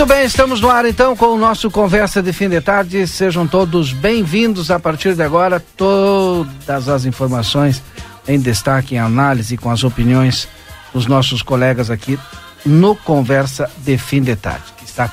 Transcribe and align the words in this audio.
Muito 0.00 0.14
bem, 0.14 0.24
estamos 0.24 0.62
no 0.62 0.70
ar 0.70 0.86
então 0.86 1.14
com 1.14 1.26
o 1.26 1.36
nosso 1.36 1.70
Conversa 1.70 2.22
de 2.22 2.32
Fim 2.32 2.48
de 2.48 2.58
Tarde. 2.58 3.06
Sejam 3.06 3.46
todos 3.46 3.92
bem-vindos 3.92 4.70
a 4.70 4.80
partir 4.80 5.14
de 5.14 5.22
agora. 5.22 5.60
Todas 5.76 6.88
as 6.88 7.04
informações 7.04 7.82
em 8.26 8.40
destaque, 8.40 8.94
em 8.94 8.98
análise, 8.98 9.58
com 9.58 9.70
as 9.70 9.84
opiniões 9.84 10.48
dos 10.94 11.04
nossos 11.04 11.42
colegas 11.42 11.90
aqui 11.90 12.18
no 12.64 12.96
Conversa 12.96 13.70
de 13.76 13.98
Fim 13.98 14.22
de 14.22 14.34
Tarde, 14.36 14.64
que 14.78 14.86
está 14.86 15.12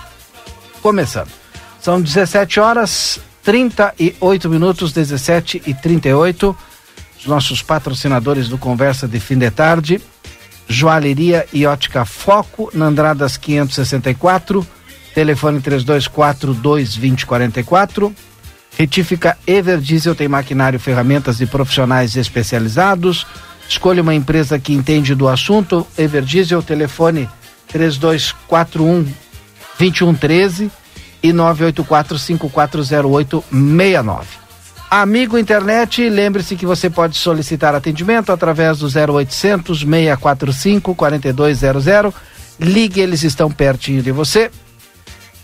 começando. 0.81 1.31
São 1.81 2.02
17 2.02 2.58
horas 2.61 3.19
38 3.43 4.49
minutos, 4.49 4.93
17 4.93 5.63
e 5.65 5.73
38. 5.73 6.58
Os 7.19 7.25
nossos 7.25 7.61
patrocinadores 7.61 8.47
do 8.47 8.58
Conversa 8.58 9.05
de 9.05 9.19
Fim 9.19 9.38
de 9.38 9.52
Tarde. 9.52 10.02
Joalheria 10.69 11.45
e 11.52 11.65
Ótica 11.65 12.05
Foco, 12.05 12.69
na 12.73 12.85
Andradas 12.85 13.35
564, 13.35 14.65
telefone 15.17 15.59
3242-2044. 15.61 18.13
Retífica 18.77 19.35
Everdiesel 19.47 20.13
tem 20.13 20.27
maquinário, 20.27 20.79
ferramentas 20.79 21.41
e 21.41 21.47
profissionais 21.47 22.15
especializados. 22.15 23.25
Escolha 23.67 24.03
uma 24.03 24.13
empresa 24.13 24.59
que 24.59 24.73
entende 24.73 25.15
do 25.15 25.27
assunto. 25.27 25.87
Everdiesel, 25.97 26.61
telefone 26.61 27.27
3241 27.67 29.07
2113 29.79 30.69
e 31.23 31.33
984 31.33 32.19
540869. 32.19 34.27
Amigo 34.91 35.35
Internet, 35.35 36.07
lembre-se 36.07 36.55
que 36.55 36.67
você 36.67 36.91
pode 36.91 37.17
solicitar 37.17 37.73
atendimento 37.73 38.31
através 38.31 38.77
do 38.77 38.85
0800 38.85 39.79
645 39.79 40.93
4200. 40.93 42.13
Ligue, 42.59 43.02
eles 43.02 43.23
estão 43.23 43.49
pertinho 43.49 44.03
de 44.03 44.11
você. 44.11 44.52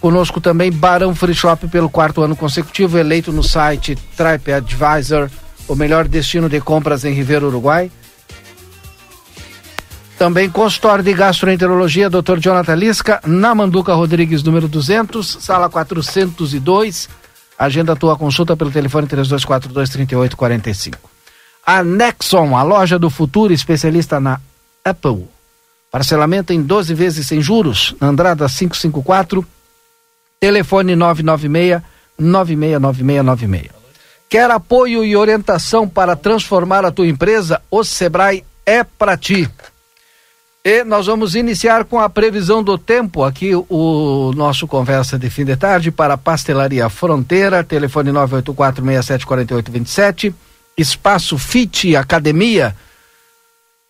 Conosco 0.03 0.41
também 0.41 0.69
Barão 0.69 1.15
Free 1.15 1.33
Shop 1.33 1.65
pelo 1.69 1.89
quarto 1.89 2.21
ano 2.21 2.35
consecutivo, 2.35 2.97
eleito 2.97 3.31
no 3.31 3.41
site 3.41 3.95
TripAdvisor, 4.17 5.29
o 5.65 5.75
melhor 5.75 6.09
destino 6.09 6.49
de 6.49 6.59
compras 6.59 7.05
em 7.05 7.13
Ribeiro 7.13 7.47
Uruguai. 7.47 7.89
Também 10.19 10.49
consultório 10.49 11.05
de 11.05 11.13
gastroenterologia, 11.13 12.09
Dr. 12.09 12.37
Jonathan 12.37 12.75
Lisca, 12.75 13.21
na 13.25 13.55
Manduca 13.55 13.93
Rodrigues, 13.93 14.43
número 14.43 14.67
200, 14.67 15.37
sala 15.39 15.69
402. 15.69 17.07
Agenda 17.57 17.93
a 17.93 17.95
tua 17.95 18.17
consulta 18.17 18.57
pelo 18.57 18.71
telefone 18.71 19.07
3242-3845. 19.07 20.95
A 21.65 21.81
Nexon, 21.81 22.57
a 22.57 22.61
loja 22.61 22.99
do 22.99 23.09
futuro, 23.09 23.53
especialista 23.53 24.19
na 24.19 24.37
Apple. 24.83 25.29
Parcelamento 25.89 26.51
em 26.51 26.61
12 26.61 26.93
vezes 26.93 27.25
sem 27.25 27.41
juros, 27.41 27.95
na 28.01 28.09
Andrada 28.09 28.49
554, 28.49 29.47
telefone 30.43 30.93
996 30.93 31.81
969696. 32.19 33.69
Quer 34.29 34.51
apoio 34.51 35.05
e 35.05 35.15
orientação 35.15 35.87
para 35.87 36.17
transformar 36.17 36.83
a 36.83 36.91
tua 36.91 37.07
empresa? 37.07 37.61
O 37.71 37.81
Sebrae 37.81 38.43
é 38.65 38.83
para 38.83 39.15
ti. 39.15 39.49
E 40.65 40.83
nós 40.83 41.05
vamos 41.05 41.33
iniciar 41.33 41.85
com 41.85 41.97
a 41.97 42.09
previsão 42.09 42.61
do 42.61 42.77
tempo 42.77 43.23
aqui, 43.23 43.51
o 43.55 44.33
nosso 44.35 44.67
conversa 44.67 45.17
de 45.17 45.29
fim 45.29 45.45
de 45.45 45.55
tarde 45.55 45.91
para 45.91 46.17
Pastelaria 46.17 46.89
Fronteira, 46.89 47.63
telefone 47.63 48.11
984-674827, 48.11 50.33
Espaço 50.77 51.37
Fit 51.37 51.95
Academia, 51.95 52.75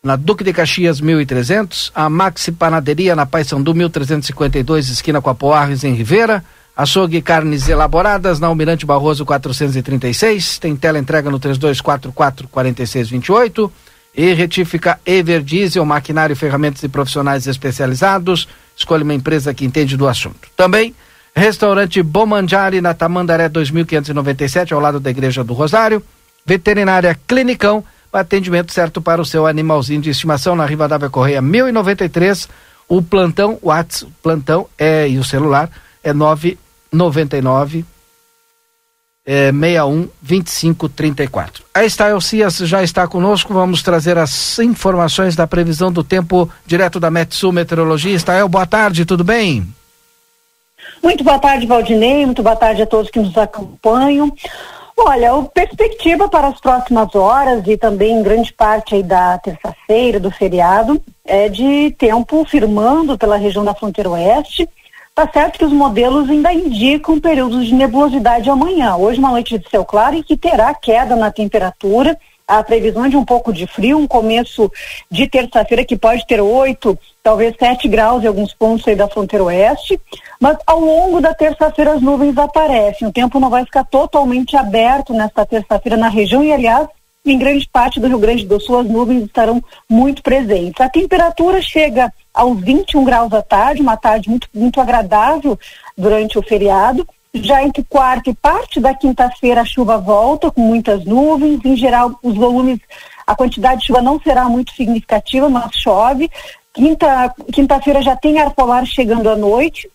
na 0.04 0.18
Duque 0.18 0.44
de 0.44 0.52
Caxias 0.52 1.00
1300, 1.00 1.90
a 1.96 2.10
Maxi 2.10 2.52
Panaderia 2.52 3.16
na 3.16 3.26
Paysandu 3.26 3.74
1352, 3.74 4.90
esquina 4.90 5.22
com 5.22 5.30
a 5.30 5.36
Poarres 5.36 5.86
em 5.86 5.94
Ribeira, 5.94 6.44
Açougue 6.76 7.22
Carnes 7.22 7.70
Elaboradas 7.70 8.38
na 8.38 8.48
Almirante 8.48 8.86
Barroso 8.86 9.26
436, 9.26 10.58
tem 10.60 10.76
tela 10.76 11.00
entrega 11.00 11.32
no 11.32 11.40
3244 11.40 12.50
4628 12.50 13.72
e 14.14 14.34
retífica 14.34 15.00
Everdiesel, 15.06 15.86
maquinário, 15.86 16.36
ferramentas 16.36 16.84
e 16.84 16.90
profissionais 16.90 17.48
especializados. 17.48 18.48
Escolha 18.76 19.04
uma 19.04 19.14
empresa 19.14 19.54
que 19.54 19.66
entende 19.66 19.96
do 19.96 20.08
assunto. 20.08 20.50
Também, 20.56 20.94
restaurante 21.34 22.04
Bomanjari 22.04 22.82
na 22.82 22.94
Tamandaré 22.94 23.48
2597, 23.48 24.74
ao 24.74 24.80
lado 24.80 25.00
da 25.00 25.10
Igreja 25.10 25.44
do 25.44 25.54
Rosário. 25.54 26.04
Veterinária 26.46 27.18
Clinicão, 27.26 27.84
atendimento 28.14 28.72
certo 28.72 29.02
para 29.02 29.22
o 29.22 29.26
seu 29.26 29.46
animalzinho 29.48 30.02
de 30.02 30.10
estimação 30.10 30.56
na 30.56 30.66
Rivadavia 30.66 31.10
Correia 31.10 31.42
1093. 31.42 32.48
O 32.88 33.02
plantão, 33.02 33.58
o 33.62 33.70
WhatsApp, 33.70 34.12
plantão 34.22 34.68
é, 34.78 35.08
e 35.08 35.18
o 35.18 35.24
celular 35.24 35.70
é 36.04 36.14
999 36.14 37.86
é, 39.26 39.52
61 39.52 40.10
25 40.22 40.90
34. 40.90 41.64
A 41.74 41.88
Style 41.88 42.22
Cias 42.22 42.58
já 42.58 42.84
está 42.84 43.08
conosco. 43.08 43.54
Vamos 43.54 43.82
trazer 43.82 44.18
as 44.18 44.60
informações 44.60 45.36
da 45.36 45.48
previsão 45.48 45.92
do 45.92 46.04
tempo 46.04 46.50
direto 46.66 47.00
da 47.00 47.10
Metsu 47.10 47.52
Meteorologia. 47.52 48.16
Style, 48.16 48.50
boa 48.50 48.66
tarde, 48.66 49.06
tudo 49.06 49.24
bem? 49.24 49.68
Muito 51.02 51.24
boa 51.24 51.40
tarde, 51.40 51.66
Valdinei. 51.66 52.26
Muito 52.26 52.44
boa 52.44 52.56
tarde 52.56 52.82
a 52.82 52.86
todos 52.86 53.10
que 53.10 53.20
nos 53.20 53.38
acompanham. 53.38 54.32
Olha, 54.98 55.34
a 55.34 55.44
perspectiva 55.44 56.30
para 56.30 56.48
as 56.48 56.60
próximas 56.60 57.14
horas 57.16 57.66
e 57.68 57.76
também 57.76 58.22
grande 58.22 58.54
parte 58.54 59.02
da 59.04 59.38
terça-feira, 59.38 60.20
do 60.20 60.32
feriado, 60.32 61.02
é 61.26 61.50
de 61.50 61.92
tempo 61.98 62.46
firmando 62.46 63.18
pela 63.18 63.38
região 63.38 63.66
da 63.66 63.74
fronteira 63.74 64.10
oeste 64.10 64.70
Tá 65.16 65.30
certo 65.32 65.60
que 65.60 65.66
os 65.66 65.72
modelos 65.72 66.28
ainda 66.28 66.52
indicam 66.52 67.20
períodos 67.20 67.68
de 67.68 67.76
nebulosidade 67.76 68.50
amanhã. 68.50 68.96
Hoje 68.96 69.20
uma 69.20 69.30
noite 69.30 69.60
de 69.60 69.70
céu 69.70 69.86
claro 69.86 70.16
e 70.16 70.24
que 70.24 70.36
terá 70.36 70.74
queda 70.74 71.16
na 71.16 71.30
temperatura. 71.30 72.18
A 72.48 72.64
previsão 72.64 73.08
de 73.08 73.16
um 73.16 73.24
pouco 73.24 73.54
de 73.54 73.66
frio, 73.66 73.98
um 73.98 74.08
começo 74.08 74.72
de 75.10 75.28
terça-feira 75.28 75.86
que 75.86 75.98
pode 75.98 76.26
ter 76.28 76.42
8, 76.42 76.98
talvez 77.24 77.56
7 77.58 77.88
graus 77.88 78.24
em 78.24 78.28
alguns 78.28 78.54
pontos 78.54 78.88
aí 78.88 78.96
da 78.96 79.08
fronteira 79.08 79.46
oeste. 79.46 80.00
Mas 80.40 80.58
ao 80.68 80.80
longo 80.80 81.22
da 81.22 81.34
terça-feira 81.34 81.94
as 81.94 82.02
nuvens 82.02 82.38
aparecem. 82.38 83.08
O 83.08 83.14
tempo 83.14 83.40
não 83.40 83.50
vai 83.50 83.64
ficar 83.64 83.86
totalmente 83.86 84.58
aberto 84.58 85.14
nesta 85.14 85.46
terça-feira 85.46 85.98
na 85.98 86.10
região 86.10 86.44
e, 86.44 86.52
aliás, 86.52 86.88
em 87.26 87.38
grande 87.38 87.68
parte 87.72 88.00
do 88.00 88.08
Rio 88.08 88.20
Grande 88.20 88.46
do 88.46 88.60
Sul 88.60 88.80
as 88.80 88.88
nuvens 88.88 89.24
estarão 89.24 89.64
muito 89.90 90.22
presentes. 90.22 90.82
A 90.82 90.90
temperatura 90.90 91.62
chega 91.62 92.12
aos 92.34 92.60
21 92.60 93.04
graus 93.06 93.30
da 93.30 93.42
tarde, 93.42 93.82
uma 93.82 93.96
tarde 93.96 94.30
muito, 94.30 94.50
muito 94.54 94.82
agradável 94.82 95.58
durante 95.98 96.38
o 96.38 96.44
feriado. 96.44 97.08
Já 97.36 97.64
entre 97.64 97.84
quarta 97.84 98.30
e 98.30 98.36
parte 98.36 98.80
da 98.80 98.94
quinta-feira 98.94 99.62
a 99.62 99.66
chuva 99.66 99.98
volta 99.98 100.52
com 100.52 100.62
muitas 100.62 101.04
nuvens. 101.04 101.60
Em 101.66 101.76
geral, 101.76 102.12
os 102.22 102.36
volumes, 102.36 102.80
a 103.26 103.36
quantidade 103.36 103.82
de 103.82 103.88
chuva 103.88 104.04
não 104.04 104.20
será 104.20 104.46
muito 104.46 104.72
significativa, 104.74 105.50
mas 105.50 105.76
chove. 105.76 106.30
Quinta, 106.72 107.34
quinta-feira 107.52 108.04
já 108.04 108.16
tem 108.16 108.40
ar 108.40 108.52
polar 108.52 108.86
chegando 108.86 109.28
à 109.30 109.36
noite. 109.36 109.90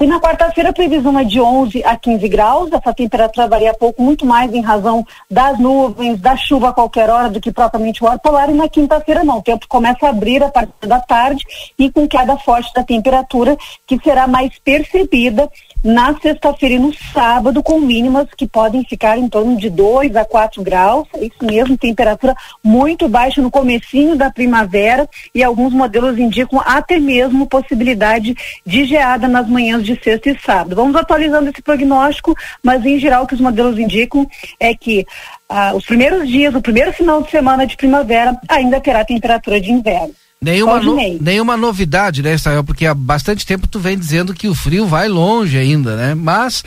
E 0.00 0.06
na 0.06 0.20
quarta-feira 0.20 0.70
a 0.70 0.72
previsão 0.72 1.18
é 1.18 1.24
de 1.24 1.40
11 1.40 1.82
a 1.84 1.96
15 1.96 2.28
graus. 2.28 2.70
Essa 2.72 2.94
temperatura 2.94 3.48
varia 3.48 3.74
pouco, 3.74 4.00
muito 4.00 4.24
mais 4.24 4.54
em 4.54 4.60
razão 4.60 5.04
das 5.28 5.58
nuvens, 5.58 6.20
da 6.20 6.36
chuva 6.36 6.68
a 6.68 6.72
qualquer 6.72 7.10
hora 7.10 7.28
do 7.28 7.40
que 7.40 7.50
propriamente 7.50 8.04
o 8.04 8.06
ar 8.06 8.20
polar. 8.20 8.48
E 8.48 8.54
na 8.54 8.68
quinta-feira 8.68 9.24
não. 9.24 9.38
O 9.38 9.42
tempo 9.42 9.66
começa 9.66 10.06
a 10.06 10.10
abrir 10.10 10.40
a 10.44 10.48
partir 10.48 10.86
da 10.86 11.00
tarde 11.00 11.44
e 11.76 11.90
com 11.90 12.06
queda 12.06 12.36
forte 12.36 12.72
da 12.72 12.84
temperatura, 12.84 13.56
que 13.84 13.98
será 13.98 14.28
mais 14.28 14.56
percebida 14.60 15.50
na 15.82 16.14
sexta-feira 16.20 16.74
e 16.74 16.78
no 16.78 16.92
sábado, 16.92 17.62
com 17.62 17.80
mínimas 17.80 18.26
que 18.36 18.46
podem 18.46 18.84
ficar 18.84 19.18
em 19.18 19.28
torno 19.28 19.56
de 19.56 19.70
2 19.70 20.16
a 20.16 20.24
4 20.24 20.62
graus. 20.62 21.06
É 21.14 21.24
isso 21.24 21.36
mesmo, 21.42 21.76
temperatura 21.76 22.34
muito 22.62 23.08
baixa 23.08 23.40
no 23.40 23.50
comecinho 23.50 24.16
da 24.16 24.30
primavera 24.30 25.08
e 25.34 25.42
alguns 25.42 25.72
modelos 25.72 26.18
indicam 26.18 26.60
até 26.64 26.98
mesmo 26.98 27.46
possibilidade 27.46 28.34
de 28.66 28.84
geada 28.84 29.28
nas 29.28 29.48
manhãs 29.48 29.84
de 29.84 29.98
sexta 30.02 30.30
e 30.30 30.38
sábado. 30.38 30.76
Vamos 30.76 30.96
atualizando 30.96 31.50
esse 31.50 31.62
prognóstico, 31.62 32.34
mas 32.62 32.84
em 32.84 32.98
geral 32.98 33.24
o 33.24 33.26
que 33.26 33.34
os 33.34 33.40
modelos 33.40 33.78
indicam 33.78 34.26
é 34.58 34.74
que 34.74 35.06
ah, 35.48 35.72
os 35.74 35.86
primeiros 35.86 36.28
dias, 36.28 36.54
o 36.54 36.60
primeiro 36.60 36.92
final 36.92 37.22
de 37.22 37.30
semana 37.30 37.66
de 37.66 37.76
primavera 37.76 38.38
ainda 38.48 38.80
terá 38.80 39.04
temperatura 39.04 39.60
de 39.60 39.72
inverno. 39.72 40.14
Nenhuma, 40.40 40.80
no, 40.80 40.96
nenhuma 41.20 41.56
novidade, 41.56 42.22
né, 42.22 42.34
Israel? 42.34 42.62
Porque 42.62 42.86
há 42.86 42.94
bastante 42.94 43.44
tempo 43.44 43.66
tu 43.66 43.80
vem 43.80 43.98
dizendo 43.98 44.32
que 44.32 44.46
o 44.46 44.54
frio 44.54 44.86
vai 44.86 45.08
longe 45.08 45.58
ainda, 45.58 45.96
né? 45.96 46.14
Mas. 46.14 46.62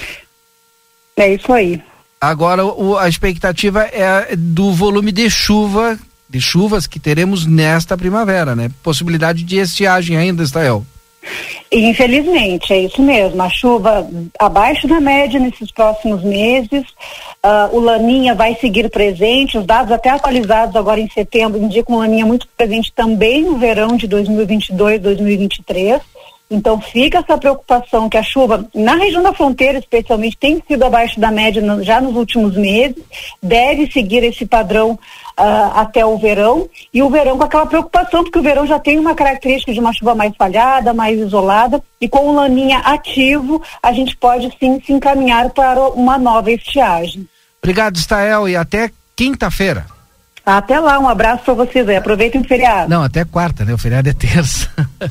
É 1.16 1.34
isso 1.34 1.52
aí. 1.54 1.82
Agora 2.20 2.66
o, 2.66 2.98
a 2.98 3.08
expectativa 3.08 3.84
é 3.84 4.36
do 4.36 4.74
volume 4.74 5.12
de 5.12 5.30
chuva, 5.30 5.98
de 6.30 6.42
chuvas 6.42 6.86
que 6.86 7.00
teremos 7.00 7.46
nesta 7.46 7.98
primavera, 7.98 8.56
né? 8.56 8.70
Possibilidade 8.84 9.44
de 9.44 9.58
estiagem 9.58 10.18
ainda, 10.18 10.44
Israel. 10.44 10.86
Infelizmente, 11.72 12.74
é 12.74 12.80
isso 12.82 13.02
mesmo. 13.02 13.42
A 13.42 13.50
chuva 13.50 14.08
abaixo 14.40 14.88
da 14.88 15.00
média 15.00 15.40
nesses 15.40 15.72
próximos 15.72 16.24
meses. 16.24 16.84
Uh, 17.44 17.76
o 17.76 17.80
Laninha 17.80 18.36
vai 18.36 18.56
seguir 18.56 18.90
presente. 18.90 19.58
Os 19.58 19.66
dados 19.66 19.92
até 19.92 20.10
atualizados 20.10 20.76
agora 20.76 21.00
em 21.00 21.10
setembro 21.10 21.62
indicam 21.62 21.96
o 21.96 22.00
Laninha 22.00 22.26
muito 22.26 22.48
presente 22.58 22.92
também 22.94 23.44
no 23.44 23.58
verão 23.58 23.96
de 23.96 24.08
2022, 24.08 25.02
2023. 25.02 26.02
Então 26.52 26.82
fica 26.82 27.20
essa 27.20 27.38
preocupação 27.38 28.10
que 28.10 28.18
a 28.18 28.24
chuva 28.24 28.68
na 28.76 28.96
região 28.96 29.24
da 29.24 29.32
fronteira, 29.32 29.80
especialmente, 29.80 30.36
tem 30.36 30.62
sido 30.68 30.84
abaixo 30.84 31.18
da 31.18 31.32
média 31.32 31.62
no, 31.62 31.82
já 31.82 32.02
nos 32.02 32.14
últimos 32.14 32.58
meses. 32.58 33.02
Deve 33.42 33.90
seguir 33.90 34.22
esse 34.26 34.46
padrão 34.46 35.00
uh, 35.40 35.80
até 35.80 36.06
o 36.06 36.18
verão. 36.18 36.70
E 36.94 37.02
o 37.02 37.10
verão 37.10 37.38
com 37.38 37.44
aquela 37.44 37.66
preocupação, 37.66 38.24
porque 38.24 38.40
o 38.40 38.44
verão 38.44 38.66
já 38.66 38.80
tem 38.80 39.00
uma 39.00 39.16
característica 39.16 39.74
de 39.74 39.80
uma 39.80 39.94
chuva 39.94 40.16
mais 40.16 40.36
falhada, 40.36 40.94
mais 40.94 41.20
isolada, 41.20 41.82
e 42.00 42.08
com 42.08 42.28
o 42.28 42.36
laninha 42.36 42.80
ativo, 42.80 43.62
a 43.82 43.92
gente 43.92 44.16
pode 44.18 44.56
sim 44.60 44.82
se 44.86 44.94
encaminhar 44.94 45.50
para 45.50 45.80
uma 45.90 46.18
nova 46.18 46.52
estiagem. 46.52 47.28
Obrigado, 47.62 47.98
Stael, 47.98 48.50
e 48.50 48.56
até 48.56 48.92
quinta-feira. 49.16 49.86
Até 50.44 50.80
lá, 50.80 51.00
um 51.00 51.08
abraço 51.08 51.44
para 51.44 51.54
vocês 51.54 51.88
aí. 51.88 51.96
Aproveitem 51.96 52.42
o 52.42 52.44
feriado. 52.44 52.90
Não, 52.90 53.04
até 53.04 53.24
quarta, 53.24 53.64
né? 53.64 53.74
O 53.74 53.78
feriado 53.78 54.10
é 54.10 54.14
terça. 54.14 54.68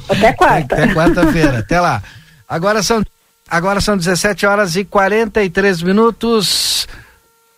Até 0.09 0.33
quarta. 0.35 0.75
até 0.75 0.93
quarta-feira. 0.93 1.59
até 1.61 1.81
lá. 1.81 2.03
Agora 2.49 2.83
são, 2.83 3.01
agora 3.49 3.81
são 3.81 3.97
17 3.97 4.45
horas 4.45 4.75
e 4.75 4.85
43 4.85 5.83
minutos. 5.83 6.89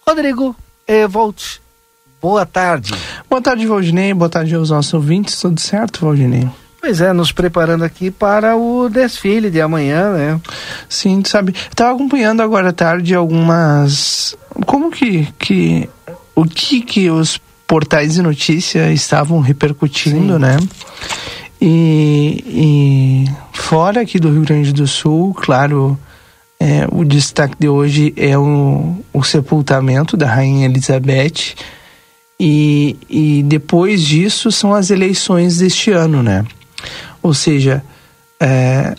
Rodrigo, 0.07 0.55
eh, 0.87 1.07
volte 1.07 1.62
Boa 2.23 2.47
tarde. 2.47 2.95
Boa 3.29 3.43
tarde, 3.43 3.67
Valdinei. 3.67 4.15
Boa 4.15 4.29
tarde 4.29 4.55
aos 4.55 4.71
nossos 4.71 4.95
ouvintes. 4.95 5.41
Tudo 5.41 5.61
certo, 5.61 6.07
Valdinei? 6.07 6.49
Pois 6.81 7.01
é, 7.01 7.13
nos 7.13 7.33
preparando 7.33 7.83
aqui 7.83 8.13
para 8.13 8.57
o 8.57 8.89
desfile 8.89 9.51
de 9.51 9.61
amanhã, 9.61 10.13
né? 10.13 10.41
Sim, 10.89 11.21
tu 11.21 11.29
sabe. 11.29 11.53
Estava 11.69 11.93
acompanhando 11.93 12.41
agora 12.41 12.69
à 12.69 12.73
tarde 12.73 13.13
algumas. 13.13 14.37
Como 14.67 14.89
que. 14.89 15.27
que 15.37 15.89
o 16.35 16.45
que 16.45 16.81
que 16.81 17.11
os 17.11 17.41
portais 17.67 18.15
de 18.15 18.23
notícia 18.23 18.93
estavam 18.93 19.41
repercutindo, 19.41 20.35
Sim. 20.35 20.39
né? 20.39 20.57
E, 21.61 22.45
e, 22.47 23.31
fora 23.53 24.01
aqui 24.01 24.21
do 24.21 24.31
Rio 24.31 24.43
Grande 24.43 24.73
do 24.73 24.87
Sul, 24.87 25.35
claro, 25.35 25.99
é, 26.59 26.87
o 26.91 27.05
destaque 27.05 27.57
de 27.59 27.69
hoje 27.69 28.13
é 28.17 28.39
o, 28.39 28.97
o 29.13 29.23
sepultamento 29.25 30.17
da 30.17 30.27
Rainha 30.27 30.67
Elizabeth 30.67 31.55
e, 32.45 32.97
e 33.09 33.43
depois 33.45 34.03
disso 34.03 34.51
são 34.51 34.75
as 34.75 34.91
eleições 34.91 35.59
deste 35.59 35.93
ano, 35.93 36.25
né? 36.25 36.45
Ou 37.23 37.33
seja, 37.33 37.85
é, 38.41 38.97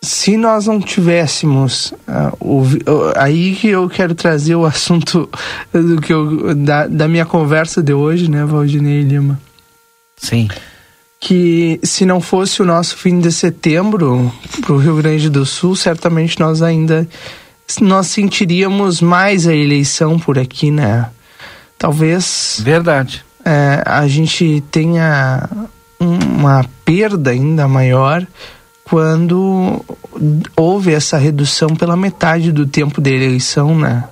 se 0.00 0.38
nós 0.38 0.66
não 0.66 0.80
tivéssemos 0.80 1.92
uh, 2.08 2.34
o, 2.40 2.64
aí 3.14 3.54
que 3.54 3.68
eu 3.68 3.90
quero 3.90 4.14
trazer 4.14 4.54
o 4.54 4.64
assunto 4.64 5.28
do 5.70 6.00
que 6.00 6.14
eu, 6.14 6.54
da, 6.54 6.86
da 6.86 7.06
minha 7.06 7.26
conversa 7.26 7.82
de 7.82 7.92
hoje, 7.92 8.30
né, 8.30 8.42
Valdinei 8.46 9.02
Lima? 9.02 9.38
Sim. 10.16 10.48
Que 11.20 11.78
se 11.82 12.06
não 12.06 12.22
fosse 12.22 12.62
o 12.62 12.64
nosso 12.64 12.96
fim 12.96 13.20
de 13.20 13.30
setembro 13.30 14.32
para 14.62 14.72
o 14.72 14.78
Rio 14.78 14.96
Grande 14.96 15.28
do 15.28 15.44
Sul, 15.44 15.76
certamente 15.76 16.40
nós 16.40 16.62
ainda 16.62 17.06
nós 17.82 18.06
sentiríamos 18.06 19.02
mais 19.02 19.46
a 19.46 19.54
eleição 19.54 20.18
por 20.18 20.38
aqui, 20.38 20.70
né? 20.70 21.10
Talvez. 21.82 22.60
Verdade. 22.62 23.24
É, 23.44 23.82
a 23.84 24.06
gente 24.06 24.62
tenha 24.70 25.48
uma 25.98 26.64
perda 26.84 27.30
ainda 27.30 27.66
maior 27.66 28.24
quando 28.84 29.84
houve 30.56 30.92
essa 30.92 31.18
redução 31.18 31.70
pela 31.70 31.96
metade 31.96 32.52
do 32.52 32.66
tempo 32.66 33.00
da 33.00 33.10
eleição, 33.10 33.76
né? 33.76 34.04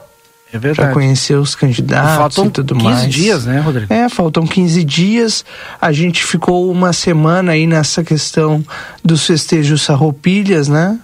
É 0.53 0.59
verdade. 0.59 0.89
Para 0.89 0.93
conhecer 0.93 1.35
os 1.37 1.55
candidatos 1.55 2.17
faltam 2.17 2.47
e 2.47 2.51
tudo 2.51 2.75
15 2.75 2.85
mais. 2.85 3.05
15 3.05 3.09
dias, 3.13 3.47
né, 3.47 3.61
Rodrigo? 3.61 3.93
É, 3.93 4.09
faltam 4.09 4.45
15 4.45 4.83
dias. 4.83 5.45
A 5.81 5.93
gente 5.93 6.25
ficou 6.25 6.69
uma 6.73 6.93
semana 6.93 7.53
aí 7.53 7.69
nessa 7.69 8.03
questão 8.03 8.65
dos 9.05 9.25
festejos 9.25 9.83
sarroupilhas, 9.83 10.67
né? 10.67 10.99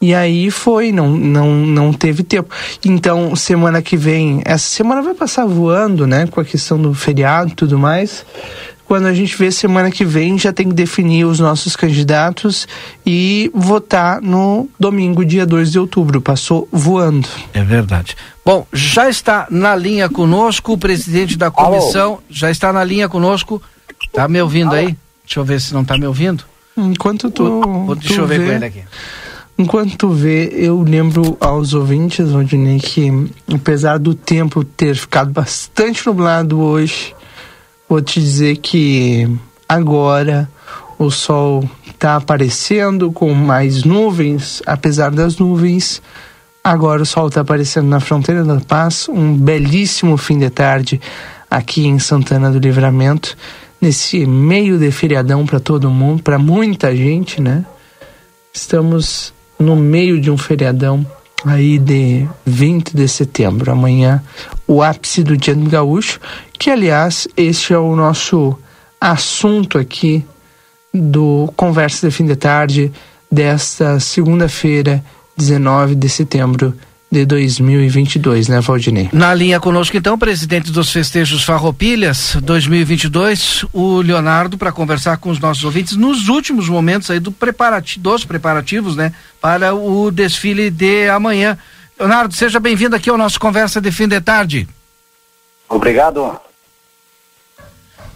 E 0.00 0.14
aí 0.14 0.50
foi, 0.50 0.92
não, 0.92 1.08
não, 1.08 1.54
não 1.54 1.92
teve 1.92 2.22
tempo. 2.22 2.54
Então, 2.84 3.34
semana 3.34 3.80
que 3.80 3.96
vem, 3.96 4.42
essa 4.44 4.68
semana 4.68 5.00
vai 5.00 5.14
passar 5.14 5.46
voando, 5.46 6.06
né? 6.06 6.26
Com 6.26 6.40
a 6.40 6.44
questão 6.44 6.80
do 6.80 6.92
feriado 6.92 7.52
e 7.52 7.54
tudo 7.54 7.78
mais. 7.78 8.24
Quando 8.84 9.06
a 9.06 9.14
gente 9.14 9.36
vê 9.36 9.50
semana 9.50 9.90
que 9.90 10.04
vem, 10.04 10.38
já 10.38 10.52
tem 10.52 10.68
que 10.68 10.74
definir 10.74 11.24
os 11.24 11.40
nossos 11.40 11.74
candidatos 11.74 12.68
e 13.04 13.50
votar 13.52 14.20
no 14.22 14.68
domingo, 14.78 15.24
dia 15.24 15.44
2 15.44 15.72
de 15.72 15.78
outubro. 15.78 16.20
Passou 16.20 16.68
voando. 16.70 17.26
É 17.52 17.64
verdade. 17.64 18.16
Bom, 18.44 18.64
já 18.72 19.08
está 19.08 19.48
na 19.50 19.74
linha 19.74 20.08
conosco 20.08 20.74
o 20.74 20.78
presidente 20.78 21.36
da 21.36 21.50
comissão. 21.50 22.12
Alô? 22.12 22.22
Já 22.30 22.48
está 22.48 22.72
na 22.72 22.84
linha 22.84 23.08
conosco. 23.08 23.60
Tá 24.12 24.28
me 24.28 24.40
ouvindo 24.40 24.68
Alô? 24.68 24.76
aí? 24.76 24.96
Deixa 25.24 25.40
eu 25.40 25.44
ver 25.44 25.60
se 25.60 25.74
não 25.74 25.84
tá 25.84 25.98
me 25.98 26.06
ouvindo. 26.06 26.44
Enquanto 26.76 27.28
tu. 27.28 27.96
Deixa 27.98 28.14
tu 28.14 28.20
eu 28.20 28.26
ver 28.26 28.38
vê... 28.38 28.46
com 28.46 28.52
ele 28.52 28.64
aqui. 28.66 28.82
Enquanto 29.58 29.96
tu 29.96 30.10
vê, 30.10 30.50
eu 30.52 30.82
lembro 30.82 31.34
aos 31.40 31.72
ouvintes, 31.72 32.30
Rodinei, 32.30 32.78
que 32.78 33.10
apesar 33.54 33.98
do 33.98 34.14
tempo 34.14 34.62
ter 34.62 34.94
ficado 34.94 35.32
bastante 35.32 36.06
nublado 36.06 36.60
hoje, 36.60 37.14
vou 37.88 38.02
te 38.02 38.20
dizer 38.20 38.58
que 38.58 39.26
agora 39.66 40.46
o 40.98 41.10
sol 41.10 41.64
está 41.86 42.16
aparecendo 42.16 43.10
com 43.10 43.32
mais 43.32 43.82
nuvens, 43.82 44.62
apesar 44.66 45.10
das 45.10 45.38
nuvens. 45.38 46.02
Agora 46.62 47.02
o 47.02 47.06
sol 47.06 47.28
está 47.28 47.40
aparecendo 47.40 47.88
na 47.88 47.98
fronteira 47.98 48.44
da 48.44 48.60
paz. 48.60 49.08
Um 49.08 49.34
belíssimo 49.34 50.18
fim 50.18 50.38
de 50.38 50.50
tarde 50.50 51.00
aqui 51.50 51.86
em 51.86 51.98
Santana 51.98 52.50
do 52.50 52.58
Livramento, 52.58 53.34
nesse 53.80 54.26
meio 54.26 54.78
de 54.78 54.90
feriadão 54.90 55.46
para 55.46 55.60
todo 55.60 55.90
mundo, 55.90 56.22
para 56.22 56.38
muita 56.38 56.94
gente, 56.94 57.40
né? 57.40 57.64
Estamos 58.52 59.32
no 59.58 59.76
meio 59.76 60.20
de 60.20 60.30
um 60.30 60.36
feriadão 60.36 61.06
aí 61.44 61.78
de 61.78 62.26
20 62.44 62.96
de 62.96 63.06
setembro, 63.06 63.70
amanhã, 63.70 64.22
o 64.66 64.82
ápice 64.82 65.22
do 65.22 65.36
Dia 65.36 65.54
do 65.54 65.70
Gaúcho, 65.70 66.20
que 66.58 66.70
aliás, 66.70 67.28
este 67.36 67.72
é 67.72 67.78
o 67.78 67.94
nosso 67.94 68.58
assunto 69.00 69.78
aqui 69.78 70.24
do 70.92 71.52
Conversa 71.56 72.08
de 72.08 72.14
Fim 72.14 72.26
de 72.26 72.36
Tarde 72.36 72.92
desta 73.30 74.00
segunda-feira, 74.00 75.04
19 75.36 75.94
de 75.94 76.08
setembro 76.08 76.74
de 77.16 77.24
2022, 77.24 78.48
né, 78.48 78.60
Valdinei? 78.60 79.08
Na 79.10 79.32
linha 79.32 79.58
conosco, 79.58 79.96
então, 79.96 80.18
presidente 80.18 80.70
dos 80.70 80.92
festejos 80.92 81.42
Farroupilhas 81.42 82.36
2022, 82.42 83.64
o 83.72 84.02
Leonardo, 84.02 84.58
para 84.58 84.70
conversar 84.70 85.16
com 85.16 85.30
os 85.30 85.38
nossos 85.38 85.64
ouvintes 85.64 85.96
nos 85.96 86.28
últimos 86.28 86.68
momentos 86.68 87.10
aí 87.10 87.18
do 87.18 87.32
preparati 87.32 87.98
dos 87.98 88.22
preparativos, 88.22 88.96
né, 88.96 89.14
para 89.40 89.74
o 89.74 90.10
desfile 90.10 90.68
de 90.70 91.08
amanhã. 91.08 91.56
Leonardo, 91.98 92.34
seja 92.34 92.60
bem-vindo 92.60 92.94
aqui 92.94 93.08
ao 93.08 93.16
nosso 93.16 93.40
Conversa 93.40 93.80
de 93.80 93.90
Fim 93.90 94.08
de 94.08 94.20
Tarde. 94.20 94.68
Obrigado. 95.70 96.38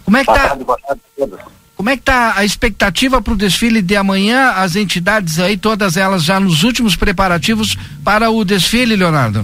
Como 0.05 0.15
é 0.17 0.19
que 0.19 0.27
boa 0.27 0.37
tá? 0.37 0.47
Tarde, 0.49 0.63
boa 0.63 0.77
tarde 0.77 1.01
a 1.01 1.27
todos. 1.27 1.60
Como 1.81 1.89
é 1.89 1.95
que 1.95 2.03
está 2.03 2.37
a 2.37 2.45
expectativa 2.45 3.23
para 3.23 3.33
o 3.33 3.35
desfile 3.35 3.81
de 3.81 3.95
amanhã? 3.95 4.51
As 4.51 4.75
entidades 4.75 5.39
aí, 5.39 5.57
todas 5.57 5.97
elas 5.97 6.23
já 6.23 6.39
nos 6.39 6.61
últimos 6.61 6.95
preparativos 6.95 7.75
para 8.05 8.29
o 8.29 8.45
desfile, 8.45 8.95
Leonardo? 8.95 9.43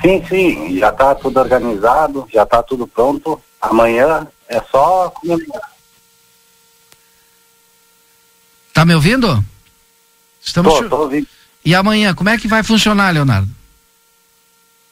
Sim, 0.00 0.24
sim, 0.28 0.78
já 0.78 0.90
está 0.90 1.12
tudo 1.16 1.40
organizado, 1.40 2.28
já 2.32 2.44
está 2.44 2.62
tudo 2.62 2.86
pronto. 2.86 3.42
Amanhã 3.60 4.24
é 4.48 4.62
só 4.70 5.10
comemorar. 5.10 5.72
Tá 8.72 8.84
me 8.84 8.94
ouvindo? 8.94 9.44
Estamos 10.40 10.72
tô, 10.74 10.88
tô 10.88 10.96
ouvindo. 10.96 11.26
E 11.64 11.74
amanhã, 11.74 12.14
como 12.14 12.28
é 12.28 12.38
que 12.38 12.46
vai 12.46 12.62
funcionar, 12.62 13.10
Leonardo? 13.10 13.48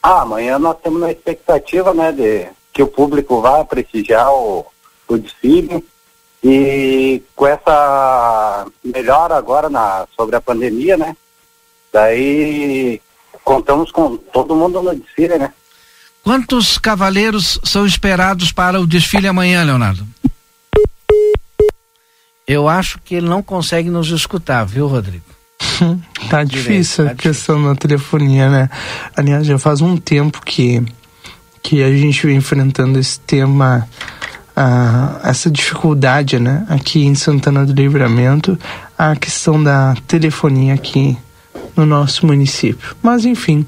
Ah, 0.03 0.23
amanhã 0.23 0.59
nós 0.59 0.79
temos 0.83 1.01
a 1.05 1.13
expectativa, 1.13 1.95
né, 1.95 2.11
de 2.11 2.49
que 2.73 2.83
o 2.83 2.89
público 2.89 3.41
vá 3.41 3.65
prestigiar 3.65 4.33
o, 4.33 4.67
o 5.07 5.17
desfile 5.17 5.87
e 6.43 7.23
com 7.35 7.47
essa 7.47 8.67
melhora 8.85 9.37
agora 9.37 9.69
na, 9.69 10.07
sobre 10.17 10.37
a 10.37 10.41
pandemia, 10.41 10.97
né, 10.97 11.17
daí 11.93 13.01
contamos 13.45 13.91
com 13.91 14.17
todo 14.17 14.55
mundo 14.55 14.83
no 14.83 14.95
desfile, 14.95 15.39
né. 15.39 15.53
Quantos 16.23 16.77
cavaleiros 16.77 17.59
são 17.65 17.87
esperados 17.87 18.53
para 18.53 18.81
o 18.81 18.87
desfile 18.87 19.27
amanhã, 19.27 19.65
Leonardo? 19.65 20.07
Eu 22.47 22.69
acho 22.69 22.99
que 23.05 23.15
ele 23.15 23.29
não 23.29 23.43
consegue 23.43 23.91
nos 23.91 24.09
escutar, 24.11 24.65
viu, 24.65 24.87
Rodrigo? 24.87 25.25
tá 26.31 26.45
difícil 26.45 27.05
tá 27.05 27.13
a 27.13 27.15
questão 27.15 27.63
da 27.63 27.75
telefonia, 27.75 28.49
né? 28.49 28.71
Aliás, 29.17 29.47
já 29.47 29.59
faz 29.59 29.81
um 29.81 29.97
tempo 29.97 30.43
que, 30.43 30.83
que 31.63 31.83
a 31.83 31.91
gente 31.91 32.27
vem 32.27 32.37
enfrentando 32.37 32.99
esse 32.99 33.19
tema, 33.21 33.89
uh, 34.59 35.21
essa 35.23 35.49
dificuldade, 35.49 36.41
né? 36.41 36.67
Aqui 36.69 37.05
em 37.05 37.15
Santana 37.15 37.65
do 37.65 37.73
Livramento, 37.73 38.59
a 38.99 39.15
questão 39.15 39.63
da 39.63 39.95
telefonia 40.07 40.75
aqui 40.75 41.17
no 41.77 41.87
nosso 41.87 42.27
município. 42.27 42.97
Mas 43.01 43.25
enfim, 43.25 43.65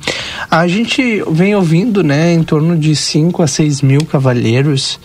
a 0.50 0.66
gente 0.66 1.22
vem 1.30 1.54
ouvindo, 1.54 2.02
né, 2.02 2.32
em 2.32 2.42
torno 2.42 2.76
de 2.76 2.96
5 2.96 3.40
a 3.40 3.46
6 3.46 3.82
mil 3.82 4.04
cavalheiros, 4.04 4.98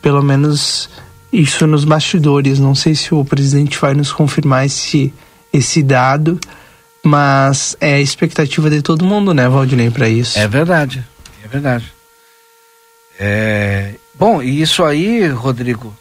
pelo 0.00 0.22
menos 0.22 0.88
isso 1.30 1.66
nos 1.66 1.84
bastidores. 1.84 2.58
Não 2.58 2.74
sei 2.74 2.94
se 2.94 3.14
o 3.14 3.22
presidente 3.24 3.78
vai 3.78 3.92
nos 3.92 4.10
confirmar 4.10 4.64
esse 4.64 5.12
esse 5.52 5.82
dado, 5.82 6.38
mas 7.02 7.76
é 7.80 7.94
a 7.94 8.00
expectativa 8.00 8.68
de 8.68 8.82
todo 8.82 9.06
mundo, 9.06 9.32
né, 9.32 9.48
Valdinei, 9.48 9.90
para 9.90 10.08
isso. 10.08 10.38
É 10.38 10.46
verdade, 10.46 11.04
é 11.44 11.48
verdade. 11.48 11.92
É... 13.18 13.94
Bom, 14.18 14.42
e 14.42 14.62
isso 14.62 14.82
aí, 14.82 15.28
Rodrigo, 15.28 15.94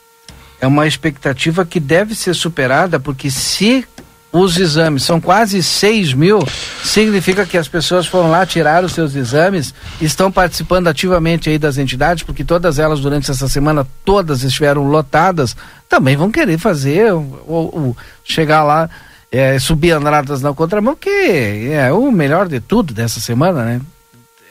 é 0.59 0.67
uma 0.67 0.87
expectativa 0.87 1.65
que 1.65 1.79
deve 1.79 2.15
ser 2.15 2.33
superada, 2.33 2.99
porque 2.99 3.29
se 3.29 3.85
os 4.31 4.57
exames 4.57 5.03
são 5.03 5.21
quase 5.21 5.63
6 5.63 6.13
mil, 6.13 6.39
significa 6.83 7.45
que 7.45 7.57
as 7.57 7.67
pessoas 7.67 8.05
foram 8.05 8.29
lá 8.29 8.45
tirar 8.45 8.83
os 8.83 8.91
seus 8.91 9.15
exames, 9.15 9.73
estão 10.01 10.31
participando 10.31 10.87
ativamente 10.87 11.49
aí 11.49 11.57
das 11.57 11.77
entidades, 11.77 12.23
porque 12.23 12.43
todas 12.43 12.77
elas 12.77 12.99
durante 12.99 13.31
essa 13.31 13.47
semana, 13.47 13.87
todas 14.03 14.43
estiveram 14.43 14.89
lotadas, 14.89 15.55
também 15.87 16.17
vão 16.17 16.31
querer 16.31 16.57
fazer, 16.57 17.13
ou, 17.13 17.41
ou 17.47 17.97
chegar 18.23 18.63
lá 18.63 18.89
é, 19.31 19.59
subir 19.59 19.91
andradas 19.91 20.41
na 20.41 20.53
contramão, 20.53 20.95
que 20.95 21.69
é 21.71 21.91
o 21.91 22.11
melhor 22.11 22.47
de 22.47 22.59
tudo 22.59 22.93
dessa 22.93 23.19
semana, 23.19 23.63
né? 23.63 23.81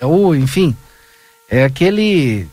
É 0.00 0.06
o, 0.06 0.34
enfim, 0.34 0.76
é 1.48 1.64
aquele 1.64 2.48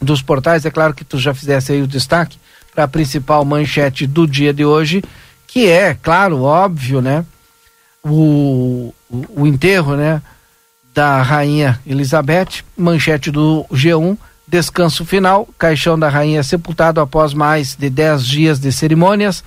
dos 0.00 0.20
portais. 0.20 0.66
É 0.66 0.70
claro 0.70 0.92
que 0.92 1.04
tu 1.04 1.18
já 1.18 1.32
fizesse 1.32 1.72
aí 1.72 1.80
o 1.80 1.86
destaque 1.86 2.36
para 2.74 2.84
a 2.84 2.88
principal 2.88 3.44
manchete 3.44 4.06
do 4.06 4.26
dia 4.26 4.52
de 4.52 4.64
hoje, 4.64 5.02
que 5.46 5.68
é, 5.68 5.94
claro, 5.94 6.42
óbvio, 6.42 7.00
né? 7.00 7.24
O, 8.04 8.92
o, 9.10 9.42
o 9.42 9.46
enterro, 9.46 9.96
né, 9.96 10.20
da 10.94 11.22
rainha 11.22 11.80
Elizabeth, 11.86 12.64
manchete 12.76 13.30
do 13.30 13.64
G1, 13.72 14.16
descanso 14.46 15.04
final, 15.04 15.48
caixão 15.58 15.98
da 15.98 16.08
rainha 16.08 16.42
sepultado 16.42 17.00
após 17.00 17.32
mais 17.32 17.74
de 17.74 17.88
10 17.88 18.26
dias 18.26 18.60
de 18.60 18.70
cerimônias. 18.70 19.42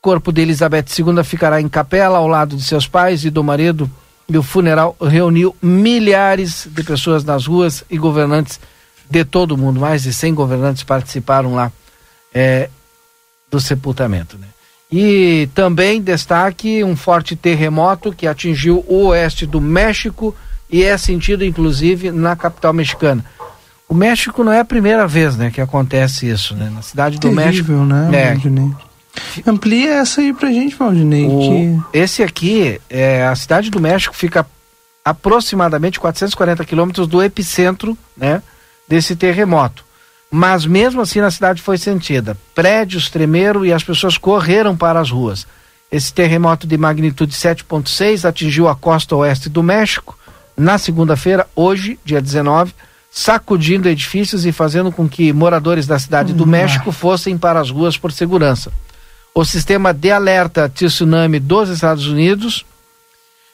Corpo 0.00 0.32
de 0.32 0.40
Elizabeth 0.40 0.86
II 0.98 1.22
ficará 1.24 1.60
em 1.60 1.68
capela 1.68 2.18
ao 2.18 2.28
lado 2.28 2.56
de 2.56 2.62
seus 2.62 2.86
pais 2.86 3.24
e 3.24 3.30
do 3.30 3.42
marido. 3.42 3.90
E 4.28 4.36
o 4.36 4.42
funeral 4.42 4.96
reuniu 5.00 5.54
milhares 5.62 6.66
de 6.70 6.82
pessoas 6.82 7.22
nas 7.22 7.46
ruas 7.46 7.84
e 7.90 7.98
governantes 7.98 8.58
de 9.08 9.24
todo 9.24 9.52
o 9.52 9.58
mundo. 9.58 9.78
Mais 9.78 10.02
de 10.02 10.12
100 10.12 10.34
governantes 10.34 10.82
participaram 10.82 11.54
lá 11.54 11.70
é, 12.34 12.70
do 13.50 13.60
sepultamento. 13.60 14.38
Né? 14.38 14.46
E 14.90 15.48
também 15.54 16.00
destaque 16.00 16.84
um 16.84 16.94
forte 16.94 17.34
terremoto 17.34 18.12
que 18.12 18.26
atingiu 18.26 18.84
o 18.86 19.06
oeste 19.06 19.44
do 19.44 19.60
México 19.60 20.34
e 20.70 20.84
é 20.84 20.96
sentido 20.96 21.44
inclusive 21.44 22.10
na 22.10 22.36
capital 22.36 22.72
mexicana. 22.72 23.24
O 23.88 23.94
México 23.94 24.42
não 24.42 24.52
é 24.52 24.60
a 24.60 24.64
primeira 24.64 25.06
vez, 25.06 25.36
né, 25.36 25.50
que 25.50 25.60
acontece 25.60 26.28
isso, 26.28 26.54
né? 26.56 26.70
Na 26.72 26.82
cidade 26.82 27.18
do 27.18 27.20
Terrível, 27.20 27.44
México. 27.46 27.72
né, 27.84 28.10
é. 28.12 29.50
Amplia 29.50 29.94
essa 29.94 30.20
aí 30.20 30.32
pra 30.32 30.50
gente, 30.50 30.74
Valdinei. 30.74 31.26
O, 31.26 31.38
que... 31.38 31.98
Esse 31.98 32.22
aqui, 32.22 32.80
é, 32.90 33.24
a 33.24 33.34
cidade 33.36 33.70
do 33.70 33.80
México 33.80 34.14
fica 34.14 34.46
aproximadamente 35.04 36.00
440 36.00 36.64
quilômetros 36.64 37.06
do 37.06 37.22
epicentro, 37.22 37.96
né, 38.16 38.42
desse 38.88 39.14
terremoto. 39.14 39.85
Mas 40.30 40.66
mesmo 40.66 41.00
assim 41.00 41.20
na 41.20 41.30
cidade 41.30 41.62
foi 41.62 41.78
sentida. 41.78 42.36
Prédios 42.54 43.08
tremeram 43.08 43.64
e 43.64 43.72
as 43.72 43.84
pessoas 43.84 44.18
correram 44.18 44.76
para 44.76 45.00
as 45.00 45.10
ruas. 45.10 45.46
Esse 45.90 46.12
terremoto 46.12 46.66
de 46.66 46.76
magnitude 46.76 47.32
7.6 47.32 48.28
atingiu 48.28 48.68
a 48.68 48.74
costa 48.74 49.14
oeste 49.14 49.48
do 49.48 49.62
México 49.62 50.18
na 50.56 50.78
segunda-feira, 50.78 51.46
hoje, 51.54 51.98
dia 52.04 52.20
19, 52.20 52.72
sacudindo 53.10 53.88
edifícios 53.88 54.46
e 54.46 54.52
fazendo 54.52 54.90
com 54.90 55.08
que 55.08 55.32
moradores 55.32 55.86
da 55.86 55.98
cidade 55.98 56.32
do 56.32 56.46
México 56.46 56.90
fossem 56.90 57.36
para 57.36 57.60
as 57.60 57.70
ruas 57.70 57.98
por 57.98 58.10
segurança. 58.10 58.72
O 59.34 59.44
sistema 59.44 59.92
de 59.92 60.10
alerta 60.10 60.68
tsunami 60.68 61.38
dos 61.38 61.68
Estados 61.68 62.06
Unidos 62.06 62.64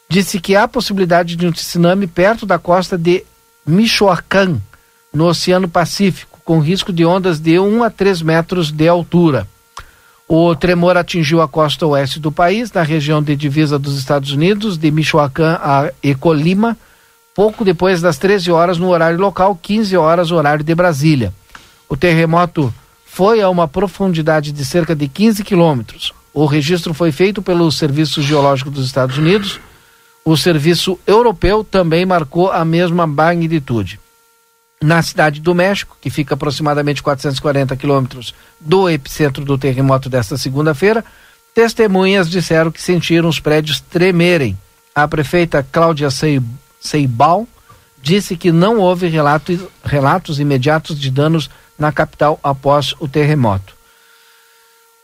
disse 0.08 0.38
que 0.38 0.54
há 0.54 0.68
possibilidade 0.68 1.34
de 1.34 1.46
um 1.46 1.52
tsunami 1.52 2.06
perto 2.06 2.46
da 2.46 2.58
costa 2.58 2.96
de 2.96 3.24
Michoacán, 3.66 4.60
no 5.12 5.26
Oceano 5.26 5.68
Pacífico, 5.68 6.31
com 6.44 6.60
risco 6.60 6.92
de 6.92 7.04
ondas 7.04 7.38
de 7.38 7.58
1 7.58 7.82
a 7.82 7.90
3 7.90 8.22
metros 8.22 8.70
de 8.70 8.88
altura. 8.88 9.46
O 10.28 10.54
tremor 10.56 10.96
atingiu 10.96 11.42
a 11.42 11.48
costa 11.48 11.86
oeste 11.86 12.18
do 12.18 12.32
país, 12.32 12.72
na 12.72 12.82
região 12.82 13.22
de 13.22 13.36
divisa 13.36 13.78
dos 13.78 13.98
Estados 13.98 14.32
Unidos, 14.32 14.78
de 14.78 14.90
Michoacán 14.90 15.58
a 15.62 15.92
Ecolima, 16.02 16.76
pouco 17.34 17.64
depois 17.64 18.00
das 18.00 18.18
13 18.18 18.50
horas 18.50 18.78
no 18.78 18.88
horário 18.88 19.18
local, 19.18 19.58
15 19.60 19.96
horas 19.96 20.30
horário 20.30 20.64
de 20.64 20.74
Brasília. 20.74 21.34
O 21.88 21.96
terremoto 21.96 22.72
foi 23.04 23.42
a 23.42 23.50
uma 23.50 23.68
profundidade 23.68 24.52
de 24.52 24.64
cerca 24.64 24.96
de 24.96 25.06
15 25.06 25.44
quilômetros. 25.44 26.14
O 26.32 26.46
registro 26.46 26.94
foi 26.94 27.12
feito 27.12 27.42
pelo 27.42 27.70
Serviço 27.70 28.22
Geológico 28.22 28.70
dos 28.70 28.86
Estados 28.86 29.18
Unidos. 29.18 29.60
O 30.24 30.34
Serviço 30.34 30.98
Europeu 31.06 31.62
também 31.62 32.06
marcou 32.06 32.50
a 32.50 32.64
mesma 32.64 33.06
magnitude. 33.06 34.00
Na 34.82 35.00
cidade 35.00 35.40
do 35.40 35.54
México, 35.54 35.96
que 36.00 36.10
fica 36.10 36.34
aproximadamente 36.34 37.02
440 37.02 37.76
quilômetros 37.76 38.34
do 38.58 38.90
epicentro 38.90 39.44
do 39.44 39.56
terremoto 39.56 40.08
desta 40.08 40.36
segunda-feira, 40.36 41.04
testemunhas 41.54 42.28
disseram 42.28 42.72
que 42.72 42.82
sentiram 42.82 43.28
os 43.28 43.38
prédios 43.38 43.80
tremerem. 43.80 44.58
A 44.92 45.06
prefeita 45.06 45.64
Cláudia 45.70 46.08
Seibal 46.80 47.46
disse 48.02 48.36
que 48.36 48.50
não 48.50 48.78
houve 48.78 49.06
relatos, 49.06 49.60
relatos 49.84 50.40
imediatos 50.40 50.98
de 50.98 51.12
danos 51.12 51.48
na 51.78 51.92
capital 51.92 52.40
após 52.42 52.92
o 52.98 53.06
terremoto. 53.06 53.74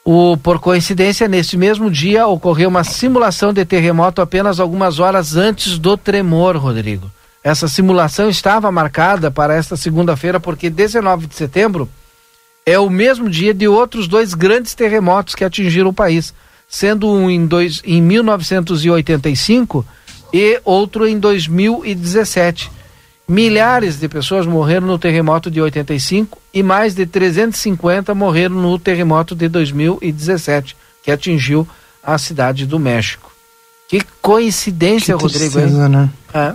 O, 0.04 0.37
por 0.37 0.58
coincidência, 0.58 1.28
neste 1.28 1.56
mesmo 1.56 1.88
dia 1.88 2.26
ocorreu 2.26 2.68
uma 2.68 2.82
simulação 2.82 3.52
de 3.52 3.64
terremoto 3.64 4.20
apenas 4.20 4.58
algumas 4.58 4.99
horas 4.99 5.37
antes 5.37 5.78
do 5.78 5.97
tremor, 5.97 6.56
Rodrigo. 6.56 7.11
Essa 7.42 7.68
simulação 7.68 8.28
estava 8.28 8.71
marcada 8.71 9.30
para 9.30 9.54
esta 9.54 9.76
segunda-feira 9.76 10.40
porque 10.40 10.68
19 10.68 11.26
de 11.26 11.35
setembro 11.35 11.88
é 12.66 12.78
o 12.78 12.90
mesmo 12.90 13.30
dia 13.30 13.54
de 13.54 13.66
outros 13.66 14.07
dois 14.07 14.35
grandes 14.35 14.75
terremotos 14.75 15.35
que 15.35 15.45
atingiram 15.45 15.88
o 15.88 15.95
país, 15.95 16.35
sendo 16.68 17.11
um 17.11 17.30
em, 17.30 17.47
dois, 17.47 17.80
em 17.85 18.02
1985 18.02 19.87
e 20.33 20.61
outro 20.64 21.07
em 21.07 21.18
2017. 21.18 22.71
Milhares 23.26 23.99
de 23.99 24.09
pessoas 24.09 24.47
morreram 24.47 24.87
no 24.87 24.99
terremoto 24.99 25.50
de 25.50 25.61
85 25.61 26.38
e 26.52 26.62
mais 26.62 26.95
de 26.95 27.07
350 27.07 28.14
morreram 28.14 28.57
no 28.57 28.78
terremoto 28.78 29.35
de 29.35 29.49
2017, 29.49 30.76
que 31.02 31.11
atingiu 31.11 31.66
a 32.02 32.18
cidade 32.18 32.66
do 32.66 32.78
México. 32.78 33.30
Que 33.88 34.02
coincidência, 34.21 35.16
que 35.16 35.23
Rodrigo. 35.23 35.52
Tristeza, 35.52 35.88
né? 35.88 36.11
É. 36.35 36.54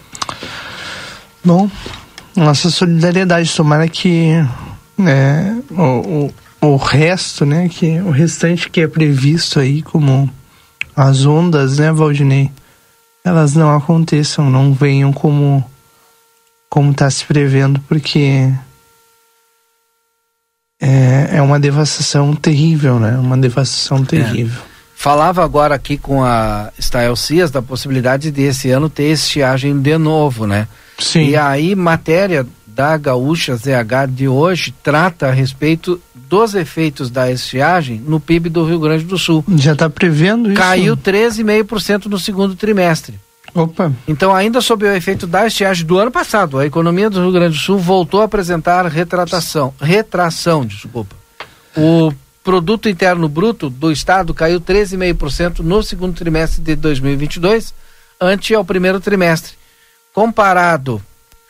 Bom, 1.44 1.70
nossa 2.36 2.70
solidariedade, 2.70 3.56
tomara 3.56 3.88
que 3.88 4.34
né, 4.98 5.62
o, 5.72 6.32
o, 6.62 6.68
o 6.74 6.76
resto, 6.78 7.46
né, 7.46 7.68
que 7.70 8.00
o 8.00 8.12
restante 8.12 8.70
que 8.70 8.82
é 8.82 8.88
previsto 8.88 9.60
aí 9.60 9.82
como 9.82 10.30
as 10.96 11.26
ondas, 11.26 11.80
né, 11.80 11.92
Valdinei, 11.92 12.52
elas 13.24 13.54
não 13.56 13.76
aconteçam, 13.76 14.50
não 14.50 14.74
venham 14.74 15.12
como 15.12 15.64
como 16.70 16.90
está 16.90 17.08
se 17.10 17.24
prevendo, 17.26 17.80
porque 17.82 18.52
é, 20.82 21.38
é 21.38 21.42
uma 21.42 21.60
devastação 21.60 22.34
terrível, 22.36 23.00
né? 23.00 23.16
Uma 23.16 23.38
devastação 23.38 24.00
é. 24.00 24.06
terrível. 24.06 24.60
É. 24.60 24.74
Falava 24.96 25.44
agora 25.44 25.76
aqui 25.76 26.00
com 26.00 26.24
a 26.24 26.72
Stael 26.80 27.16
Cias 27.16 27.52
da 27.52 27.62
possibilidade 27.62 28.32
de 28.32 28.42
esse 28.42 28.72
ano 28.72 28.90
ter 28.90 29.12
estiagem 29.12 29.80
de 29.80 29.98
novo, 30.00 30.48
né? 30.48 30.68
Sim. 30.98 31.30
E 31.30 31.36
aí, 31.36 31.76
matéria 31.76 32.46
da 32.68 32.98
Gaúcha 32.98 33.56
ZH 33.56 34.08
de 34.10 34.28
hoje 34.28 34.74
trata 34.84 35.28
a 35.28 35.32
respeito 35.32 36.02
dos 36.16 36.56
efeitos 36.56 37.12
da 37.12 37.32
estiagem 37.32 38.02
no 38.06 38.20
PIB 38.20 38.50
do 38.50 38.66
Rio 38.66 38.80
Grande 38.80 39.04
do 39.04 39.18
Sul. 39.18 39.46
Já 39.56 39.74
está 39.74 39.90
prevendo 39.90 40.50
isso? 40.50 40.60
Caiu 40.60 40.98
13,5% 40.98 42.06
no 42.06 42.18
segundo 42.18 42.56
trimestre. 42.56 43.20
Opa. 43.54 43.92
Então, 44.08 44.34
ainda 44.34 44.60
sob 44.62 44.84
o 44.84 44.96
efeito 44.96 45.28
da 45.28 45.46
estiagem 45.46 45.86
do 45.86 46.00
ano 46.00 46.10
passado, 46.10 46.58
a 46.58 46.66
economia 46.66 47.10
do 47.10 47.22
Rio 47.22 47.32
Grande 47.32 47.56
do 47.56 47.62
Sul 47.62 47.78
voltou 47.78 48.22
a 48.22 48.26
apresentar 48.26 48.88
retratação, 48.88 49.74
retração, 49.80 50.66
desculpa. 50.66 51.16
O 51.78 52.12
produto 52.44 52.90
interno 52.90 53.30
bruto 53.30 53.70
do 53.70 53.92
estado 53.92 54.34
caiu 54.34 54.60
13,5% 54.60 55.60
no 55.60 55.84
segundo 55.84 56.16
trimestre 56.16 56.64
de 56.64 56.76
2022, 56.76 57.74
ante 58.20 58.56
ao 58.56 58.66
primeiro 58.66 59.00
trimestre. 59.00 59.54
Comparado, 60.14 61.02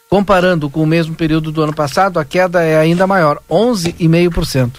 comparando 0.10 0.70
com 0.70 0.82
o 0.82 0.88
mesmo 0.88 1.14
período 1.14 1.52
do 1.52 1.62
ano 1.62 1.74
passado, 1.74 2.18
a 2.18 2.24
queda 2.24 2.64
é 2.64 2.80
ainda 2.80 3.06
maior, 3.06 3.42
11,5%. 3.50 4.72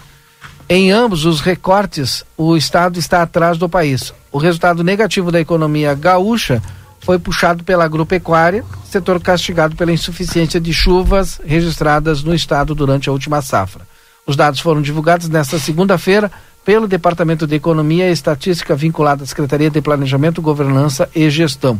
Em 0.67 0.91
ambos 0.91 1.27
os 1.27 1.43
recortes, 1.43 2.25
o 2.35 2.57
estado 2.57 2.99
está 2.99 3.21
atrás 3.21 3.59
do 3.59 3.69
país. 3.69 4.15
O 4.33 4.39
resultado 4.39 4.83
negativo 4.83 5.31
da 5.31 5.39
economia 5.39 5.93
gaúcha 5.93 6.63
foi 7.01 7.19
puxado 7.19 7.63
pela 7.63 7.85
agropecuária, 7.85 8.65
setor 8.91 9.21
castigado 9.21 9.77
pela 9.77 9.93
insuficiência 9.93 10.59
de 10.59 10.73
chuvas 10.73 11.39
registradas 11.45 12.23
no 12.23 12.35
estado 12.35 12.75
durante 12.75 13.11
a 13.11 13.13
última 13.13 13.43
safra. 13.43 13.87
Os 14.27 14.35
dados 14.35 14.61
foram 14.61 14.81
divulgados 14.81 15.29
nesta 15.29 15.59
segunda-feira 15.59 16.33
pelo 16.65 16.89
Departamento 16.89 17.47
de 17.47 17.57
Economia 17.57 18.09
e 18.09 18.13
Estatística 18.13 18.75
vinculado 18.75 19.23
à 19.23 19.27
Secretaria 19.27 19.71
de 19.71 19.83
Planejamento, 19.83 20.41
Governança 20.41 21.11
e 21.15 21.29
Gestão. 21.29 21.79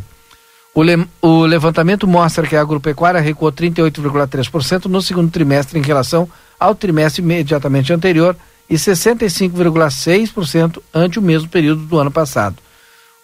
O, 0.77 0.83
le 0.83 1.07
o 1.21 1.45
levantamento 1.45 2.05
mostra 2.05 2.45
que 2.45 2.53
a 2.53 2.59
agropecuária 2.59 3.21
recuou 3.21 3.49
38,3% 3.49 4.87
no 4.87 5.01
segundo 5.01 5.31
trimestre 5.31 5.79
em 5.79 5.81
relação 5.81 6.29
ao 6.59 6.75
trimestre 6.75 7.21
imediatamente 7.21 7.93
anterior 7.93 8.35
e 8.69 8.75
65,6% 8.75 10.81
ante 10.93 11.17
o 11.17 11.21
mesmo 11.21 11.47
período 11.47 11.83
do 11.83 11.97
ano 11.97 12.11
passado. 12.11 12.57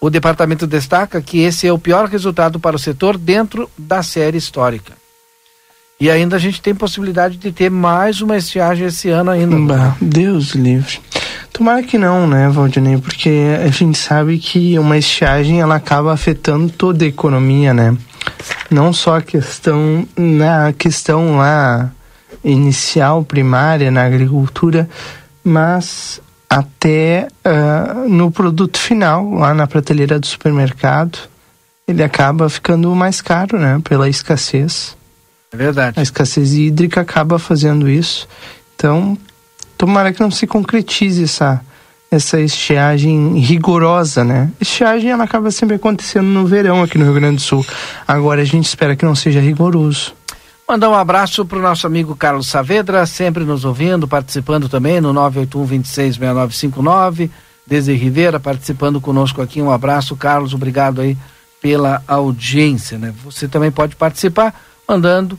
O 0.00 0.08
departamento 0.08 0.66
destaca 0.66 1.20
que 1.20 1.40
esse 1.40 1.66
é 1.66 1.72
o 1.72 1.78
pior 1.78 2.08
resultado 2.08 2.58
para 2.58 2.74
o 2.74 2.78
setor 2.78 3.18
dentro 3.18 3.68
da 3.76 4.02
série 4.02 4.38
histórica. 4.38 5.01
E 6.02 6.10
ainda 6.10 6.34
a 6.34 6.38
gente 6.40 6.60
tem 6.60 6.74
possibilidade 6.74 7.36
de 7.36 7.52
ter 7.52 7.70
mais 7.70 8.20
uma 8.20 8.36
estiagem 8.36 8.88
esse 8.88 9.08
ano 9.08 9.30
ainda. 9.30 9.56
Bah, 9.56 9.96
Deus 10.00 10.50
livre. 10.50 10.98
Tomara 11.52 11.80
que 11.84 11.96
não, 11.96 12.26
né, 12.26 12.48
Valdinei? 12.48 12.98
Porque 12.98 13.30
a 13.64 13.68
gente 13.68 13.96
sabe 13.96 14.36
que 14.38 14.76
uma 14.80 14.98
estiagem 14.98 15.60
ela 15.60 15.76
acaba 15.76 16.12
afetando 16.12 16.68
toda 16.72 17.04
a 17.04 17.06
economia, 17.06 17.72
né? 17.72 17.96
Não 18.68 18.92
só 18.92 19.18
a 19.18 19.22
questão 19.22 20.04
na 20.16 20.72
questão 20.72 21.36
lá 21.36 21.92
inicial, 22.42 23.22
primária 23.22 23.88
na 23.88 24.04
agricultura, 24.04 24.90
mas 25.44 26.20
até 26.50 27.28
uh, 27.46 28.08
no 28.08 28.28
produto 28.28 28.76
final, 28.76 29.34
lá 29.34 29.54
na 29.54 29.68
prateleira 29.68 30.18
do 30.18 30.26
supermercado, 30.26 31.16
ele 31.86 32.02
acaba 32.02 32.50
ficando 32.50 32.92
mais 32.92 33.20
caro, 33.20 33.56
né? 33.56 33.80
Pela 33.84 34.08
escassez. 34.08 35.00
É 35.52 35.56
verdade. 35.56 36.00
A 36.00 36.02
escassez 36.02 36.54
hídrica 36.54 37.02
acaba 37.02 37.38
fazendo 37.38 37.88
isso. 37.88 38.26
Então, 38.74 39.16
tomara 39.76 40.12
que 40.12 40.20
não 40.20 40.30
se 40.30 40.46
concretize 40.46 41.24
essa, 41.24 41.60
essa 42.10 42.40
estiagem 42.40 43.38
rigorosa, 43.38 44.24
né? 44.24 44.50
Estiagem 44.58 45.10
ela 45.10 45.24
acaba 45.24 45.50
sempre 45.50 45.76
acontecendo 45.76 46.24
no 46.26 46.46
verão 46.46 46.82
aqui 46.82 46.96
no 46.96 47.04
Rio 47.04 47.12
Grande 47.14 47.36
do 47.36 47.42
Sul. 47.42 47.66
Agora 48.08 48.40
a 48.40 48.46
gente 48.46 48.64
espera 48.64 48.96
que 48.96 49.04
não 49.04 49.14
seja 49.14 49.40
rigoroso. 49.40 50.14
Mandar 50.66 50.88
um 50.88 50.94
abraço 50.94 51.44
para 51.44 51.58
o 51.58 51.62
nosso 51.62 51.86
amigo 51.86 52.16
Carlos 52.16 52.46
Saavedra, 52.46 53.04
sempre 53.04 53.44
nos 53.44 53.62
ouvindo, 53.64 54.08
participando 54.08 54.70
também 54.70 55.02
no 55.02 55.12
981-266959. 55.12 57.28
Desde 57.66 57.92
Rivera, 57.92 58.40
participando 58.40 58.98
conosco 59.00 59.42
aqui. 59.42 59.60
Um 59.60 59.70
abraço, 59.70 60.16
Carlos, 60.16 60.54
obrigado 60.54 61.02
aí 61.02 61.16
pela 61.60 62.02
audiência. 62.08 62.96
Né? 62.98 63.12
Você 63.22 63.46
também 63.46 63.70
pode 63.70 63.96
participar 63.96 64.54
mandando 64.88 65.38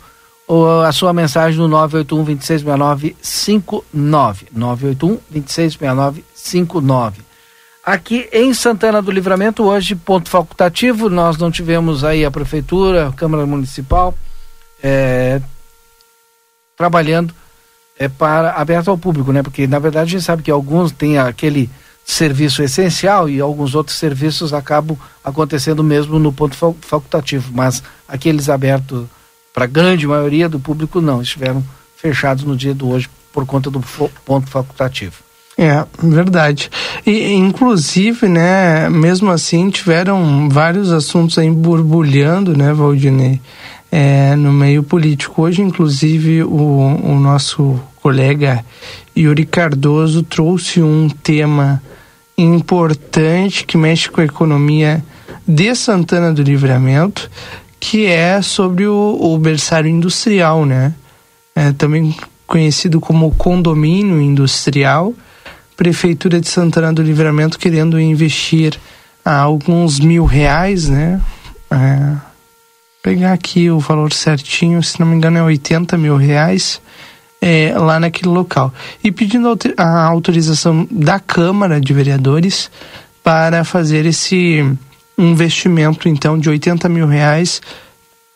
a 0.85 0.91
sua 0.91 1.13
mensagem 1.13 1.59
no 1.59 1.69
981-266959. 1.69 4.47
981-266959. 4.55 7.13
Aqui 7.85 8.29
em 8.31 8.53
Santana 8.53 9.01
do 9.01 9.11
Livramento, 9.11 9.63
hoje, 9.63 9.95
ponto 9.95 10.29
facultativo, 10.29 11.09
nós 11.09 11.37
não 11.37 11.51
tivemos 11.51 12.03
aí 12.03 12.23
a 12.23 12.31
Prefeitura, 12.31 13.09
a 13.09 13.11
Câmara 13.11 13.45
Municipal 13.45 14.15
é, 14.81 15.41
trabalhando 16.77 17.33
é, 17.99 18.07
para 18.07 18.53
aberto 18.53 18.89
ao 18.89 18.97
público, 18.97 19.31
né? 19.31 19.43
Porque 19.43 19.67
na 19.67 19.79
verdade 19.79 20.07
a 20.07 20.11
gente 20.11 20.23
sabe 20.23 20.43
que 20.43 20.51
alguns 20.51 20.91
têm 20.91 21.17
aquele 21.17 21.69
serviço 22.05 22.61
essencial 22.61 23.29
e 23.29 23.39
alguns 23.39 23.75
outros 23.75 23.97
serviços 23.97 24.53
acabam 24.53 24.97
acontecendo 25.23 25.83
mesmo 25.83 26.19
no 26.19 26.33
ponto 26.33 26.55
facultativo, 26.81 27.51
mas 27.53 27.81
aqueles 28.07 28.49
abertos 28.49 29.05
para 29.53 29.65
a 29.65 29.67
grande 29.67 30.07
maioria 30.07 30.49
do 30.49 30.59
público 30.59 30.99
não, 30.99 31.21
estiveram 31.21 31.63
fechados 31.95 32.43
no 32.43 32.57
dia 32.57 32.73
de 32.73 32.83
hoje 32.83 33.09
por 33.31 33.45
conta 33.45 33.69
do 33.69 33.81
ponto 34.25 34.49
facultativo. 34.49 35.15
É, 35.57 35.85
verdade. 36.01 36.69
E, 37.05 37.31
inclusive, 37.33 38.27
né, 38.27 38.89
mesmo 38.89 39.29
assim, 39.29 39.69
tiveram 39.69 40.49
vários 40.49 40.91
assuntos 40.91 41.37
aí 41.37 41.49
borbulhando, 41.49 42.57
né, 42.57 42.73
Valdinei, 42.73 43.39
é, 43.91 44.35
no 44.35 44.51
meio 44.51 44.81
político. 44.81 45.43
Hoje, 45.43 45.61
inclusive, 45.61 46.43
o, 46.43 46.49
o 46.49 47.19
nosso 47.19 47.79
colega 48.01 48.65
Yuri 49.15 49.45
Cardoso 49.45 50.23
trouxe 50.23 50.81
um 50.81 51.07
tema 51.07 51.81
importante 52.35 53.63
que 53.63 53.77
mexe 53.77 54.09
com 54.09 54.21
a 54.21 54.25
economia 54.25 55.03
de 55.47 55.75
Santana 55.75 56.33
do 56.33 56.41
Livramento, 56.41 57.29
que 57.83 58.05
é 58.05 58.41
sobre 58.41 58.87
o, 58.87 59.17
o 59.19 59.37
berçário 59.37 59.89
industrial, 59.89 60.65
né? 60.65 60.93
É, 61.53 61.73
também 61.73 62.15
conhecido 62.47 63.01
como 63.01 63.35
condomínio 63.35 64.21
industrial, 64.21 65.13
Prefeitura 65.75 66.39
de 66.39 66.47
Santana 66.47 66.93
do 66.93 67.01
Livramento 67.01 67.59
querendo 67.59 67.99
investir 67.99 68.79
ah, 69.25 69.37
alguns 69.37 69.99
mil 69.99 70.23
reais, 70.23 70.87
né? 70.87 71.19
É, 71.69 72.15
pegar 73.03 73.33
aqui 73.33 73.69
o 73.69 73.79
valor 73.79 74.13
certinho, 74.13 74.81
se 74.81 74.97
não 74.97 75.05
me 75.05 75.17
engano 75.17 75.39
é 75.39 75.43
80 75.43 75.97
mil 75.97 76.15
reais, 76.15 76.79
é, 77.41 77.73
lá 77.77 77.99
naquele 77.99 78.29
local. 78.29 78.73
E 79.03 79.11
pedindo 79.11 79.53
a 79.75 80.05
autorização 80.05 80.87
da 80.89 81.19
Câmara 81.19 81.81
de 81.81 81.93
Vereadores 81.93 82.71
para 83.21 83.65
fazer 83.65 84.05
esse 84.05 84.73
investimento, 85.17 86.09
então, 86.09 86.37
de 86.37 86.49
80 86.49 86.89
mil 86.89 87.07
reais 87.07 87.61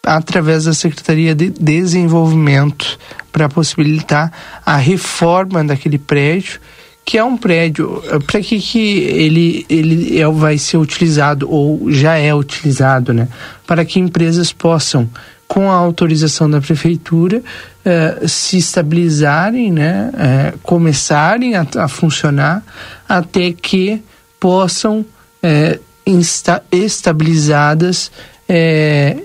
através 0.03 0.63
da 0.63 0.73
Secretaria 0.73 1.35
de 1.35 1.49
Desenvolvimento 1.49 2.97
para 3.31 3.49
possibilitar 3.49 4.31
a 4.65 4.77
reforma 4.77 5.63
daquele 5.63 5.97
prédio 5.97 6.59
que 7.07 7.17
é 7.17 7.23
um 7.23 7.37
prédio, 7.37 8.03
para 8.25 8.41
que, 8.41 8.59
que 8.59 8.99
ele, 8.99 9.65
ele 9.69 10.19
é, 10.19 10.27
vai 10.27 10.57
ser 10.57 10.75
utilizado 10.75 11.49
ou 11.49 11.89
já 11.89 12.17
é 12.17 12.35
utilizado, 12.35 13.13
né? 13.13 13.29
Para 13.65 13.85
que 13.85 13.97
empresas 13.97 14.51
possam, 14.51 15.09
com 15.47 15.71
a 15.71 15.75
autorização 15.75 16.49
da 16.49 16.59
prefeitura, 16.59 17.41
eh, 17.85 18.27
se 18.27 18.57
estabilizarem, 18.57 19.71
né? 19.71 20.11
Eh, 20.17 20.53
começarem 20.61 21.55
a, 21.55 21.65
a, 21.77 21.87
funcionar 21.87 22.61
até 23.07 23.53
que 23.53 24.01
possam, 24.37 25.05
eh, 25.41 25.79
insta, 26.07 26.63
estabilizadas, 26.71 28.11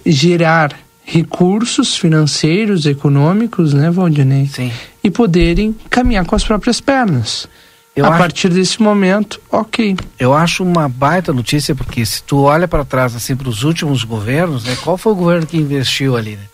gerar 0.04 0.76
recursos 1.04 1.96
financeiros, 1.96 2.86
econômicos, 2.86 3.72
né, 3.72 3.90
Valdinei? 3.90 4.46
Sim. 4.46 4.72
E 5.02 5.10
poderem 5.10 5.74
caminhar 5.88 6.24
com 6.24 6.34
as 6.34 6.44
próprias 6.44 6.80
pernas. 6.80 7.48
Eu 7.94 8.06
a 8.06 8.08
acho, 8.08 8.18
partir 8.18 8.48
desse 8.48 8.80
momento, 8.80 9.40
ok. 9.50 9.96
Eu 10.18 10.32
acho 10.32 10.64
uma 10.64 10.88
baita 10.88 11.32
notícia, 11.32 11.74
porque 11.74 12.06
se 12.06 12.22
tu 12.22 12.38
olha 12.38 12.66
para 12.66 12.84
trás, 12.84 13.14
assim, 13.14 13.36
para 13.36 13.48
os 13.48 13.64
últimos 13.64 14.02
governos, 14.02 14.64
né? 14.64 14.76
Qual 14.82 14.96
foi 14.96 15.12
o 15.12 15.16
governo 15.16 15.46
que 15.46 15.58
investiu 15.58 16.16
ali, 16.16 16.36
né? 16.36 16.44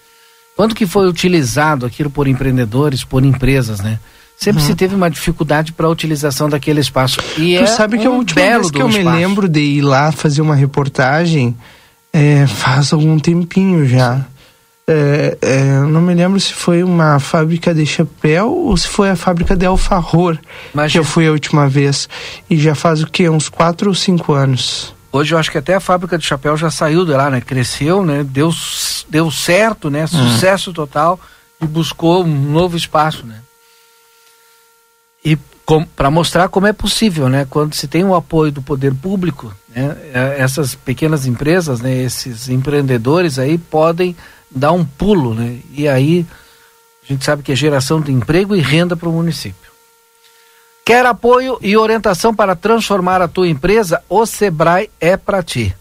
Quanto 0.57 0.75
que 0.75 0.87
foi 0.87 1.07
utilizado 1.09 1.87
aquilo 1.87 2.11
por 2.11 2.27
empreendedores, 2.27 3.05
por 3.05 3.25
empresas, 3.25 3.79
né? 3.79 4.01
Sempre 4.39 4.63
uhum. 4.63 4.69
se 4.69 4.75
teve 4.77 4.95
uma 4.95 5.11
dificuldade 5.11 5.73
para 5.73 5.87
a 5.87 5.91
utilização 5.91 6.49
daquele 6.49 6.79
espaço. 6.79 7.19
E 7.37 7.57
tu 7.57 7.65
é 7.65 7.67
sabe 7.67 7.99
que 7.99 8.07
um 8.07 8.13
a 8.13 8.17
última 8.19 8.41
vez 8.41 8.71
que 8.71 8.81
eu 8.81 8.89
espaço. 8.89 9.11
me 9.11 9.17
lembro 9.17 9.49
de 9.49 9.59
ir 9.59 9.81
lá 9.81 10.13
fazer 10.13 10.41
uma 10.41 10.55
reportagem 10.55 11.57
é, 12.13 12.47
faz 12.47 12.93
algum 12.93 13.19
tempinho 13.19 13.85
já. 13.85 14.25
É, 14.87 15.37
é, 15.43 15.81
não 15.81 16.01
me 16.01 16.15
lembro 16.15 16.39
se 16.39 16.55
foi 16.55 16.85
uma 16.85 17.19
fábrica 17.19 17.75
de 17.75 17.85
chapéu 17.85 18.51
ou 18.51 18.77
se 18.77 18.87
foi 18.87 19.11
a 19.11 19.17
fábrica 19.17 19.57
de 19.57 19.67
alfarror 19.67 20.39
Mas 20.73 20.93
que 20.93 20.99
eu 20.99 21.05
fui 21.05 21.27
a 21.27 21.33
última 21.33 21.69
vez. 21.69 22.09
E 22.49 22.57
já 22.57 22.77
faz 22.77 23.03
o 23.03 23.09
quê? 23.09 23.29
Uns 23.29 23.49
quatro 23.49 23.89
ou 23.89 23.95
cinco 23.95 24.35
anos. 24.35 24.95
Hoje 25.11 25.35
eu 25.35 25.39
acho 25.39 25.51
que 25.51 25.59
até 25.59 25.75
a 25.75 25.81
fábrica 25.81 26.17
de 26.17 26.25
chapéu 26.25 26.57
já 26.57 26.71
saiu 26.71 27.05
de 27.05 27.11
lá, 27.11 27.29
né? 27.29 27.41
Cresceu, 27.41 28.05
né? 28.05 28.25
Deu, 28.25 28.53
deu 29.11 29.31
certo, 29.33 29.91
né? 29.91 30.05
Hum. 30.05 30.07
Sucesso 30.07 30.71
hum. 30.71 30.75
total 30.75 31.19
e 31.61 31.67
buscou 31.67 32.25
um 32.25 32.53
novo 32.53 32.77
espaço, 32.77 33.27
né? 33.27 33.41
E 35.29 35.39
para 35.95 36.11
mostrar 36.11 36.49
como 36.49 36.67
é 36.67 36.73
possível, 36.73 37.29
né? 37.29 37.47
Quando 37.49 37.75
se 37.75 37.87
tem 37.87 38.03
o 38.03 38.15
apoio 38.15 38.51
do 38.51 38.63
poder 38.63 38.95
público, 38.95 39.55
né? 39.69 39.95
É, 40.15 40.37
essas 40.39 40.75
pequenas 40.75 41.27
empresas, 41.27 41.83
né? 41.83 41.95
Esses 41.95 42.49
empreendedores 42.49 43.39
aí 43.39 43.59
podem 43.59 44.17
dar 44.51 44.73
um 44.73 44.83
pulo, 44.83 45.35
né? 45.35 45.59
E 45.75 45.87
aí 45.87 46.27
a 47.05 47.13
gente 47.13 47.23
sabe 47.27 47.43
que 47.43 47.53
é 47.53 47.57
geração 47.57 48.01
de 48.01 48.11
emprego 48.11 48.57
e 48.57 48.61
renda 48.61 48.97
para 48.97 49.09
o 49.11 49.13
município. 49.13 49.71
Quer 50.83 51.05
apoio 51.05 51.59
e 51.61 51.77
orientação 51.77 52.35
para 52.35 52.57
transformar 52.57 53.21
a 53.21 53.29
tua 53.29 53.49
empresa? 53.49 54.03
O 54.09 54.25
Sebrae 54.25 54.91
é 54.99 55.19
para 55.19 55.43
ti. 55.43 55.77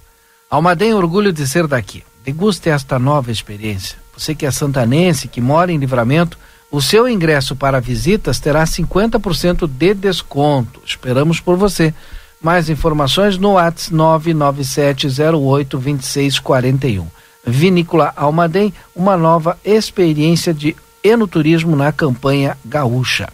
Almaden 0.50 0.94
orgulho 0.94 1.32
de 1.32 1.48
ser 1.48 1.66
daqui. 1.68 2.04
Deguste 2.26 2.68
esta 2.70 3.00
nova 3.00 3.32
experiência. 3.32 3.98
Você 4.18 4.36
que 4.36 4.46
é 4.46 4.52
santanense, 4.52 5.30
que 5.30 5.40
mora 5.40 5.72
em 5.72 5.78
livramento, 5.78 6.38
o 6.70 6.82
seu 6.82 7.08
ingresso 7.08 7.56
para 7.56 7.80
visitas 7.80 8.40
terá 8.40 8.64
50% 8.66 9.68
de 9.68 9.94
desconto. 9.94 10.82
Esperamos 10.86 11.40
por 11.40 11.56
você. 11.56 11.94
Mais 12.42 12.70
informações 12.70 13.38
no 13.38 13.54
WhatsApp 13.54 13.94
99708 13.96 15.78
2641. 15.78 17.08
Vinícola 17.46 18.14
Almaden, 18.16 18.74
uma 18.94 19.16
nova 19.16 19.58
experiência 19.64 20.54
de 20.54 20.76
enoturismo 21.02 21.76
na 21.76 21.92
campanha 21.92 22.58
gaúcha. 22.66 23.30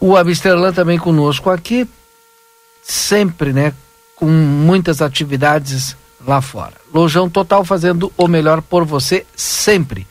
O 0.00 0.16
Amsterdã 0.16 0.72
também 0.72 0.98
conosco 0.98 1.50
aqui, 1.50 1.86
sempre, 2.82 3.52
né, 3.52 3.74
com 4.14 4.26
muitas 4.26 5.02
atividades 5.02 5.96
lá 6.26 6.40
fora. 6.40 6.74
Lojão 6.92 7.28
Total 7.28 7.64
fazendo 7.64 8.10
o 8.16 8.26
melhor 8.26 8.62
por 8.62 8.84
você 8.84 9.26
sempre. 9.36 10.06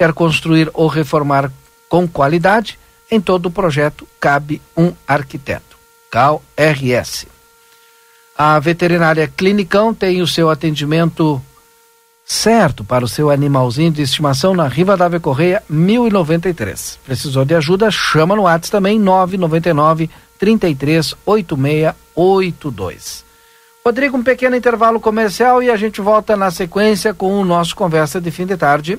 Quer 0.00 0.14
construir 0.14 0.70
ou 0.72 0.86
reformar 0.88 1.52
com 1.86 2.08
qualidade? 2.08 2.78
Em 3.10 3.20
todo 3.20 3.44
o 3.44 3.50
projeto 3.50 4.08
cabe 4.18 4.62
um 4.74 4.94
arquiteto. 5.06 5.76
Cal 6.10 6.42
RS. 6.56 7.26
A 8.34 8.58
veterinária 8.58 9.28
Clinicão 9.28 9.92
tem 9.92 10.22
o 10.22 10.26
seu 10.26 10.48
atendimento 10.48 11.38
certo 12.24 12.82
para 12.82 13.04
o 13.04 13.08
seu 13.08 13.28
animalzinho 13.28 13.92
de 13.92 14.00
estimação 14.00 14.54
na 14.54 14.66
Riva 14.68 14.96
Dávia 14.96 15.20
Correia 15.20 15.62
1093. 15.68 16.98
Precisou 17.04 17.44
de 17.44 17.54
ajuda? 17.54 17.90
Chama 17.90 18.34
no 18.34 18.44
WhatsApp 18.44 18.70
também 18.70 18.98
999 18.98 20.08
33 20.38 21.14
8682. 21.26 23.22
Rodrigo, 23.84 24.16
um 24.16 24.22
pequeno 24.22 24.56
intervalo 24.56 24.98
comercial 24.98 25.62
e 25.62 25.70
a 25.70 25.76
gente 25.76 26.00
volta 26.00 26.38
na 26.38 26.50
sequência 26.50 27.12
com 27.12 27.38
o 27.38 27.44
nosso 27.44 27.76
conversa 27.76 28.18
de 28.18 28.30
fim 28.30 28.46
de 28.46 28.56
tarde. 28.56 28.98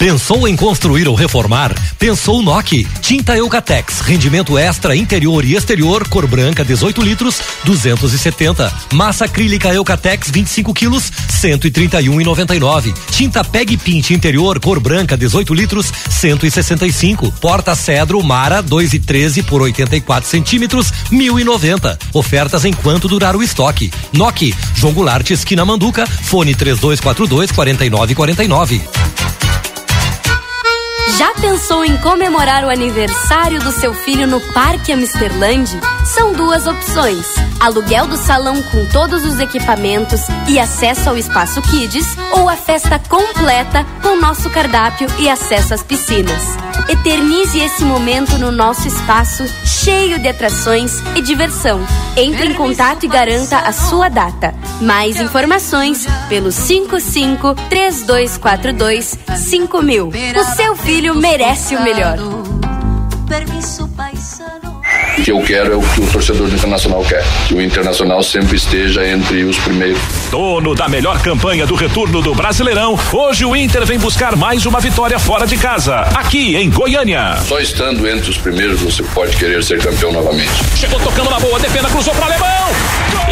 Pensou 0.00 0.48
em 0.48 0.56
construir 0.56 1.06
ou 1.06 1.14
reformar? 1.14 1.74
Pensou 1.98 2.40
Noki. 2.42 2.88
Tinta 3.02 3.36
Eucatex, 3.36 4.00
rendimento 4.00 4.56
extra 4.56 4.96
interior 4.96 5.44
e 5.44 5.54
exterior, 5.54 6.08
cor 6.08 6.26
branca 6.26 6.64
18 6.64 7.02
litros, 7.02 7.38
270. 7.64 8.72
Massa 8.94 9.26
acrílica 9.26 9.68
Eucatex 9.68 10.30
25 10.30 10.72
quilos, 10.72 11.12
131,99. 11.42 12.94
Tinta 13.10 13.44
Peg 13.44 13.76
Pint 13.76 14.08
interior, 14.08 14.58
cor 14.58 14.80
branca 14.80 15.18
18 15.18 15.52
litros, 15.52 15.92
165. 16.08 17.30
Porta 17.32 17.74
Cedro 17.74 18.22
Mara 18.22 18.62
2 18.62 18.94
e 18.94 18.98
13 19.00 19.42
por 19.42 19.60
84 19.60 20.26
centímetros, 20.30 20.90
1090. 21.10 21.98
Ofertas 22.14 22.64
enquanto 22.64 23.06
durar 23.06 23.36
o 23.36 23.42
estoque. 23.42 23.92
Noki, 24.14 24.54
João 24.74 24.94
Goulart, 24.94 25.28
esquina 25.30 25.62
Manduca, 25.62 26.06
fone 26.06 26.54
3242 26.54 27.52
4949. 27.52 28.80
Já 31.18 31.34
pensou 31.34 31.84
em 31.84 31.96
comemorar 31.98 32.64
o 32.64 32.70
aniversário 32.70 33.60
do 33.60 33.72
seu 33.72 33.92
filho 33.92 34.26
no 34.26 34.40
Parque 34.40 34.92
Amsterland? 34.92 35.78
São 36.04 36.32
duas 36.32 36.66
opções: 36.66 37.34
aluguel 37.60 38.06
do 38.06 38.16
salão 38.16 38.62
com 38.62 38.86
todos 38.86 39.24
os 39.24 39.38
equipamentos 39.38 40.22
e 40.48 40.58
acesso 40.58 41.10
ao 41.10 41.16
espaço 41.16 41.60
Kids, 41.62 42.16
ou 42.32 42.48
a 42.48 42.56
festa 42.56 42.98
completa 42.98 43.84
com 44.02 44.16
nosso 44.16 44.48
cardápio 44.50 45.06
e 45.18 45.28
acesso 45.28 45.74
às 45.74 45.82
piscinas. 45.82 46.42
Eternize 46.88 47.60
esse 47.60 47.84
momento 47.84 48.38
no 48.38 48.50
nosso 48.50 48.88
espaço 48.88 49.44
cheio 49.64 50.18
de 50.18 50.28
atrações 50.28 51.00
e 51.14 51.22
diversão. 51.22 51.80
Entre 52.16 52.46
em 52.48 52.54
contato 52.54 53.04
e 53.04 53.08
garanta 53.08 53.58
a 53.58 53.72
sua 53.72 54.08
data. 54.08 54.54
Mais 54.80 55.20
informações 55.20 56.06
pelo 56.28 56.50
55 56.50 57.54
3242 57.68 59.18
5000. 59.36 60.08
O 60.08 60.56
seu 60.56 60.76
filho 60.76 61.14
merece 61.14 61.76
o 61.76 61.82
melhor. 61.82 62.16
Permisso 63.28 63.88
paisano. 63.96 64.69
O 65.18 65.22
que 65.22 65.32
eu 65.32 65.40
quero 65.40 65.72
é 65.72 65.76
o 65.76 65.80
que 65.80 66.00
o 66.00 66.06
torcedor 66.06 66.48
do 66.48 66.54
Internacional 66.54 67.04
quer. 67.04 67.24
Que 67.46 67.54
o 67.54 67.60
Internacional 67.60 68.22
sempre 68.22 68.56
esteja 68.56 69.06
entre 69.06 69.44
os 69.44 69.58
primeiros. 69.58 70.00
Dono 70.30 70.74
da 70.74 70.88
melhor 70.88 71.20
campanha 71.20 71.66
do 71.66 71.74
retorno 71.74 72.22
do 72.22 72.34
Brasileirão, 72.34 72.98
hoje 73.12 73.44
o 73.44 73.54
Inter 73.54 73.84
vem 73.84 73.98
buscar 73.98 74.36
mais 74.36 74.66
uma 74.66 74.80
vitória 74.80 75.18
fora 75.18 75.46
de 75.46 75.56
casa, 75.56 76.00
aqui 76.14 76.56
em 76.56 76.70
Goiânia. 76.70 77.38
Só 77.46 77.58
estando 77.58 78.08
entre 78.08 78.30
os 78.30 78.38
primeiros 78.38 78.80
você 78.80 79.02
pode 79.02 79.36
querer 79.36 79.62
ser 79.62 79.78
campeão 79.82 80.12
novamente. 80.12 80.50
Chegou 80.76 80.98
tocando 81.00 81.30
na 81.30 81.40
boa, 81.40 81.58
defenda, 81.58 81.88
cruzou 81.88 82.14
para 82.14 82.26
Alemão. 82.26 82.70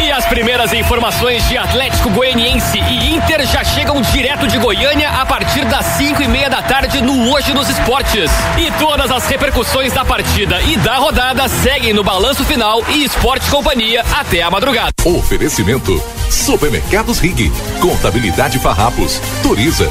E 0.01 0.11
as 0.11 0.25
primeiras 0.25 0.71
informações 0.73 1.47
de 1.49 1.57
Atlético 1.57 2.09
Goianiense 2.09 2.79
e 2.79 3.15
Inter 3.15 3.45
já 3.45 3.63
chegam 3.63 4.01
direto 4.01 4.47
de 4.47 4.57
Goiânia 4.57 5.09
a 5.09 5.25
partir 5.25 5.65
das 5.65 5.85
5 5.97 6.23
e 6.23 6.27
meia 6.27 6.49
da 6.49 6.61
tarde 6.61 7.01
no 7.01 7.31
Hoje 7.31 7.53
nos 7.53 7.69
Esportes. 7.69 8.31
E 8.57 8.71
todas 8.79 9.11
as 9.11 9.25
repercussões 9.27 9.91
da 9.91 10.05
partida 10.05 10.61
e 10.61 10.77
da 10.77 10.95
rodada 10.95 11.47
seguem 11.69 11.93
no 11.93 12.03
balanço 12.03 12.43
final 12.45 12.83
e 12.89 13.03
Esporte 13.03 13.47
Companhia 13.51 14.01
até 14.01 14.41
a 14.41 14.49
madrugada. 14.49 14.91
Oferecimento: 15.05 16.01
Supermercados 16.27 17.19
Rig, 17.19 17.51
Contabilidade 17.79 18.57
Farrapos, 18.57 19.21
Turiza. 19.43 19.87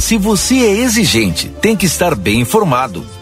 Se 0.00 0.16
você 0.16 0.54
é 0.54 0.70
exigente, 0.78 1.48
tem 1.60 1.74
que 1.74 1.86
estar 1.86 2.14
bem 2.14 2.38
informado. 2.38 3.04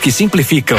que 0.00 0.10
simplificam. 0.10 0.78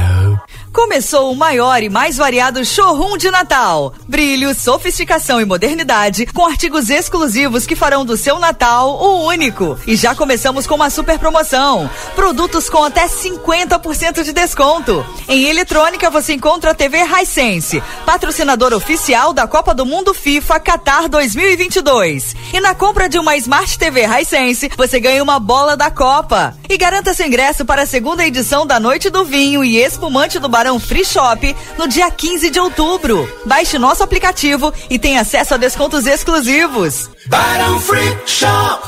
Começou 0.73 1.33
o 1.33 1.35
maior 1.35 1.83
e 1.83 1.89
mais 1.89 2.15
variado 2.15 2.63
showroom 2.63 3.17
de 3.17 3.29
Natal. 3.29 3.93
Brilho, 4.07 4.55
sofisticação 4.55 5.41
e 5.41 5.45
modernidade, 5.45 6.25
com 6.27 6.45
artigos 6.45 6.89
exclusivos 6.89 7.65
que 7.65 7.75
farão 7.75 8.05
do 8.05 8.15
seu 8.15 8.39
Natal 8.39 8.89
o 8.95 9.25
único. 9.25 9.77
E 9.85 9.97
já 9.97 10.15
começamos 10.15 10.65
com 10.65 10.75
uma 10.75 10.89
super 10.89 11.19
promoção: 11.19 11.89
produtos 12.15 12.69
com 12.69 12.85
até 12.85 13.05
50% 13.05 14.23
de 14.23 14.31
desconto. 14.31 15.05
Em 15.27 15.49
eletrônica 15.49 16.09
você 16.09 16.33
encontra 16.33 16.71
a 16.71 16.75
TV 16.75 16.99
Hisense, 16.99 17.83
patrocinador 18.05 18.73
oficial 18.73 19.33
da 19.33 19.45
Copa 19.47 19.73
do 19.73 19.85
Mundo 19.85 20.13
FIFA 20.13 20.57
Qatar 20.61 21.09
2022. 21.09 22.33
E 22.53 22.61
na 22.61 22.73
compra 22.73 23.09
de 23.09 23.19
uma 23.19 23.35
Smart 23.35 23.77
TV 23.77 24.05
Hisense, 24.05 24.71
você 24.77 25.01
ganha 25.01 25.21
uma 25.21 25.37
bola 25.37 25.75
da 25.75 25.91
Copa. 25.91 26.55
E 26.69 26.77
garanta 26.77 27.13
seu 27.13 27.27
ingresso 27.27 27.65
para 27.65 27.81
a 27.81 27.85
segunda 27.85 28.25
edição 28.25 28.65
da 28.65 28.79
Noite 28.79 29.09
do 29.09 29.25
Vinho 29.25 29.63
e 29.63 29.77
Espumante 29.77 30.39
do 30.39 30.47
Barão 30.61 30.79
Free 30.79 31.03
Shop 31.03 31.55
no 31.75 31.87
dia 31.87 32.11
15 32.11 32.51
de 32.51 32.59
outubro. 32.59 33.27
Baixe 33.47 33.79
nosso 33.79 34.03
aplicativo 34.03 34.71
e 34.91 34.99
tenha 34.99 35.21
acesso 35.21 35.55
a 35.55 35.57
descontos 35.57 36.05
exclusivos. 36.05 37.09
Barão 37.25 37.79
Free 37.79 38.15
Shop. 38.27 38.87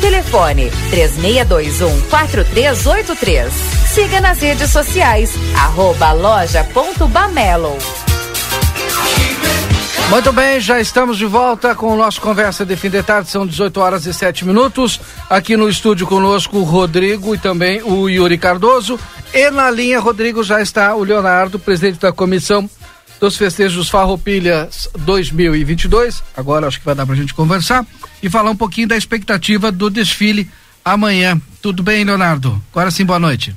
Telefone 0.00 0.70
3621 0.90 2.00
4383. 2.08 3.52
Siga 3.92 4.20
nas 4.20 4.40
redes 4.40 4.70
sociais, 4.70 5.32
arroba 5.56 6.12
loja.bamelo. 6.12 7.76
Muito 10.10 10.32
bem, 10.32 10.58
já 10.58 10.80
estamos 10.80 11.16
de 11.16 11.24
volta 11.24 11.72
com 11.72 11.94
o 11.94 11.96
nosso 11.96 12.20
Conversa 12.20 12.66
de 12.66 12.74
Fim 12.74 12.90
de 12.90 13.00
Tarde, 13.00 13.30
são 13.30 13.46
18 13.46 13.80
horas 13.80 14.06
e 14.06 14.12
7 14.12 14.44
minutos. 14.44 15.00
Aqui 15.30 15.56
no 15.56 15.68
estúdio 15.68 16.04
conosco 16.04 16.58
o 16.58 16.64
Rodrigo 16.64 17.32
e 17.32 17.38
também 17.38 17.80
o 17.82 18.08
Yuri 18.08 18.36
Cardoso. 18.36 18.98
E 19.32 19.50
na 19.50 19.70
linha, 19.70 20.00
Rodrigo, 20.00 20.42
já 20.42 20.60
está 20.60 20.96
o 20.96 21.04
Leonardo, 21.04 21.60
presidente 21.60 22.00
da 22.00 22.12
comissão 22.12 22.68
dos 23.20 23.36
festejos 23.36 23.88
Farroupilhas 23.88 24.88
2022. 24.98 26.24
Agora 26.36 26.66
acho 26.66 26.80
que 26.80 26.86
vai 26.86 26.94
dar 26.96 27.06
pra 27.06 27.14
gente 27.14 27.32
conversar 27.32 27.86
e 28.22 28.28
falar 28.30 28.50
um 28.50 28.56
pouquinho 28.56 28.88
da 28.88 28.96
expectativa 28.96 29.70
do 29.70 29.90
desfile 29.90 30.48
amanhã. 30.84 31.40
Tudo 31.62 31.82
bem, 31.82 32.04
Leonardo? 32.04 32.60
Agora 32.72 32.90
sim, 32.90 33.04
boa 33.04 33.18
noite. 33.18 33.54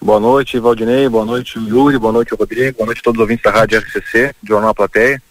Boa 0.00 0.20
noite, 0.20 0.58
Valdinei, 0.58 1.08
boa 1.08 1.24
noite, 1.24 1.58
Yuri, 1.58 1.98
boa 1.98 2.12
noite, 2.12 2.34
Rodrigo, 2.34 2.76
boa 2.76 2.86
noite 2.86 2.98
a 2.98 3.02
todos 3.02 3.18
os 3.18 3.22
ouvintes 3.22 3.42
da 3.42 3.50
Rádio 3.50 3.78
RCC, 3.78 4.34
Jornal 4.46 4.74
Plateia. 4.74 5.22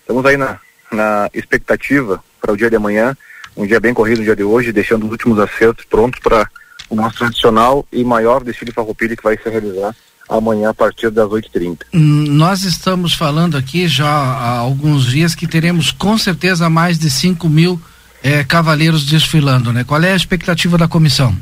Estamos 0.00 0.26
aí 0.26 0.36
na, 0.36 0.58
na 0.90 1.30
expectativa 1.32 2.22
para 2.40 2.52
o 2.52 2.56
dia 2.56 2.68
de 2.68 2.76
amanhã, 2.76 3.16
um 3.56 3.66
dia 3.66 3.78
bem 3.78 3.94
corrido 3.94 4.18
no 4.18 4.24
dia 4.24 4.34
de 4.34 4.42
hoje, 4.42 4.72
deixando 4.72 5.04
os 5.04 5.12
últimos 5.12 5.38
acertos 5.38 5.84
prontos 5.84 6.18
para 6.20 6.48
o 6.90 6.96
nosso 6.96 7.18
tradicional 7.18 7.86
e 7.92 8.02
maior 8.02 8.42
desfile 8.42 8.72
farroupilha 8.72 9.16
que 9.16 9.22
vai 9.22 9.36
se 9.36 9.48
realizar 9.48 9.94
amanhã 10.28 10.70
a 10.70 10.74
partir 10.74 11.10
das 11.10 11.26
8h30. 11.26 11.78
Hum, 11.94 12.24
nós 12.28 12.64
estamos 12.64 13.14
falando 13.14 13.56
aqui 13.56 13.88
já 13.88 14.08
há 14.08 14.58
alguns 14.58 15.06
dias 15.06 15.34
que 15.34 15.46
teremos 15.46 15.90
com 15.90 16.18
certeza 16.18 16.68
mais 16.68 16.98
de 16.98 17.10
5 17.10 17.48
mil 17.48 17.80
eh, 18.22 18.44
cavaleiros 18.44 19.04
desfilando, 19.06 19.72
né? 19.72 19.84
Qual 19.84 20.02
é 20.02 20.12
a 20.12 20.16
expectativa 20.16 20.76
da 20.76 20.88
comissão? 20.88 21.36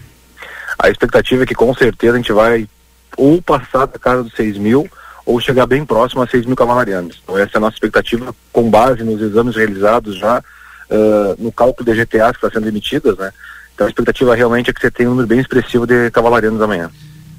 A 0.79 0.91
expectativa 0.91 1.43
é 1.43 1.47
que 1.47 1.55
com 1.55 1.73
certeza 1.75 2.15
a 2.15 2.17
gente 2.17 2.33
vai 2.33 2.69
ou 3.17 3.41
passar 3.41 3.87
da 3.87 3.99
casa 3.99 4.23
dos 4.23 4.35
6 4.35 4.59
mil 4.59 4.89
ou 5.25 5.41
chegar 5.41 5.67
bem 5.67 5.85
próximo 5.85 6.23
a 6.23 6.27
6 6.27 6.47
mil 6.47 6.55
cavalarianos. 6.55 7.21
Então 7.23 7.37
essa 7.39 7.53
é 7.55 7.59
a 7.59 7.61
nossa 7.61 7.77
expectativa 7.77 8.35
com 8.53 8.71
base 8.71 9.03
nos 9.03 9.21
exames 9.21 9.57
realizados 9.57 10.19
já 10.19 10.39
uh, 10.39 11.43
no 11.43 11.51
cálculo 11.51 11.85
de 11.85 11.99
GTA 11.99 12.31
que 12.33 12.37
está 12.37 12.51
sendo 12.51 12.69
emitidas, 12.69 13.17
né? 13.17 13.33
Então 13.75 13.87
a 13.87 13.91
expectativa 13.91 14.35
realmente 14.35 14.71
é 14.71 14.73
que 14.73 14.81
você 14.81 14.91
tenha 14.91 15.09
um 15.09 15.12
número 15.12 15.29
bem 15.29 15.41
expressivo 15.41 15.87
de 15.87 16.11
cavalarianos 16.11 16.61
amanhã. 16.61 16.91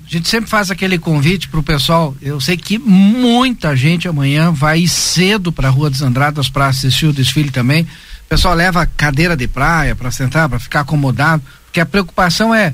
A 0.05 0.09
gente 0.09 0.29
sempre 0.29 0.49
faz 0.49 0.71
aquele 0.71 0.97
convite 0.97 1.49
para 1.49 1.59
o 1.59 1.63
pessoal. 1.63 2.15
Eu 2.21 2.39
sei 2.39 2.55
que 2.55 2.77
muita 2.77 3.75
gente 3.75 4.07
amanhã 4.07 4.51
vai 4.51 4.87
cedo 4.87 5.51
para 5.51 5.67
a 5.67 5.71
Rua 5.71 5.89
dos 5.89 6.01
Andradas 6.01 6.49
para 6.49 6.67
assistir 6.67 7.07
o 7.07 7.13
desfile 7.13 7.51
também. 7.51 7.85
O 8.27 8.29
pessoal 8.29 8.53
leva 8.53 8.85
cadeira 8.85 9.37
de 9.37 9.47
praia 9.47 9.95
para 9.95 10.11
sentar, 10.11 10.49
para 10.49 10.59
ficar 10.59 10.81
acomodado, 10.81 11.41
porque 11.63 11.79
a 11.79 11.85
preocupação 11.85 12.53
é 12.53 12.73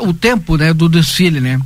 uh, 0.00 0.08
o 0.08 0.12
tempo 0.12 0.56
né, 0.56 0.74
do 0.74 0.88
desfile, 0.88 1.40
né? 1.40 1.60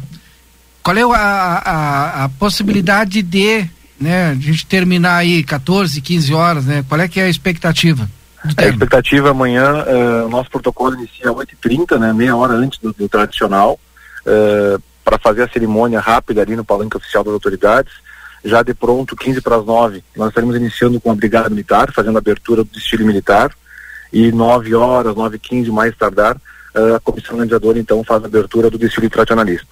Qual 0.82 0.94
é 0.94 1.02
a, 1.02 1.62
a, 1.64 2.24
a 2.24 2.28
possibilidade 2.28 3.22
de 3.22 3.66
né, 3.98 4.32
a 4.32 4.34
gente 4.34 4.66
terminar 4.66 5.16
aí 5.16 5.42
14, 5.42 5.98
15 5.98 6.34
horas, 6.34 6.66
né? 6.66 6.84
Qual 6.86 7.00
é 7.00 7.08
que 7.08 7.20
é 7.20 7.24
a 7.24 7.28
expectativa? 7.28 8.06
A 8.58 8.66
expectativa 8.66 9.30
amanhã, 9.30 9.82
uh, 9.84 10.26
o 10.26 10.28
nosso 10.28 10.50
protocolo 10.50 10.96
inicia 10.96 11.30
às 11.30 11.36
8h30, 11.36 11.98
né, 11.98 12.12
meia 12.12 12.36
hora 12.36 12.52
antes 12.52 12.78
do, 12.80 12.92
do 12.92 13.08
tradicional, 13.08 13.80
uh, 14.26 14.82
para 15.02 15.18
fazer 15.18 15.44
a 15.44 15.48
cerimônia 15.48 16.00
rápida 16.00 16.42
ali 16.42 16.54
no 16.54 16.64
palanque 16.64 16.98
oficial 16.98 17.24
das 17.24 17.32
autoridades. 17.32 17.92
Já 18.44 18.62
de 18.62 18.74
pronto, 18.74 19.16
15 19.16 19.40
para 19.40 19.56
as 19.56 19.64
9, 19.64 20.02
nós 20.16 20.28
estaremos 20.28 20.56
iniciando 20.56 21.00
com 21.00 21.10
a 21.10 21.14
Brigada 21.14 21.48
Militar, 21.48 21.92
fazendo 21.92 22.16
a 22.16 22.18
abertura 22.18 22.64
do 22.64 22.70
desfile 22.70 23.04
militar. 23.04 23.52
E 24.12 24.30
9 24.30 24.74
horas, 24.74 25.14
9 25.14 25.36
e 25.36 25.38
15 25.38 25.70
mais 25.70 25.96
tardar, 25.96 26.36
uh, 26.36 26.96
a 26.96 27.00
comissão 27.00 27.34
organizadora 27.34 27.78
então 27.78 28.04
faz 28.04 28.22
a 28.22 28.26
abertura 28.26 28.68
do 28.68 28.76
desfile 28.76 29.08
tradicionalista. 29.08 29.68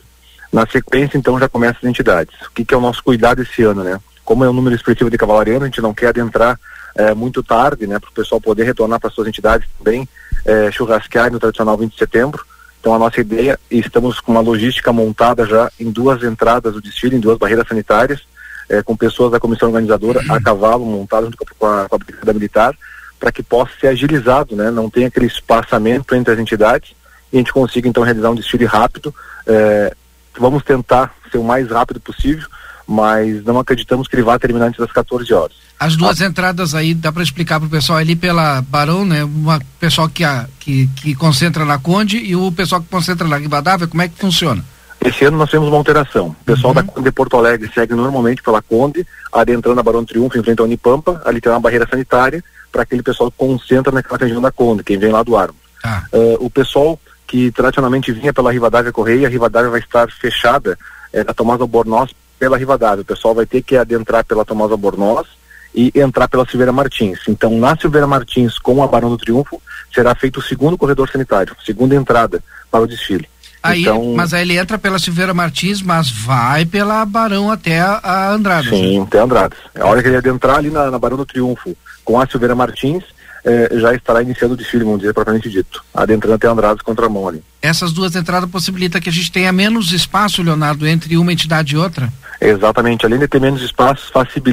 Na 0.53 0.67
sequência, 0.67 1.19
então, 1.19 1.39
já 1.39 1.49
começa 1.49 1.79
as 1.83 1.85
entidades. 1.85 2.35
O 2.47 2.51
que, 2.53 2.65
que 2.65 2.73
é 2.73 2.77
o 2.77 2.81
nosso 2.81 3.03
cuidado 3.03 3.43
esse 3.43 3.63
ano, 3.63 3.85
né? 3.85 4.01
Como 4.25 4.45
é 4.45 4.51
um 4.51 4.53
número 4.53 4.75
expressivo 4.75 5.11
de 5.11 5.19
cavalariano, 5.19 5.65
a 5.65 5.67
gente 5.67 5.83
não 5.83 5.93
quer 5.93 6.09
adentrar 6.09 6.59
é, 6.95 7.15
muito 7.15 7.43
tarde, 7.43 7.87
né, 7.87 7.99
para 7.99 8.11
o 8.11 8.13
pessoal 8.13 8.41
poder 8.41 8.65
retornar 8.65 9.01
para 9.01 9.11
suas 9.11 9.29
entidades 9.29 9.69
também, 9.79 10.09
é, 10.45 10.71
churrasquear 10.71 11.31
no 11.31 11.39
tradicional 11.39 11.77
20 11.77 11.93
de 11.93 11.99
setembro. 11.99 12.45
Então 12.81 12.95
a 12.95 12.99
nossa 12.99 13.21
ideia, 13.21 13.59
estamos 13.71 14.21
com 14.21 14.33
uma 14.33 14.41
logística 14.41 14.93
montada 14.93 15.45
já 15.45 15.71
em 15.79 15.91
duas 15.91 16.23
entradas 16.23 16.73
do 16.73 16.81
desfile, 16.81 17.17
em 17.17 17.21
duas 17.21 17.39
barreiras 17.39 17.69
sanitárias, 17.69 18.23
é, 18.71 18.83
com 18.83 18.97
pessoas 18.97 19.33
da 19.33 19.41
comissão 19.41 19.69
organizadora 19.69 20.23
a 20.29 20.41
cavalo 20.41 20.87
montadas 20.87 21.31
junto 21.31 21.55
com 21.59 21.67
a, 21.67 21.89
com 21.89 21.97
a 21.97 21.99
Brigada 21.99 22.33
Militar, 22.33 22.75
para 23.19 23.33
que 23.33 23.43
possa 23.43 23.73
ser 23.79 23.89
agilizado, 23.89 24.55
né, 24.57 24.71
não 24.71 24.89
tenha 24.89 25.09
aquele 25.09 25.27
espaçamento 25.27 26.15
entre 26.15 26.33
as 26.33 26.39
entidades 26.39 26.93
e 27.33 27.37
a 27.37 27.39
gente 27.39 27.53
consiga 27.53 27.89
então 27.89 28.03
realizar 28.03 28.31
um 28.31 28.35
desfile 28.35 28.65
rápido. 28.65 29.15
É, 29.47 29.95
vamos 30.39 30.63
tentar 30.63 31.13
ser 31.31 31.39
o 31.39 31.45
mais 31.45 31.69
rápido 31.69 32.01
possível, 32.01 32.47
mas 32.87 33.45
não 33.45 33.59
acreditamos 33.59 34.09
que 34.09 34.17
ele 34.17 34.23
vá 34.23 34.39
terminar 34.39 34.67
antes 34.67 34.81
das 34.81 34.91
14 34.91 35.33
horas. 35.35 35.57
As 35.79 35.97
duas 35.97 36.21
ah. 36.21 36.27
entradas 36.27 36.75
aí 36.75 36.95
dá 36.95 37.13
para 37.13 37.23
explicar 37.23 37.59
para 37.59 37.67
o 37.67 37.71
pessoal 37.71 37.99
ali 37.99 38.15
pela 38.15 38.61
Barão, 38.63 39.05
né? 39.05 39.25
Uma 39.25 39.61
pessoal 39.79 40.09
que, 40.09 40.25
a, 40.25 40.47
que, 40.59 40.89
que 40.89 41.15
concentra 41.15 41.65
na 41.65 41.79
Conde 41.79 42.19
e 42.19 42.37
o 42.37 42.51
pessoal 42.53 42.81
que 42.81 42.89
concentra 42.89 43.27
na 43.27 43.37
Rivadavia, 43.37 43.87
como 43.87 44.03
é 44.03 44.09
que 44.09 44.19
funciona? 44.19 44.65
Esse 45.05 45.25
ano 45.25 45.39
nós 45.39 45.51
temos 45.51 45.69
uma 45.69 45.79
alteração. 45.79 46.29
O 46.29 46.45
pessoal 46.45 46.75
uhum. 46.75 46.75
da 46.75 46.83
Conde 46.83 47.05
de 47.05 47.13
Porto 47.13 47.37
Alegre 47.37 47.71
segue 47.73 47.95
normalmente 47.95 48.43
pela 48.43 48.61
Conde, 48.61 49.07
adentrando 49.33 49.81
a 49.81 49.83
Barão 49.83 50.05
Triunfo 50.05 50.39
em 50.39 50.43
frente 50.43 50.61
à 50.61 50.65
Unipampa, 50.65 51.23
ali 51.25 51.41
tem 51.41 51.51
uma 51.51 51.61
barreira 51.61 51.87
sanitária 51.89 52.45
para 52.71 52.83
aquele 52.83 53.03
pessoal 53.03 53.31
que 53.31 53.39
concentra 53.39 53.91
naquela 53.91 54.19
região 54.19 54.43
da 54.43 54.53
Conde, 54.53 54.85
quem 54.85 54.99
vem 54.99 55.11
lá 55.11 55.23
do 55.23 55.37
Armo. 55.37 55.57
Ah. 55.83 56.05
Uh, 56.13 56.45
o 56.45 56.51
pessoal 56.51 56.99
que 57.27 57.51
tradicionalmente 57.53 58.13
vinha 58.13 58.33
pela 58.33 58.53
Rivadavia 58.53 58.93
Correia, 58.93 59.27
a 59.27 59.31
Rivadavia 59.31 59.71
vai 59.71 59.81
estar 59.81 60.11
fechada 60.11 60.77
é, 61.13 61.25
da 61.25 61.33
Tomás 61.33 61.61
Albornoz 61.61 62.11
pela 62.39 62.59
Rivadavia. 62.59 63.03
O 63.03 63.05
pessoal 63.05 63.35
vai 63.35 63.47
ter 63.47 63.63
que 63.63 63.77
adentrar 63.77 64.25
pela 64.25 64.45
Tomás 64.45 64.71
Albornoz 64.71 65.29
e 65.73 65.93
entrar 65.95 66.29
pela 66.29 66.45
Silveira 66.45 66.73
Martins. 66.73 67.21
Então, 67.29 67.57
na 67.57 67.77
Silveira 67.77 68.07
Martins, 68.07 68.59
com 68.59 68.83
a 68.83 68.87
Barão 68.89 69.11
do 69.11 69.17
Triunfo, 69.17 69.63
será 69.95 70.15
feito 70.15 70.41
o 70.41 70.43
segundo 70.43 70.77
corredor 70.77 71.09
sanitário, 71.09 71.57
segunda 71.65 71.95
entrada 71.95 72.43
para 72.69 72.83
o 72.83 72.87
desfile. 72.87 73.29
Aí, 73.63 73.83
então, 73.83 74.15
mas 74.17 74.33
aí 74.33 74.43
ele 74.43 74.57
entra 74.57 74.79
pela 74.79 74.99
Silveira 74.99 75.35
Martins, 75.35 75.83
mas 75.83 76.11
vai 76.11 76.65
pela 76.65 77.05
Barão 77.05 77.51
até 77.51 77.81
a, 77.81 78.01
a 78.03 78.33
Andradas. 78.33 78.71
Sim, 78.71 79.01
né? 79.01 79.05
até 79.07 79.21
Andradas. 79.21 79.59
A 79.79 79.87
hora 79.87 80.03
que 80.03 80.09
ele 80.09 80.17
adentrar 80.17 80.57
ali 80.57 80.71
na, 80.71 80.91
na 80.91 80.99
Barão 80.99 81.17
do 81.17 81.27
Triunfo 81.27 81.77
com 82.05 82.19
a 82.19 82.27
Silveira 82.27 82.55
Martins, 82.55 83.05
eh, 83.45 83.71
já 83.79 83.95
estará 83.95 84.23
iniciando 84.23 84.55
o 84.55 84.57
desfile, 84.57 84.85
vamos 84.85 85.01
dizer, 85.01 85.13
propriamente 85.13 85.49
dito, 85.49 85.83
adentrando 85.95 86.35
até 86.35 86.49
Andradas 86.49 86.83
contra 86.83 87.07
a 87.07 87.09
mão 87.09 87.29
ali. 87.29 87.43
Essas 87.63 87.93
duas 87.93 88.15
entradas 88.17 88.51
possibilitam 88.51 89.01
que 89.01 89.09
a 89.09 89.13
gente 89.13 89.31
tenha 89.31 89.53
menos 89.53 89.93
espaço, 89.93 90.43
Leonardo, 90.43 90.87
entre 90.87 91.17
uma 91.17 91.33
entidade 91.33 91.75
e 91.75 91.79
outra? 91.79 92.11
Exatamente, 92.41 93.05
além 93.05 93.19
de 93.19 93.29
ter 93.29 93.41
menos 93.41 93.63
espaço, 93.63 94.11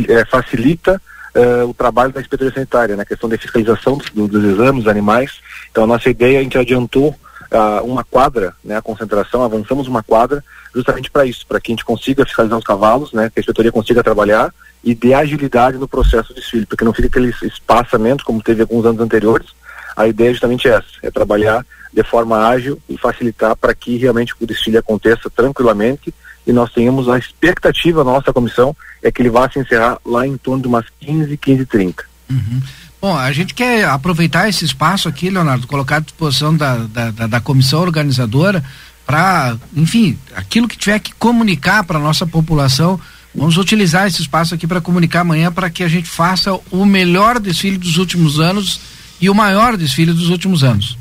eh, 0.09 0.25
facilita 0.25 1.01
eh, 1.33 1.63
o 1.63 1.73
trabalho 1.73 2.11
da 2.11 2.19
inspetoria 2.19 2.53
sanitária, 2.53 2.95
na 2.95 3.01
né? 3.01 3.05
questão 3.05 3.29
da 3.29 3.37
fiscalização 3.37 3.97
dos, 3.97 4.09
dos, 4.09 4.43
exames 4.43 4.83
dos 4.83 4.91
animais. 4.91 5.31
Então 5.71 5.83
a 5.83 5.87
nossa 5.87 6.09
ideia, 6.09 6.39
a 6.39 6.43
gente 6.43 6.57
adiantou 6.57 7.15
ah, 7.51 7.81
uma 7.83 8.03
quadra, 8.03 8.53
né, 8.63 8.77
a 8.77 8.81
concentração, 8.81 9.43
avançamos 9.43 9.87
uma 9.87 10.03
quadra 10.03 10.43
justamente 10.73 11.09
para 11.09 11.25
isso, 11.25 11.45
para 11.47 11.59
que 11.59 11.71
a 11.71 11.73
gente 11.73 11.85
consiga 11.85 12.25
fiscalizar 12.25 12.57
os 12.57 12.63
cavalos, 12.63 13.13
né, 13.13 13.29
que 13.29 13.39
a 13.39 13.41
inspetoria 13.41 13.71
consiga 13.71 14.03
trabalhar 14.03 14.53
e 14.83 14.93
dê 14.93 15.13
agilidade 15.13 15.77
no 15.77 15.87
processo 15.87 16.29
de 16.29 16.35
desfile, 16.35 16.65
porque 16.65 16.85
não 16.85 16.93
fica 16.93 17.07
aquele 17.07 17.33
espaçamento 17.43 18.23
como 18.23 18.41
teve 18.41 18.61
alguns 18.61 18.85
anos 18.85 19.01
anteriores. 19.01 19.47
A 19.95 20.07
ideia 20.07 20.29
é 20.29 20.33
justamente 20.33 20.67
essa, 20.67 20.87
é 21.01 21.09
trabalhar 21.09 21.65
de 21.91 22.03
forma 22.03 22.47
ágil 22.47 22.79
e 22.87 22.97
facilitar 22.97 23.55
para 23.55 23.73
que 23.73 23.97
realmente 23.97 24.33
o 24.39 24.45
desfile 24.45 24.77
aconteça 24.77 25.29
tranquilamente 25.29 26.13
e 26.45 26.53
nós 26.53 26.71
tenhamos 26.71 27.09
a 27.09 27.17
expectativa 27.17 28.03
nossa 28.03 28.31
comissão 28.31 28.75
é 29.01 29.11
que 29.11 29.21
ele 29.21 29.29
vá 29.29 29.49
se 29.49 29.59
encerrar 29.59 29.99
lá 30.05 30.25
em 30.25 30.37
torno 30.37 30.61
de 30.61 30.67
umas 30.67 30.85
15, 30.99 31.35
15 31.35 31.65
30. 31.65 32.03
Uhum. 32.29 32.61
Bom, 32.99 33.15
a 33.15 33.31
gente 33.31 33.53
quer 33.53 33.85
aproveitar 33.85 34.49
esse 34.49 34.65
espaço 34.65 35.07
aqui, 35.07 35.29
Leonardo, 35.29 35.67
colocar 35.67 35.97
à 35.97 35.99
disposição 35.99 36.55
da, 36.55 36.77
da, 36.77 37.11
da, 37.11 37.27
da 37.27 37.39
comissão 37.39 37.81
organizadora 37.81 38.63
para, 39.05 39.55
enfim, 39.75 40.17
aquilo 40.35 40.67
que 40.67 40.77
tiver 40.77 40.99
que 40.99 41.13
comunicar 41.13 41.83
para 41.83 41.99
nossa 41.99 42.25
população. 42.25 42.99
Vamos 43.35 43.55
utilizar 43.57 44.07
esse 44.07 44.21
espaço 44.21 44.55
aqui 44.55 44.65
para 44.65 44.81
comunicar 44.81 45.21
amanhã 45.21 45.51
para 45.51 45.69
que 45.69 45.83
a 45.83 45.87
gente 45.87 46.09
faça 46.09 46.59
o 46.71 46.85
melhor 46.85 47.39
desfile 47.39 47.77
dos 47.77 47.97
últimos 47.97 48.39
anos 48.39 48.81
e 49.21 49.29
o 49.29 49.35
maior 49.35 49.77
desfile 49.77 50.11
dos 50.11 50.29
últimos 50.29 50.63
anos. 50.63 50.97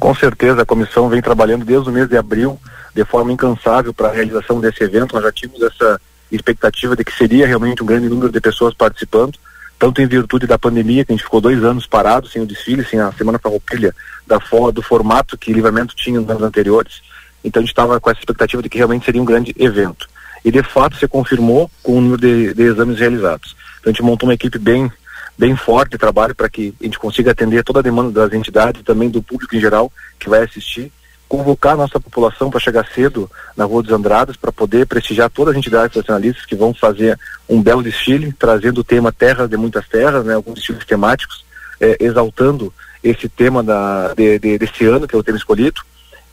Com 0.00 0.12
certeza, 0.16 0.62
a 0.62 0.66
comissão 0.66 1.08
vem 1.08 1.22
trabalhando 1.22 1.64
desde 1.64 1.88
o 1.88 1.92
mês 1.92 2.08
de 2.08 2.16
abril 2.16 2.58
de 2.94 3.04
forma 3.04 3.30
incansável 3.30 3.94
para 3.94 4.08
a 4.08 4.12
realização 4.12 4.60
desse 4.60 4.82
evento. 4.82 5.14
Nós 5.14 5.22
já 5.22 5.30
tínhamos 5.30 5.62
essa 5.62 6.00
expectativa 6.32 6.96
de 6.96 7.04
que 7.04 7.12
seria 7.16 7.46
realmente 7.46 7.80
um 7.80 7.86
grande 7.86 8.08
número 8.08 8.32
de 8.32 8.40
pessoas 8.40 8.74
participando 8.74 9.38
tanto 9.78 10.02
em 10.02 10.06
virtude 10.06 10.46
da 10.46 10.58
pandemia, 10.58 11.04
que 11.04 11.12
a 11.12 11.14
gente 11.14 11.24
ficou 11.24 11.40
dois 11.40 11.62
anos 11.62 11.86
parados 11.86 12.32
sem 12.32 12.42
o 12.42 12.46
desfile, 12.46 12.84
sem 12.84 12.98
a 12.98 13.12
Semana 13.12 13.38
Farroupilha, 13.38 13.94
da 14.26 14.40
forma, 14.40 14.72
do 14.72 14.82
formato 14.82 15.38
que 15.38 15.52
Livramento 15.52 15.94
tinha 15.94 16.20
nos 16.20 16.28
anos 16.28 16.42
anteriores. 16.42 17.00
Então 17.44 17.60
a 17.60 17.62
gente 17.62 17.70
estava 17.70 18.00
com 18.00 18.10
essa 18.10 18.20
expectativa 18.20 18.62
de 18.62 18.68
que 18.68 18.76
realmente 18.76 19.04
seria 19.04 19.22
um 19.22 19.24
grande 19.24 19.54
evento. 19.58 20.08
E 20.44 20.50
de 20.50 20.62
fato 20.62 20.96
se 20.96 21.06
confirmou 21.06 21.70
com 21.82 21.98
o 21.98 22.00
número 22.00 22.20
de, 22.20 22.54
de 22.54 22.62
exames 22.62 22.98
realizados. 22.98 23.54
Então 23.78 23.90
a 23.90 23.92
gente 23.92 24.02
montou 24.02 24.28
uma 24.28 24.34
equipe 24.34 24.58
bem, 24.58 24.90
bem 25.36 25.54
forte 25.54 25.92
de 25.92 25.98
trabalho 25.98 26.34
para 26.34 26.48
que 26.48 26.74
a 26.80 26.84
gente 26.84 26.98
consiga 26.98 27.30
atender 27.30 27.62
toda 27.62 27.78
a 27.78 27.82
demanda 27.82 28.10
das 28.10 28.32
entidades 28.32 28.80
e 28.80 28.84
também 28.84 29.08
do 29.08 29.22
público 29.22 29.54
em 29.54 29.60
geral 29.60 29.92
que 30.18 30.28
vai 30.28 30.42
assistir 30.42 30.92
convocar 31.28 31.74
a 31.74 31.76
nossa 31.76 32.00
população 32.00 32.50
para 32.50 32.58
chegar 32.58 32.86
cedo 32.94 33.30
na 33.56 33.64
Rua 33.64 33.82
dos 33.82 33.92
Andradas 33.92 34.36
para 34.36 34.50
poder 34.50 34.86
prestigiar 34.86 35.28
todas 35.28 35.52
as 35.52 35.58
entidades 35.58 35.96
nacionalistas 35.96 36.46
que 36.46 36.56
vão 36.56 36.72
fazer 36.72 37.18
um 37.48 37.62
belo 37.62 37.82
desfile, 37.82 38.32
trazendo 38.32 38.78
o 38.80 38.84
tema 38.84 39.12
Terra 39.12 39.46
de 39.46 39.56
Muitas 39.56 39.86
Terras, 39.88 40.24
né, 40.24 40.34
alguns 40.34 40.54
desfiles 40.54 40.84
temáticos, 40.86 41.44
eh, 41.80 41.96
exaltando 42.00 42.72
esse 43.04 43.28
tema 43.28 43.62
da, 43.62 44.14
de, 44.14 44.38
de, 44.38 44.58
desse 44.58 44.86
ano, 44.86 45.06
que 45.06 45.14
é 45.14 45.18
o 45.18 45.22
tema 45.22 45.38
escolhido. 45.38 45.80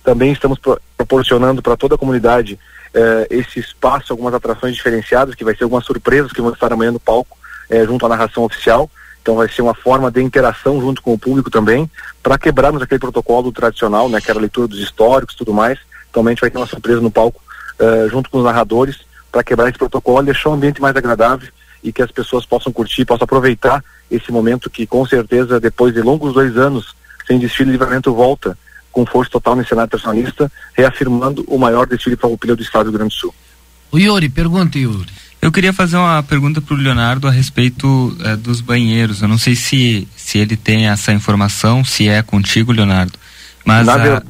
Também 0.03 0.31
estamos 0.31 0.57
pro, 0.57 0.79
proporcionando 0.95 1.61
para 1.61 1.75
toda 1.75 1.95
a 1.95 1.97
comunidade 1.97 2.57
eh, 2.93 3.27
esse 3.29 3.59
espaço, 3.59 4.13
algumas 4.13 4.33
atrações 4.33 4.75
diferenciadas, 4.75 5.35
que 5.35 5.43
vai 5.43 5.55
ser 5.55 5.65
algumas 5.65 5.85
surpresas 5.85 6.31
que 6.31 6.41
vão 6.41 6.53
estar 6.53 6.71
amanhã 6.71 6.91
no 6.91 6.99
palco, 6.99 7.37
eh, 7.69 7.85
junto 7.85 8.05
à 8.05 8.09
narração 8.09 8.43
oficial. 8.43 8.89
Então 9.26 9.34
vai 9.34 9.49
ser 9.49 9.63
uma 9.63 9.73
forma 9.73 10.11
de 10.11 10.21
interação 10.21 10.80
junto 10.80 11.01
com 11.01 11.11
o 11.11 11.17
público 11.17 11.49
também, 11.49 11.89
para 12.21 12.38
quebrarmos 12.38 12.84
aquele 12.84 12.99
protocolo 12.99 13.51
tradicional, 13.51 14.07
né, 14.07 14.21
que 14.21 14.30
era 14.30 14.38
a 14.38 14.41
leitura 14.41 14.67
dos 14.67 14.78
históricos 14.78 15.34
e 15.34 15.38
tudo 15.39 15.51
mais. 15.51 15.80
Então 16.11 16.23
a 16.23 16.30
gente 16.30 16.41
vai 16.41 16.51
ter 16.51 16.59
uma 16.59 16.67
surpresa 16.67 17.01
no 17.01 17.09
palco 17.09 17.41
uh, 17.80 18.07
junto 18.07 18.30
com 18.30 18.38
os 18.38 18.43
narradores 18.43 18.99
para 19.32 19.43
quebrar 19.43 19.67
esse 19.67 19.80
protocolo 19.80 20.21
e 20.21 20.26
deixar 20.26 20.49
o 20.49 20.53
ambiente 20.53 20.80
mais 20.80 20.95
agradável 20.95 21.49
e 21.84 21.91
que 21.91 22.03
as 22.03 22.11
pessoas 22.11 22.45
possam 22.45 22.71
curtir, 22.71 23.03
possam 23.03 23.26
aproveitar 23.26 23.84
esse 24.11 24.32
momento 24.32 24.69
que 24.69 24.86
com 24.86 25.03
certeza 25.07 25.59
depois 25.59 25.91
de 25.91 26.03
longos 26.03 26.36
dois 26.36 26.55
anos 26.55 26.95
sem 27.26 27.39
desfile 27.39 27.71
de 27.71 27.78
livramento 27.80 28.13
volta 28.13 28.55
com 28.91 29.07
força 29.07 29.32
total 29.32 29.55
no 29.55 29.65
cenário 29.65 29.89
tradicionalista, 29.89 30.51
reafirmando 30.76 31.43
o 31.47 31.57
maior 31.57 31.88
desfile 31.88 32.15
farroupilha 32.15 32.55
do 32.55 32.61
estado 32.61 32.84
do 32.84 32.89
Rio 32.91 32.99
Grande 32.99 33.15
do 33.15 33.19
Sul. 33.19 33.34
O 33.91 33.97
Yuri, 33.97 34.30
pergunta 34.30 34.78
Yuri. 34.78 35.24
Eu 35.45 35.51
queria 35.51 35.71
fazer 35.71 35.95
uma 35.95 36.23
pergunta 36.23 36.59
para 36.59 36.73
o 36.73 36.77
Leonardo 36.77 37.27
a 37.27 37.31
respeito 37.31 38.17
eh, 38.25 38.35
dos 38.35 38.61
banheiros. 38.61 39.21
Eu 39.21 39.27
não 39.27 39.37
sei 39.37 39.55
se, 39.55 40.07
se 40.17 40.39
ele 40.39 40.57
tem 40.57 40.87
essa 40.87 41.13
informação, 41.13 41.85
se 41.85 42.09
é 42.09 42.23
contigo, 42.23 42.71
Leonardo. 42.71 43.13
Mas 43.63 43.85
na, 43.85 43.93
a, 43.93 43.97
ver, 43.97 44.23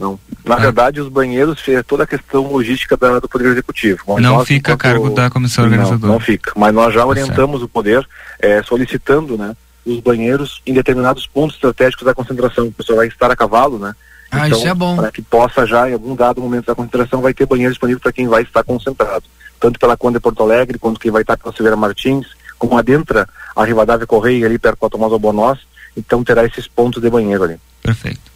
na 0.44 0.56
a, 0.56 0.60
verdade, 0.60 1.00
os 1.00 1.08
banheiros 1.08 1.66
é 1.70 1.82
toda 1.82 2.04
a 2.04 2.08
questão 2.08 2.52
logística 2.52 2.98
da, 2.98 3.20
do 3.20 3.30
Poder 3.30 3.48
Executivo. 3.48 4.04
Mas 4.10 4.22
não 4.22 4.36
nós, 4.36 4.46
fica 4.46 4.74
enquanto, 4.74 4.82
a 4.82 4.92
cargo 4.92 5.10
da 5.12 5.30
comissão 5.30 5.64
organizadora. 5.64 6.06
Não, 6.06 6.14
não 6.16 6.20
fica. 6.20 6.52
Mas 6.54 6.74
nós 6.74 6.94
já 6.94 7.00
tá 7.00 7.06
orientamos 7.06 7.64
o 7.64 7.70
Poder 7.70 8.06
é, 8.38 8.62
solicitando 8.62 9.38
né, 9.38 9.56
os 9.86 10.02
banheiros 10.02 10.62
em 10.68 10.74
determinados 10.74 11.26
pontos 11.26 11.56
estratégicos 11.56 12.06
da 12.06 12.14
concentração. 12.14 12.68
O 12.68 12.74
pessoal 12.74 12.98
vai 12.98 13.08
estar 13.08 13.32
a 13.32 13.38
cavalo, 13.38 13.80
né? 13.80 13.96
Ah, 14.30 14.48
então, 14.48 14.58
isso 14.58 14.68
é 14.68 14.74
bom. 14.74 14.98
Para 14.98 15.14
que 15.14 15.22
possa 15.22 15.66
já, 15.66 15.90
em 15.90 15.94
algum 15.94 16.14
dado 16.14 16.42
momento 16.42 16.66
da 16.66 16.76
concentração, 16.76 17.22
vai 17.22 17.34
ter 17.34 17.46
banheiro 17.46 17.72
disponível 17.72 18.02
para 18.02 18.12
quem 18.12 18.28
vai 18.28 18.44
estar 18.44 18.66
concentrado 18.66 19.24
tanto 19.66 19.80
pela 19.80 19.98
Conde 19.98 20.20
Porto 20.20 20.44
Alegre, 20.44 20.78
quanto 20.78 21.00
quem 21.00 21.10
vai 21.10 21.24
estar 21.24 21.36
pela 21.38 21.52
Silveira 21.52 21.76
Martins, 21.76 22.28
como 22.60 22.78
adentra 22.78 23.28
a 23.56 23.66
Rivadavia 23.66 24.06
Correia 24.06 24.46
ali 24.46 24.60
perto 24.60 24.80
do 24.80 24.90
Tomás 24.92 25.12
Albonós, 25.12 25.58
então 25.98 26.24
terá 26.24 26.46
esses 26.46 26.68
pontos 26.68 27.02
de 27.02 27.10
banheiro 27.10 27.44
ali. 27.44 27.58
Perfeito. 27.82 28.36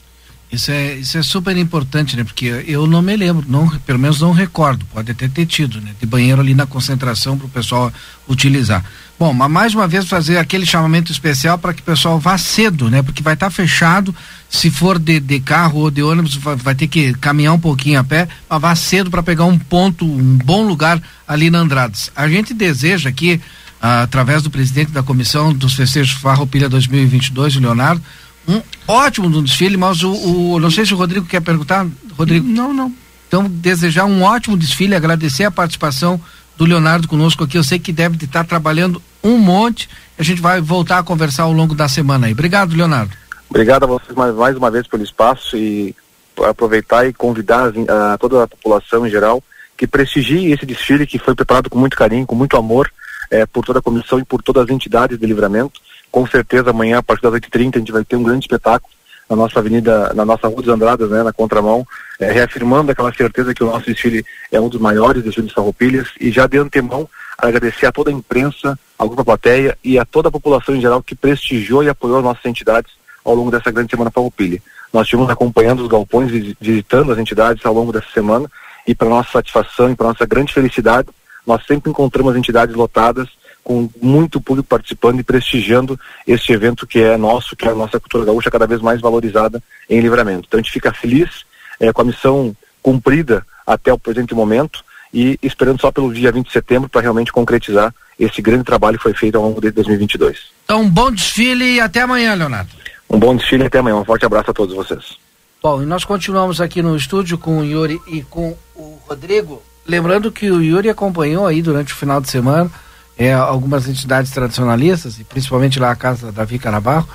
Isso 0.51 0.71
é, 0.71 0.95
isso 0.95 1.15
é 1.15 1.21
super 1.21 1.55
importante, 1.55 2.17
né? 2.17 2.23
Porque 2.23 2.65
eu 2.65 2.87
não 2.87 3.03
me 3.03 3.15
lembro, 3.15 3.45
não, 3.47 3.69
pelo 3.81 3.99
menos 3.99 4.19
não 4.19 4.31
recordo, 4.31 4.83
pode 4.91 5.11
até 5.11 5.27
ter 5.27 5.45
tido, 5.45 5.79
né? 5.79 5.91
De 5.99 6.07
banheiro 6.07 6.41
ali 6.41 6.55
na 6.55 6.65
concentração 6.65 7.37
para 7.37 7.45
o 7.45 7.49
pessoal 7.49 7.93
utilizar. 8.27 8.83
Bom, 9.19 9.31
mas 9.31 9.51
mais 9.51 9.75
uma 9.75 9.87
vez 9.87 10.07
fazer 10.07 10.39
aquele 10.39 10.65
chamamento 10.65 11.11
especial 11.11 11.59
para 11.59 11.75
que 11.75 11.81
o 11.81 11.85
pessoal 11.85 12.19
vá 12.19 12.35
cedo, 12.39 12.89
né? 12.89 13.03
Porque 13.03 13.21
vai 13.21 13.35
estar 13.35 13.45
tá 13.45 13.51
fechado. 13.51 14.15
Se 14.49 14.71
for 14.71 14.97
de, 14.97 15.19
de 15.19 15.39
carro 15.39 15.81
ou 15.81 15.91
de 15.91 16.01
ônibus, 16.01 16.35
vai, 16.35 16.55
vai, 16.55 16.75
ter 16.75 16.87
que 16.87 17.13
caminhar 17.13 17.53
um 17.53 17.59
pouquinho 17.59 17.99
a 17.99 18.03
pé, 18.03 18.27
mas 18.49 18.61
vá 18.61 18.75
cedo 18.75 19.11
para 19.11 19.21
pegar 19.21 19.45
um 19.45 19.59
ponto, 19.59 20.05
um 20.05 20.37
bom 20.37 20.65
lugar 20.65 21.01
ali 21.27 21.51
na 21.51 21.59
Andrades. 21.59 22.11
A 22.15 22.27
gente 22.27 22.53
deseja 22.53 23.09
aqui, 23.09 23.39
ah, 23.79 24.01
através 24.01 24.41
do 24.41 24.49
presidente 24.49 24.91
da 24.91 25.03
comissão 25.03 25.53
dos 25.53 25.75
festejos 25.75 26.13
Farroupilha 26.13 26.67
2022, 26.67 27.57
o 27.57 27.59
Leonardo, 27.59 28.01
um 28.47 28.61
ótimo 28.87 29.29
desfile, 29.43 29.77
mas 29.77 30.01
o, 30.01 30.11
o, 30.11 30.59
não 30.59 30.71
sei 30.71 30.83
se 30.83 30.93
o 30.95 30.97
Rodrigo 30.97 31.27
quer 31.27 31.41
perguntar, 31.41 31.85
Rodrigo. 32.17 32.47
Não, 32.47 32.73
não. 32.73 32.91
Então 33.27 33.47
desejar 33.47 34.05
um 34.05 34.23
ótimo 34.23 34.57
desfile, 34.57 34.95
agradecer 34.95 35.43
a 35.43 35.51
participação 35.51 36.19
do 36.57 36.65
Leonardo 36.65 37.07
conosco 37.07 37.43
aqui. 37.43 37.57
Eu 37.57 37.63
sei 37.63 37.77
que 37.77 37.93
deve 37.93 38.17
estar 38.25 38.43
trabalhando 38.43 38.99
um 39.23 39.37
monte. 39.37 39.87
A 40.17 40.23
gente 40.23 40.41
vai 40.41 40.59
voltar 40.59 40.97
a 40.97 41.03
conversar 41.03 41.43
ao 41.43 41.53
longo 41.53 41.75
da 41.75 41.87
semana 41.87 42.25
aí. 42.25 42.33
Obrigado, 42.33 42.75
Leonardo. 42.75 43.11
Obrigado 43.49 43.83
a 43.83 43.87
vocês 43.87 44.15
mais, 44.15 44.35
mais 44.35 44.55
uma 44.55 44.69
vez 44.69 44.87
pelo 44.87 45.03
espaço 45.03 45.57
e 45.57 45.95
aproveitar 46.43 47.07
e 47.07 47.13
convidar 47.13 47.73
a, 47.87 48.13
a 48.13 48.17
toda 48.17 48.43
a 48.43 48.47
população 48.47 49.05
em 49.05 49.09
geral 49.09 49.43
que 49.75 49.87
prestigie 49.87 50.51
esse 50.51 50.65
desfile 50.65 51.07
que 51.07 51.17
foi 51.17 51.33
preparado 51.33 51.69
com 51.69 51.79
muito 51.79 51.97
carinho, 51.97 52.27
com 52.27 52.35
muito 52.35 52.57
amor 52.57 52.91
eh, 53.31 53.45
por 53.45 53.63
toda 53.63 53.79
a 53.79 53.81
comissão 53.81 54.19
e 54.19 54.25
por 54.25 54.43
todas 54.43 54.63
as 54.65 54.69
entidades 54.69 55.17
de 55.17 55.25
livramento. 55.25 55.79
Com 56.11 56.27
certeza 56.27 56.71
amanhã, 56.71 56.97
a 56.97 57.03
partir 57.03 57.23
das 57.23 57.33
8h30, 57.33 57.75
a 57.75 57.79
gente 57.79 57.91
vai 57.91 58.03
ter 58.03 58.17
um 58.17 58.23
grande 58.23 58.43
espetáculo 58.43 58.93
na 59.29 59.37
nossa 59.37 59.59
avenida, 59.59 60.13
na 60.13 60.25
nossa 60.25 60.47
Rua 60.47 60.61
dos 60.61 60.73
Andradas, 60.73 61.09
né, 61.09 61.23
na 61.23 61.31
contramão, 61.31 61.87
é, 62.19 62.29
reafirmando 62.29 62.91
aquela 62.91 63.13
certeza 63.13 63.53
que 63.53 63.63
o 63.63 63.67
nosso 63.67 63.85
desfile 63.85 64.25
é 64.51 64.59
um 64.59 64.67
dos 64.67 64.81
maiores 64.81 65.23
desfiles 65.23 65.49
de 65.49 65.55
Farroupilhas 65.55 66.09
e 66.19 66.29
já 66.29 66.45
de 66.45 66.57
antemão 66.57 67.07
agradecer 67.37 67.85
a 67.85 67.91
toda 67.91 68.09
a 68.09 68.13
imprensa, 68.13 68.77
a 68.97 69.05
grupo 69.05 69.23
plateia 69.23 69.77
e 69.81 69.97
a 69.97 70.03
toda 70.03 70.27
a 70.27 70.31
população 70.31 70.75
em 70.75 70.81
geral 70.81 71.01
que 71.01 71.15
prestigiou 71.15 71.83
e 71.83 71.89
apoiou 71.89 72.17
as 72.17 72.23
nossas 72.23 72.45
entidades 72.45 72.98
ao 73.23 73.35
longo 73.35 73.51
dessa 73.51 73.71
grande 73.71 73.91
semana 73.91 74.11
Farroupilha. 74.11 74.61
Nós 74.91 75.03
estivemos 75.03 75.29
acompanhando 75.29 75.81
os 75.81 75.87
galpões, 75.87 76.31
visitando 76.59 77.11
as 77.11 77.17
entidades 77.17 77.65
ao 77.65 77.73
longo 77.73 77.91
dessa 77.91 78.09
semana 78.13 78.49
e 78.87 78.95
para 78.95 79.09
nossa 79.09 79.31
satisfação 79.31 79.91
e 79.91 79.95
para 79.95 80.07
nossa 80.07 80.25
grande 80.25 80.53
felicidade, 80.53 81.09
nós 81.45 81.63
sempre 81.65 81.91
encontramos 81.91 82.35
entidades 82.35 82.75
lotadas 82.75 83.27
com 83.63 83.89
muito 84.01 84.41
público 84.41 84.67
participando 84.67 85.19
e 85.19 85.23
prestigiando 85.23 85.99
este 86.25 86.51
evento 86.51 86.87
que 86.87 86.99
é 86.99 87.17
nosso, 87.17 87.55
que 87.55 87.67
é 87.67 87.71
a 87.71 87.75
nossa 87.75 87.99
cultura 87.99 88.25
gaúcha 88.25 88.49
cada 88.49 88.65
vez 88.65 88.81
mais 88.81 88.99
valorizada 88.99 89.61
em 89.89 89.99
livramento. 89.99 90.45
Então 90.47 90.59
a 90.59 90.63
gente 90.63 90.71
fica 90.71 90.91
feliz 90.91 91.45
é, 91.79 91.93
com 91.93 92.01
a 92.01 92.05
missão 92.05 92.55
cumprida 92.81 93.45
até 93.67 93.93
o 93.93 93.99
presente 93.99 94.33
momento 94.33 94.83
e 95.13 95.37
esperando 95.43 95.79
só 95.79 95.91
pelo 95.91 96.13
dia 96.13 96.31
20 96.31 96.47
de 96.47 96.51
setembro 96.51 96.89
para 96.89 97.01
realmente 97.01 97.31
concretizar 97.31 97.93
esse 98.19 98.41
grande 98.41 98.63
trabalho 98.63 98.97
que 98.97 99.03
foi 99.03 99.13
feito 99.13 99.35
ao 99.35 99.43
longo 99.43 99.61
de 99.61 99.71
2022. 99.71 100.37
Então, 100.65 100.89
bom 100.89 101.11
desfile 101.11 101.75
e 101.75 101.79
até 101.79 102.01
amanhã, 102.01 102.33
Leonardo. 102.33 102.69
Um 103.09 103.19
bom 103.19 103.35
desfile 103.35 103.65
até 103.65 103.79
amanhã. 103.79 103.95
Um 103.95 104.05
forte 104.05 104.25
abraço 104.25 104.51
a 104.51 104.53
todos 104.53 104.75
vocês. 104.75 105.17
Bom, 105.61 105.81
e 105.81 105.85
nós 105.85 106.05
continuamos 106.05 106.61
aqui 106.61 106.81
no 106.81 106.95
estúdio 106.95 107.37
com 107.37 107.59
o 107.59 107.65
Yuri 107.65 107.99
e 108.07 108.21
com 108.21 108.55
o 108.75 108.99
Rodrigo. 109.07 109.61
Lembrando 109.85 110.31
que 110.31 110.49
o 110.49 110.61
Yuri 110.61 110.89
acompanhou 110.89 111.45
aí 111.45 111.61
durante 111.61 111.93
o 111.93 111.95
final 111.97 112.21
de 112.21 112.29
semana 112.29 112.71
é, 113.17 113.33
algumas 113.33 113.89
entidades 113.89 114.31
tradicionalistas, 114.31 115.19
e 115.19 115.25
principalmente 115.25 115.77
lá 115.77 115.91
a 115.91 115.95
Casa 115.95 116.31
Davi 116.31 116.57
Canabarro, 116.57 117.09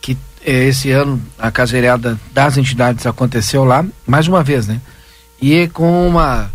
que 0.00 0.16
é, 0.44 0.68
esse 0.68 0.92
ano 0.92 1.20
a 1.36 1.50
caseirada 1.50 2.18
das 2.32 2.56
entidades 2.56 3.04
aconteceu 3.04 3.64
lá, 3.64 3.84
mais 4.06 4.28
uma 4.28 4.44
vez, 4.44 4.68
né? 4.68 4.80
E 5.42 5.66
com 5.68 6.06
uma, 6.06 6.48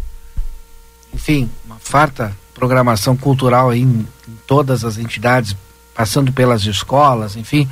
enfim, 1.14 1.50
uma 1.66 1.76
farta 1.80 2.32
programação 2.54 3.18
cultural 3.18 3.72
aí 3.72 3.82
em, 3.82 4.08
em 4.28 4.38
todas 4.48 4.86
as 4.86 4.98
entidades, 4.98 5.54
passando 5.94 6.32
pelas 6.32 6.66
escolas, 6.66 7.36
enfim, 7.36 7.68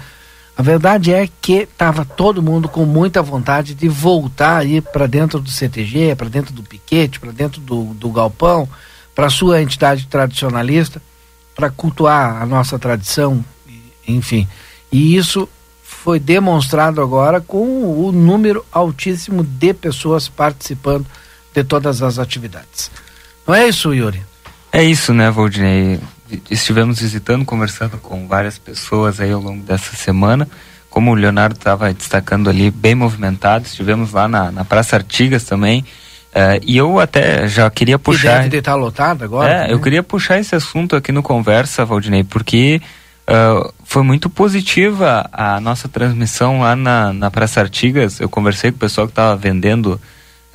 A 0.55 0.61
verdade 0.61 1.13
é 1.13 1.27
que 1.41 1.63
estava 1.63 2.05
todo 2.05 2.43
mundo 2.43 2.67
com 2.67 2.85
muita 2.85 3.21
vontade 3.21 3.73
de 3.73 3.87
voltar 3.87 4.57
aí 4.57 4.81
para 4.81 5.07
dentro 5.07 5.39
do 5.39 5.49
CTG, 5.49 6.15
para 6.15 6.29
dentro 6.29 6.53
do 6.53 6.61
piquete, 6.61 7.19
para 7.19 7.31
dentro 7.31 7.61
do, 7.61 7.93
do 7.93 8.09
galpão, 8.09 8.67
para 9.15 9.29
sua 9.29 9.61
entidade 9.61 10.07
tradicionalista, 10.07 11.01
para 11.55 11.69
cultuar 11.69 12.41
a 12.41 12.45
nossa 12.45 12.77
tradição, 12.77 13.43
enfim. 14.07 14.47
E 14.91 15.15
isso 15.15 15.47
foi 15.81 16.19
demonstrado 16.19 17.01
agora 17.01 17.39
com 17.39 18.05
o 18.05 18.11
número 18.11 18.65
altíssimo 18.71 19.43
de 19.43 19.73
pessoas 19.73 20.27
participando 20.27 21.05
de 21.53 21.63
todas 21.63 22.01
as 22.01 22.17
atividades. 22.17 22.89
Não 23.45 23.53
é 23.53 23.67
isso, 23.67 23.93
Yuri? 23.93 24.23
É 24.71 24.83
isso, 24.83 25.13
né, 25.13 25.29
Valdinei? 25.29 25.99
Estivemos 26.49 27.01
visitando, 27.01 27.45
conversando 27.45 27.97
com 27.97 28.27
várias 28.27 28.57
pessoas 28.57 29.19
aí 29.19 29.31
ao 29.31 29.41
longo 29.41 29.63
dessa 29.63 29.95
semana. 29.95 30.47
Como 30.89 31.11
o 31.11 31.15
Leonardo 31.15 31.55
estava 31.55 31.93
destacando 31.93 32.49
ali, 32.49 32.69
bem 32.69 32.95
movimentado. 32.95 33.65
Estivemos 33.65 34.11
lá 34.11 34.27
na, 34.27 34.51
na 34.51 34.65
Praça 34.65 34.95
Artigas 34.95 35.43
também. 35.43 35.85
Uh, 36.31 36.63
e 36.65 36.77
eu 36.77 36.99
até 36.99 37.47
já 37.47 37.69
queria 37.69 37.99
puxar. 37.99 38.41
E 38.41 38.43
deve 38.43 38.57
estar 38.59 38.75
lotado 38.75 39.23
agora? 39.23 39.51
É, 39.51 39.67
né? 39.67 39.73
eu 39.73 39.79
queria 39.79 40.01
puxar 40.01 40.39
esse 40.39 40.55
assunto 40.55 40.95
aqui 40.95 41.11
no 41.11 41.21
Conversa, 41.21 41.83
Valdinei, 41.83 42.23
porque 42.23 42.81
uh, 43.27 43.73
foi 43.83 44.01
muito 44.01 44.29
positiva 44.29 45.29
a 45.31 45.59
nossa 45.59 45.89
transmissão 45.89 46.61
lá 46.61 46.73
na, 46.73 47.11
na 47.11 47.29
Praça 47.29 47.59
Artigas. 47.59 48.21
Eu 48.21 48.29
conversei 48.29 48.71
com 48.71 48.77
o 48.77 48.79
pessoal 48.79 49.07
que 49.07 49.11
estava 49.11 49.35
vendendo 49.35 49.99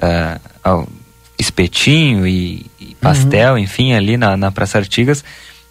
uh, 0.00 0.88
espetinho 1.38 2.26
e, 2.26 2.64
e 2.80 2.94
pastel, 2.94 3.52
uhum. 3.52 3.58
enfim, 3.58 3.92
ali 3.92 4.16
na, 4.16 4.36
na 4.36 4.50
Praça 4.50 4.78
Artigas. 4.78 5.22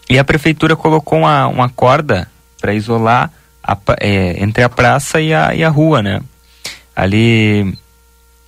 E 0.10 0.20
a 0.20 0.24
prefeitura 0.24 0.76
colocou 0.76 1.20
uma, 1.20 1.48
uma 1.48 1.70
corda 1.70 2.30
para 2.62 2.74
isolar 2.74 3.32
a, 3.64 3.78
é, 4.00 4.42
entre 4.44 4.64
a 4.64 4.70
praça 4.70 5.20
e 5.20 5.34
a, 5.34 5.54
e 5.56 5.64
a 5.64 5.70
rua, 5.70 6.02
né? 6.02 6.22
Ali, 6.96 7.78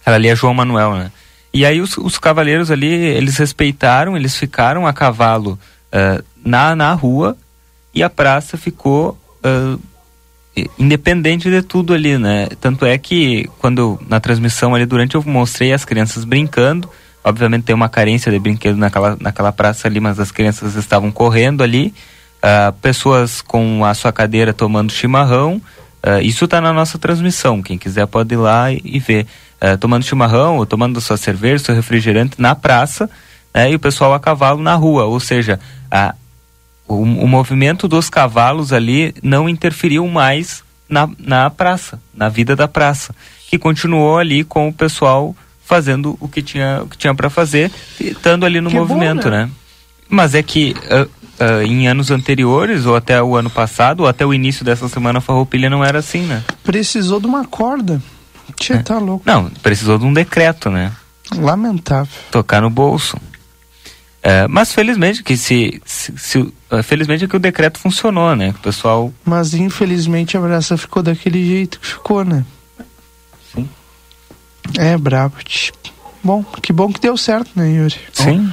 ali 0.06 0.28
é 0.28 0.36
João 0.36 0.54
Manuel, 0.54 0.96
né? 0.96 1.12
E 1.54 1.66
aí 1.66 1.82
os, 1.82 1.98
os 1.98 2.20
cavaleiros 2.20 2.70
ali, 2.70 2.88
eles 2.88 3.38
respeitaram, 3.38 4.16
eles 4.16 4.38
ficaram 4.38 4.86
a 4.86 4.94
cavalo 4.94 5.60
uh, 5.88 6.24
na, 6.46 6.76
na 6.76 6.94
rua 6.94 7.36
e 7.94 8.04
a 8.04 8.10
praça 8.10 8.58
ficou 8.58 9.18
uh, 9.44 9.80
independente 10.78 11.50
de 11.50 11.62
tudo 11.62 11.94
ali, 11.94 12.18
né? 12.18 12.48
Tanto 12.62 12.86
é 12.86 12.98
que 12.98 13.50
quando 13.60 14.00
na 14.08 14.20
transmissão 14.20 14.76
ali 14.76 14.86
durante 14.86 15.16
eu 15.16 15.24
mostrei 15.24 15.74
as 15.74 15.84
crianças 15.84 16.24
brincando, 16.24 16.90
obviamente 17.28 17.64
tem 17.64 17.76
uma 17.76 17.90
carência 17.90 18.32
de 18.32 18.40
brinquedo 18.40 18.78
naquela, 18.78 19.18
naquela 19.20 19.52
praça 19.52 19.88
ali, 19.88 20.00
mas 20.00 20.18
as 20.18 20.32
crianças 20.32 20.76
estavam 20.76 21.12
correndo 21.12 21.62
ali, 21.62 21.94
uh, 22.38 22.72
pessoas 22.82 23.42
com 23.42 23.84
a 23.84 23.94
sua 23.94 24.14
cadeira 24.14 24.54
tomando 24.54 24.94
chimarrão, 24.94 25.62
uh, 26.04 26.22
isso 26.22 26.46
está 26.46 26.62
na 26.62 26.72
nossa 26.72 26.98
transmissão, 26.98 27.62
quem 27.62 27.78
quiser 27.78 28.08
pode 28.08 28.34
ir 28.34 28.38
lá 28.38 28.72
e, 28.72 28.82
e 28.84 29.00
ver 29.00 29.28
uh, 29.62 29.78
tomando 29.78 30.06
chimarrão 30.06 30.58
ou 30.58 30.66
tomando 30.66 31.02
sua 31.02 31.18
cerveja, 31.18 31.66
seu 31.66 31.76
refrigerante 31.76 32.40
na 32.40 32.56
praça, 32.56 33.10
né, 33.54 33.72
e 33.72 33.76
o 33.76 33.80
pessoal 33.80 34.14
a 34.14 34.20
cavalo 34.20 34.62
na 34.64 34.76
rua. 34.76 35.04
Ou 35.04 35.20
seja, 35.20 35.60
a, 35.92 36.16
o, 36.88 37.02
o 37.02 37.28
movimento 37.28 37.90
dos 37.90 38.10
cavalos 38.10 38.72
ali 38.72 39.14
não 39.22 39.50
interferiu 39.50 40.08
mais 40.08 40.64
na, 40.88 41.10
na 41.20 41.50
praça, 41.50 42.00
na 42.16 42.30
vida 42.30 42.56
da 42.56 42.70
praça, 42.70 43.14
que 43.50 43.58
continuou 43.58 44.18
ali 44.18 44.46
com 44.46 44.70
o 44.70 44.74
pessoal 44.74 45.36
fazendo 45.68 46.18
o 46.22 46.30
que 46.30 46.42
tinha, 46.42 46.82
o 46.82 46.88
que 46.88 46.98
tinha 46.98 47.14
para 47.14 47.30
fazer, 47.30 47.70
estando 48.00 48.46
ali 48.46 48.62
no 48.62 48.70
que 48.70 48.76
movimento, 48.78 49.26
bom, 49.26 49.30
né? 49.30 49.46
né? 49.46 49.52
Mas 50.10 50.34
é 50.34 50.42
que 50.42 50.74
uh, 50.86 51.04
uh, 51.44 51.62
em 51.62 51.90
anos 51.90 52.10
anteriores, 52.10 52.86
ou 52.86 52.96
até 52.96 53.22
o 53.22 53.36
ano 53.36 53.50
passado, 53.50 54.02
ou 54.02 54.08
até 54.08 54.26
o 54.26 54.34
início 54.34 54.64
dessa 54.64 54.88
semana, 54.88 55.20
a 55.20 55.22
Farroupilha 55.22 55.70
não 55.70 55.84
era 55.84 56.00
assim, 56.00 56.22
né? 56.22 56.42
Precisou 56.64 57.20
de 57.20 57.28
uma 57.28 57.46
corda. 57.46 58.02
Tinha 58.56 58.80
é. 58.80 58.82
tá 58.82 58.98
louco. 58.98 59.24
Não, 59.26 59.50
precisou 59.62 59.98
de 59.98 60.06
um 60.06 60.14
decreto, 60.14 60.70
né? 60.70 60.94
Lamentável. 61.36 62.14
Tocar 62.32 62.62
no 62.62 62.70
bolso. 62.70 63.18
É, 64.24 64.48
mas 64.48 64.72
felizmente 64.72 65.22
que 65.22 65.36
se, 65.36 65.82
se, 65.86 66.14
se, 66.18 66.54
é, 66.72 66.82
felizmente 66.82 67.26
é 67.26 67.28
que 67.28 67.36
o 67.36 67.40
decreto 67.40 67.78
funcionou, 67.78 68.38
né? 68.38 68.52
O 68.52 68.62
pessoal. 68.62 69.14
Mas 69.26 69.54
infelizmente 69.54 70.38
a 70.38 70.40
braça 70.40 70.78
ficou 70.78 71.04
daquele 71.04 71.46
jeito 71.46 71.78
que 71.78 71.88
ficou, 71.88 72.24
né? 72.24 72.46
É 74.78 74.98
brabo. 74.98 75.36
Bom, 76.24 76.44
que 76.44 76.74
bom 76.74 76.92
que 76.92 77.00
deu 77.00 77.16
certo, 77.16 77.52
né, 77.56 77.72
Yuri? 77.72 77.96
Sim. 78.12 78.52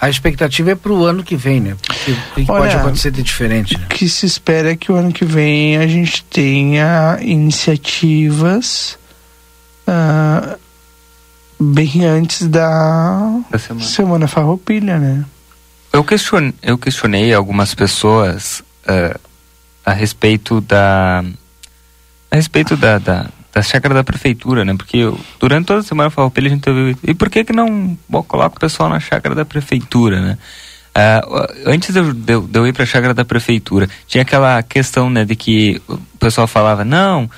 A 0.00 0.08
expectativa 0.08 0.70
é 0.70 0.74
para 0.76 0.92
o 0.92 1.04
ano 1.04 1.24
que 1.24 1.34
vem, 1.34 1.60
né? 1.60 1.76
Porque 1.80 2.12
o 2.12 2.34
que 2.34 2.52
Olha, 2.52 2.62
pode 2.62 2.76
acontecer 2.76 3.10
de 3.10 3.22
diferente? 3.22 3.76
Né? 3.76 3.84
O 3.84 3.88
que 3.88 4.08
se 4.08 4.26
espera 4.26 4.70
é 4.70 4.76
que 4.76 4.92
o 4.92 4.94
ano 4.94 5.12
que 5.12 5.24
vem 5.24 5.76
a 5.76 5.86
gente 5.88 6.22
tenha 6.24 7.18
iniciativas 7.20 8.96
uh, 9.88 10.56
bem 11.58 12.04
antes 12.04 12.46
da, 12.46 13.40
da 13.50 13.58
semana. 13.58 13.86
semana 13.86 14.28
Farroupilha, 14.28 14.98
né? 14.98 15.24
Eu 15.92 16.04
questionei, 16.04 16.54
eu 16.62 16.78
questionei 16.78 17.34
algumas 17.34 17.74
pessoas 17.74 18.60
uh, 18.86 19.18
a 19.84 19.92
respeito 19.92 20.60
da 20.60 21.24
a 22.30 22.36
respeito 22.36 22.76
da, 22.76 22.98
da, 22.98 23.26
da 23.58 23.62
chácara 23.62 23.92
da 23.92 24.04
prefeitura, 24.04 24.64
né? 24.64 24.74
Porque 24.76 24.98
eu, 24.98 25.18
durante 25.40 25.66
toda 25.66 25.80
a 25.80 25.82
semana 25.82 26.10
Farroupilha 26.10 26.46
a 26.46 26.50
gente 26.50 26.70
ouviu 26.70 26.96
e 27.02 27.12
por 27.12 27.28
que 27.28 27.42
que 27.42 27.52
não 27.52 27.98
bom, 28.08 28.22
coloca 28.22 28.56
o 28.56 28.60
pessoal 28.60 28.88
na 28.88 29.00
chácara 29.00 29.34
da 29.34 29.44
prefeitura, 29.44 30.20
né? 30.20 30.38
Uh, 30.96 31.46
antes 31.66 31.92
de 31.92 32.00
eu, 32.00 32.12
de, 32.12 32.58
eu 32.58 32.66
ir 32.66 32.72
para 32.72 32.84
a 32.84 32.86
chácara 32.86 33.12
da 33.12 33.24
prefeitura, 33.24 33.88
tinha 34.06 34.22
aquela 34.22 34.62
questão, 34.62 35.10
né, 35.10 35.24
de 35.24 35.36
que 35.36 35.80
o 35.86 35.98
pessoal 36.18 36.46
falava, 36.46 36.84
não, 36.84 37.30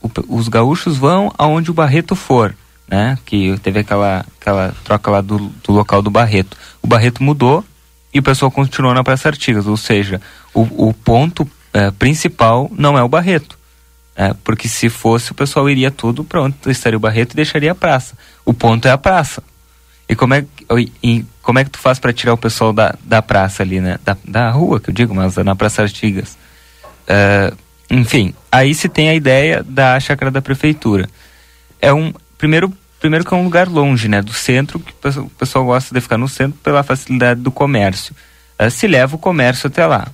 o, 0.00 0.10
os 0.28 0.48
gaúchos 0.48 0.96
vão 0.96 1.32
aonde 1.36 1.70
o 1.70 1.74
Barreto 1.74 2.14
for, 2.14 2.54
né? 2.88 3.18
Que 3.26 3.58
teve 3.58 3.80
aquela, 3.80 4.24
aquela 4.40 4.72
troca 4.84 5.10
lá 5.10 5.20
do, 5.20 5.38
do 5.38 5.72
local 5.72 6.00
do 6.00 6.10
Barreto. 6.10 6.56
O 6.80 6.86
Barreto 6.86 7.22
mudou 7.24 7.64
e 8.12 8.20
o 8.20 8.22
pessoal 8.22 8.52
continuou 8.52 8.94
na 8.94 9.02
Praça 9.02 9.28
Artigas, 9.28 9.66
ou 9.66 9.76
seja, 9.76 10.20
o, 10.52 10.88
o 10.88 10.94
ponto 10.94 11.42
uh, 11.42 11.92
principal 11.98 12.70
não 12.76 12.96
é 12.96 13.02
o 13.02 13.08
Barreto 13.08 13.58
é, 14.16 14.32
porque 14.44 14.68
se 14.68 14.88
fosse, 14.88 15.32
o 15.32 15.34
pessoal 15.34 15.68
iria 15.68 15.90
tudo, 15.90 16.22
pronto, 16.22 16.70
estaria 16.70 16.96
o 16.96 17.00
Barreto 17.00 17.32
e 17.32 17.36
deixaria 17.36 17.72
a 17.72 17.74
praça. 17.74 18.16
O 18.44 18.54
ponto 18.54 18.86
é 18.86 18.90
a 18.90 18.98
praça. 18.98 19.42
E 20.08 20.14
como 20.14 20.34
é, 20.34 20.44
e, 21.02 21.24
como 21.42 21.58
é 21.58 21.64
que 21.64 21.70
tu 21.70 21.78
faz 21.78 21.98
para 21.98 22.12
tirar 22.12 22.34
o 22.34 22.38
pessoal 22.38 22.72
da, 22.72 22.94
da 23.02 23.22
praça 23.22 23.62
ali, 23.62 23.80
né? 23.80 23.98
Da, 24.04 24.16
da 24.26 24.50
rua, 24.50 24.78
que 24.78 24.90
eu 24.90 24.94
digo, 24.94 25.14
mas 25.14 25.36
na 25.36 25.56
Praça 25.56 25.82
Artigas. 25.82 26.36
É, 27.06 27.52
enfim, 27.90 28.34
aí 28.52 28.74
se 28.74 28.88
tem 28.88 29.08
a 29.08 29.14
ideia 29.14 29.62
da 29.62 29.98
chácara 29.98 30.30
da 30.30 30.42
prefeitura. 30.42 31.08
É 31.80 31.92
um. 31.92 32.12
Primeiro, 32.36 32.72
primeiro 33.00 33.24
que 33.24 33.32
é 33.32 33.36
um 33.36 33.44
lugar 33.44 33.66
longe, 33.66 34.08
né? 34.08 34.20
Do 34.20 34.32
centro, 34.32 34.78
que 34.78 34.92
o 35.18 35.30
pessoal 35.30 35.64
gosta 35.64 35.94
de 35.94 36.00
ficar 36.00 36.18
no 36.18 36.28
centro 36.28 36.58
pela 36.62 36.82
facilidade 36.82 37.40
do 37.40 37.50
comércio. 37.50 38.14
É, 38.58 38.68
se 38.68 38.86
leva 38.86 39.16
o 39.16 39.18
comércio 39.18 39.66
até 39.66 39.86
lá. 39.86 40.08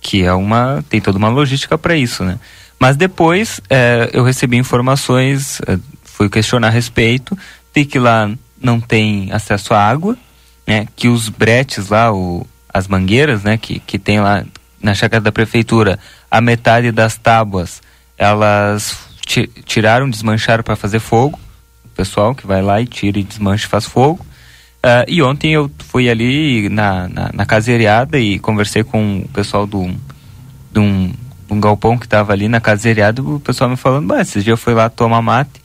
Que 0.00 0.24
é 0.24 0.32
uma. 0.34 0.84
tem 0.90 1.00
toda 1.00 1.16
uma 1.16 1.28
logística 1.28 1.78
para 1.78 1.96
isso, 1.96 2.22
né? 2.22 2.38
Mas 2.78 2.96
depois 2.96 3.60
é, 3.70 4.10
eu 4.12 4.24
recebi 4.24 4.56
informações, 4.56 5.60
é, 5.66 5.78
fui 6.02 6.28
questionar 6.28 6.68
a 6.68 6.70
respeito, 6.70 7.36
de 7.74 7.84
que 7.84 7.98
lá 7.98 8.30
não 8.60 8.80
tem 8.80 9.30
acesso 9.32 9.74
à 9.74 9.80
água, 9.80 10.16
né, 10.66 10.86
que 10.96 11.08
os 11.08 11.28
bretes 11.28 11.88
lá, 11.88 12.12
o, 12.12 12.46
as 12.72 12.88
mangueiras, 12.88 13.42
né, 13.42 13.56
que, 13.56 13.78
que 13.80 13.98
tem 13.98 14.20
lá 14.20 14.44
na 14.82 14.94
chácara 14.94 15.20
da 15.20 15.32
prefeitura, 15.32 15.98
a 16.30 16.40
metade 16.40 16.92
das 16.92 17.16
tábuas, 17.16 17.82
elas 18.16 18.98
tiraram, 19.64 20.08
desmancharam 20.08 20.62
para 20.62 20.76
fazer 20.76 21.00
fogo, 21.00 21.38
o 21.84 21.88
pessoal 21.88 22.34
que 22.34 22.46
vai 22.46 22.62
lá 22.62 22.80
e 22.80 22.86
tira 22.86 23.18
e 23.18 23.22
desmancha 23.22 23.66
e 23.66 23.68
faz 23.68 23.86
fogo. 23.86 24.24
Uh, 24.84 25.08
e 25.08 25.22
ontem 25.22 25.54
eu 25.54 25.70
fui 25.78 26.10
ali 26.10 26.68
na, 26.68 27.08
na, 27.08 27.30
na 27.32 27.46
caseiriada 27.46 28.18
e 28.18 28.38
conversei 28.38 28.84
com 28.84 29.20
o 29.20 29.28
pessoal 29.28 29.66
do, 29.66 29.90
de 30.70 30.78
um 30.78 31.10
um 31.50 31.60
galpão 31.60 31.98
que 31.98 32.06
estava 32.06 32.32
ali 32.32 32.48
na 32.48 32.60
caseiriada, 32.60 33.22
o 33.22 33.40
pessoal 33.40 33.70
me 33.70 33.76
falando, 33.76 34.06
bah, 34.06 34.20
esses 34.20 34.44
dias 34.44 34.58
eu 34.58 34.62
fui 34.62 34.74
lá 34.74 34.88
tomar 34.88 35.22
mate 35.22 35.64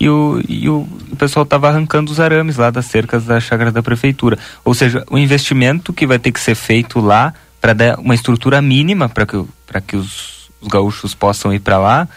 e 0.00 0.08
o, 0.08 0.40
e 0.48 0.68
o, 0.68 0.88
pessoal 1.18 1.44
estava 1.44 1.68
arrancando 1.68 2.10
os 2.10 2.18
arames 2.18 2.56
lá 2.56 2.70
das 2.70 2.86
cercas 2.86 3.26
da 3.26 3.38
chácara 3.38 3.70
da 3.70 3.82
prefeitura. 3.82 4.38
Ou 4.64 4.72
seja, 4.72 5.04
o 5.10 5.18
investimento 5.18 5.92
que 5.92 6.06
vai 6.06 6.18
ter 6.18 6.32
que 6.32 6.40
ser 6.40 6.54
feito 6.54 7.00
lá 7.00 7.34
para 7.60 7.74
dar 7.74 7.98
uma 7.98 8.14
estrutura 8.14 8.62
mínima 8.62 9.10
para 9.10 9.26
que, 9.26 9.44
que 9.86 9.96
os, 9.96 10.50
os 10.58 10.68
gaúchos 10.68 11.14
possam 11.14 11.52
ir 11.52 11.60
para 11.60 11.78
lá, 11.78 12.08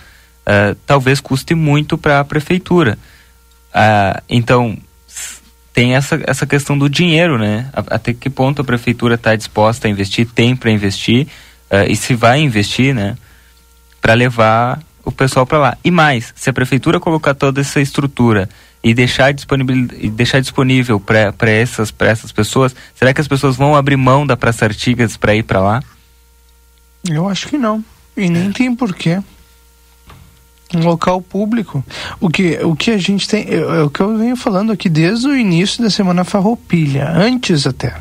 uh, 0.48 0.76
talvez 0.86 1.20
custe 1.20 1.54
muito 1.54 1.98
para 1.98 2.22
a 2.22 2.24
prefeitura. 2.24 2.98
Uh, 3.76 4.22
então, 4.30 4.78
tem 5.74 5.96
essa, 5.96 6.22
essa 6.26 6.46
questão 6.46 6.78
do 6.78 6.90
dinheiro, 6.90 7.38
né? 7.38 7.70
Até 7.74 8.14
que 8.14 8.30
ponto 8.30 8.62
a 8.62 8.66
prefeitura 8.66 9.16
está 9.16 9.36
disposta 9.36 9.88
a 9.88 9.92
investir, 9.92 10.26
tem 10.26 10.56
para 10.56 10.72
investir, 10.72 11.28
uh, 11.74 11.90
e 11.90 11.96
se 11.96 12.14
vai 12.14 12.40
investir, 12.40 12.94
né, 12.94 13.18
para 14.00 14.14
levar 14.14 14.80
o 15.04 15.12
pessoal 15.12 15.46
para 15.46 15.58
lá. 15.58 15.78
E 15.84 15.90
mais, 15.90 16.34
se 16.36 16.50
a 16.50 16.54
prefeitura 16.54 17.00
colocar 17.00 17.34
toda 17.34 17.62
essa 17.62 17.82
estrutura 17.82 18.48
e 18.84 18.94
deixar 18.94 19.34
disponível, 19.34 19.88
e 19.98 20.10
deixar 20.10 20.40
disponível 20.40 21.00
para 21.00 21.50
essas, 21.50 21.94
essas 22.00 22.32
pessoas, 22.32 22.76
será 22.94 23.14
que 23.14 23.22
as 23.22 23.28
pessoas 23.28 23.56
vão 23.56 23.76
abrir 23.76 23.98
mão 23.98 24.28
da 24.28 24.38
Praça 24.38 24.66
Artigas 24.66 25.18
para 25.18 25.36
ir 25.36 25.44
para 25.44 25.60
lá? 25.60 25.84
Eu 27.10 27.28
acho 27.28 27.48
que 27.48 27.58
não. 27.58 27.84
E 28.16 28.30
nem 28.30 28.52
tem 28.52 28.76
porquê. 28.76 29.22
Um 30.74 30.80
local 30.80 31.22
público. 31.22 31.84
O 32.20 32.30
que, 32.30 32.58
o 32.64 32.76
que 32.76 32.92
a 32.92 32.98
gente 32.98 33.28
tem. 33.28 33.46
É, 33.48 33.56
é 33.56 33.82
o 33.84 33.90
que 33.90 34.00
eu 34.00 34.18
venho 34.18 34.36
falando 34.36 34.72
aqui 34.72 34.90
desde 34.90 35.28
o 35.28 35.38
início 35.38 35.84
da 35.84 35.90
Semana 35.90 36.24
Farroupilha, 36.24 37.10
antes 37.10 37.68
até. 37.68 37.96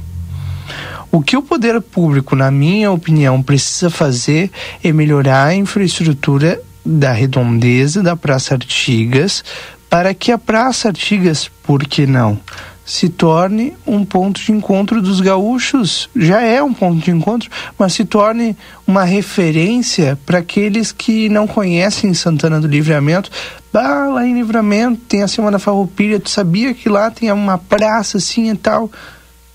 O 1.12 1.20
que 1.20 1.36
o 1.36 1.42
poder 1.42 1.78
público, 1.82 2.34
na 2.34 2.50
minha 2.50 2.90
opinião, 2.90 3.42
precisa 3.42 3.90
fazer 3.90 4.50
é 4.82 4.90
melhorar 4.90 5.44
a 5.44 5.54
infraestrutura 5.54 6.58
da 6.84 7.12
redondeza 7.12 8.02
da 8.02 8.16
Praça 8.16 8.54
Artigas 8.54 9.44
para 9.90 10.14
que 10.14 10.32
a 10.32 10.38
Praça 10.38 10.88
Artigas, 10.88 11.50
por 11.62 11.84
que 11.84 12.06
não, 12.06 12.40
se 12.82 13.10
torne 13.10 13.74
um 13.86 14.06
ponto 14.06 14.40
de 14.40 14.52
encontro 14.52 15.02
dos 15.02 15.20
gaúchos. 15.20 16.08
Já 16.16 16.40
é 16.40 16.62
um 16.62 16.72
ponto 16.72 17.04
de 17.04 17.10
encontro, 17.10 17.50
mas 17.78 17.92
se 17.92 18.06
torne 18.06 18.56
uma 18.86 19.04
referência 19.04 20.18
para 20.24 20.38
aqueles 20.38 20.92
que 20.92 21.28
não 21.28 21.46
conhecem 21.46 22.14
Santana 22.14 22.58
do 22.58 22.66
Livramento. 22.66 23.30
Bah, 23.70 24.06
lá 24.08 24.26
em 24.26 24.32
Livramento 24.32 25.02
tem 25.08 25.22
a 25.22 25.28
Semana 25.28 25.58
Farroupilha, 25.58 26.18
tu 26.18 26.30
sabia 26.30 26.72
que 26.72 26.88
lá 26.88 27.10
tem 27.10 27.30
uma 27.30 27.58
praça 27.58 28.16
assim 28.16 28.50
e 28.50 28.56
tal, 28.56 28.90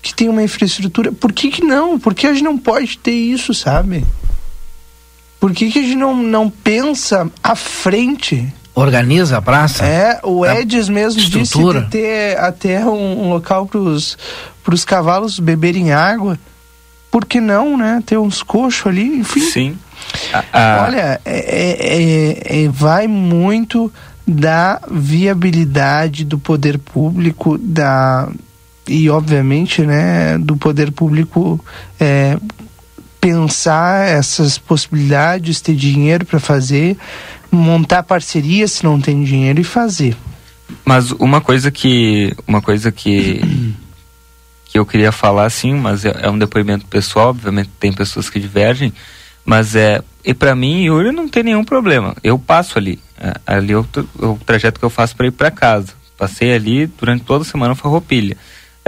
que 0.02 0.14
tem 0.14 0.28
uma 0.28 0.42
infraestrutura. 0.42 1.12
Por 1.12 1.32
que 1.32 1.50
que 1.50 1.62
não? 1.62 1.98
Por 1.98 2.14
que 2.14 2.26
a 2.26 2.32
gente 2.32 2.44
não 2.44 2.58
pode 2.58 2.98
ter 2.98 3.12
isso, 3.12 3.52
sabe? 3.52 4.04
Por 5.40 5.52
que 5.52 5.70
que 5.70 5.78
a 5.78 5.82
gente 5.82 5.96
não, 5.96 6.16
não 6.16 6.50
pensa 6.50 7.30
à 7.42 7.54
frente? 7.54 8.52
Organiza 8.74 9.38
a 9.38 9.42
praça? 9.42 9.84
É, 9.84 10.20
o 10.22 10.46
Edis 10.46 10.88
mesmo 10.88 11.20
estrutura. 11.20 11.80
disse 11.80 11.86
de 11.86 11.90
ter 11.90 12.38
até 12.38 12.84
um, 12.84 13.24
um 13.24 13.28
local 13.28 13.66
para 13.66 14.74
os 14.74 14.84
cavalos 14.84 15.38
beberem 15.38 15.92
água. 15.92 16.38
Por 17.10 17.24
que 17.24 17.40
não, 17.40 17.76
né? 17.76 18.02
Ter 18.04 18.18
uns 18.18 18.42
coxos 18.42 18.86
ali, 18.86 19.18
enfim. 19.18 19.40
Sim. 19.40 19.78
Olha, 20.86 21.20
é, 21.24 22.42
é, 22.54 22.64
é, 22.64 22.68
vai 22.68 23.06
muito 23.06 23.92
da 24.26 24.80
viabilidade 24.90 26.24
do 26.24 26.38
poder 26.38 26.78
público, 26.78 27.56
da 27.58 28.28
e 28.88 29.08
obviamente, 29.10 29.82
né, 29.82 30.38
do 30.38 30.56
poder 30.56 30.90
público 30.90 31.64
é, 32.00 32.38
pensar 33.20 34.08
essas 34.08 34.58
possibilidades, 34.58 35.60
ter 35.60 35.74
dinheiro 35.74 36.24
para 36.24 36.40
fazer 36.40 36.96
montar 37.50 38.02
parceria 38.02 38.68
se 38.68 38.84
não 38.84 39.00
tem 39.00 39.24
dinheiro 39.24 39.60
e 39.60 39.64
fazer. 39.64 40.16
Mas 40.84 41.10
uma 41.12 41.40
coisa 41.40 41.70
que 41.70 42.34
uma 42.46 42.60
coisa 42.60 42.92
que 42.92 43.40
que 44.66 44.78
eu 44.78 44.84
queria 44.84 45.10
falar 45.10 45.48
sim, 45.48 45.74
mas 45.74 46.04
é, 46.04 46.14
é 46.22 46.30
um 46.30 46.38
depoimento 46.38 46.86
pessoal, 46.86 47.30
obviamente 47.30 47.70
tem 47.80 47.90
pessoas 47.92 48.28
que 48.28 48.38
divergem, 48.38 48.92
mas 49.44 49.74
é 49.74 50.02
e 50.24 50.34
para 50.34 50.54
mim 50.54 50.84
Yuri 50.84 51.10
não 51.10 51.28
tem 51.28 51.42
nenhum 51.42 51.64
problema. 51.64 52.14
Eu 52.22 52.38
passo 52.38 52.78
ali, 52.78 53.00
é, 53.18 53.32
ali 53.46 53.72
é 53.72 53.78
o, 53.78 53.86
o 54.18 54.38
trajeto 54.44 54.78
que 54.78 54.84
eu 54.84 54.90
faço 54.90 55.16
para 55.16 55.26
ir 55.26 55.32
para 55.32 55.50
casa. 55.50 55.94
Passei 56.18 56.52
ali 56.52 56.86
durante 56.86 57.24
toda 57.24 57.42
a 57.42 57.46
semana 57.46 57.74
farroupilha. 57.74 58.36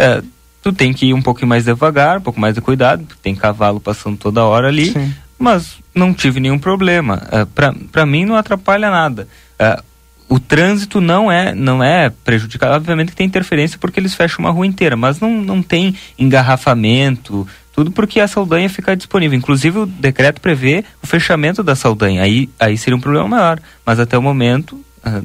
É, 0.01 0.23
tu 0.63 0.73
tem 0.73 0.93
que 0.93 1.07
ir 1.07 1.15
um 1.15 1.23
pouco 1.23 1.47
mais 1.47 1.65
devagar, 1.65 2.19
um 2.19 2.23
pouco 2.23 2.41
mais 2.41 2.55
de 2.55 2.61
cuidado, 2.61 3.07
tem 3.23 3.35
cavalo 3.35 3.81
passando 3.81 4.17
toda 4.17 4.45
hora 4.45 4.69
ali, 4.69 4.93
Sim 4.93 5.13
mas 5.41 5.79
não 5.95 6.13
tive 6.13 6.39
nenhum 6.39 6.59
problema. 6.59 7.23
Uh, 7.33 7.47
Para 7.91 8.05
mim 8.05 8.27
não 8.27 8.37
atrapalha 8.37 8.91
nada. 8.91 9.27
Uh, 9.59 9.83
o 10.29 10.39
trânsito 10.39 11.01
não 11.01 11.33
é 11.33 11.55
não 11.55 11.83
é 11.83 12.11
prejudicado. 12.11 12.75
Obviamente 12.75 13.09
que 13.09 13.17
tem 13.17 13.27
interferência 13.27 13.79
porque 13.81 13.99
eles 13.99 14.15
fecham 14.15 14.45
uma 14.45 14.53
rua 14.53 14.67
inteira, 14.67 14.97
mas 14.97 15.19
não, 15.19 15.43
não 15.43 15.63
tem 15.63 15.97
engarrafamento, 16.19 17.49
tudo 17.73 17.91
porque 17.91 18.21
a 18.21 18.29
Saldanha 18.29 18.69
fica 18.69 18.95
disponível. 18.95 19.37
Inclusive 19.37 19.79
o 19.79 19.87
decreto 19.87 20.41
prevê 20.41 20.85
o 21.03 21.07
fechamento 21.07 21.63
da 21.63 21.75
Saldanha. 21.75 22.23
Aí, 22.23 22.49
aí 22.61 22.77
seria 22.77 22.97
um 22.97 23.01
problema 23.01 23.27
maior. 23.27 23.59
Mas 23.85 23.99
até 23.99 24.17
o 24.19 24.23
momento 24.23 24.79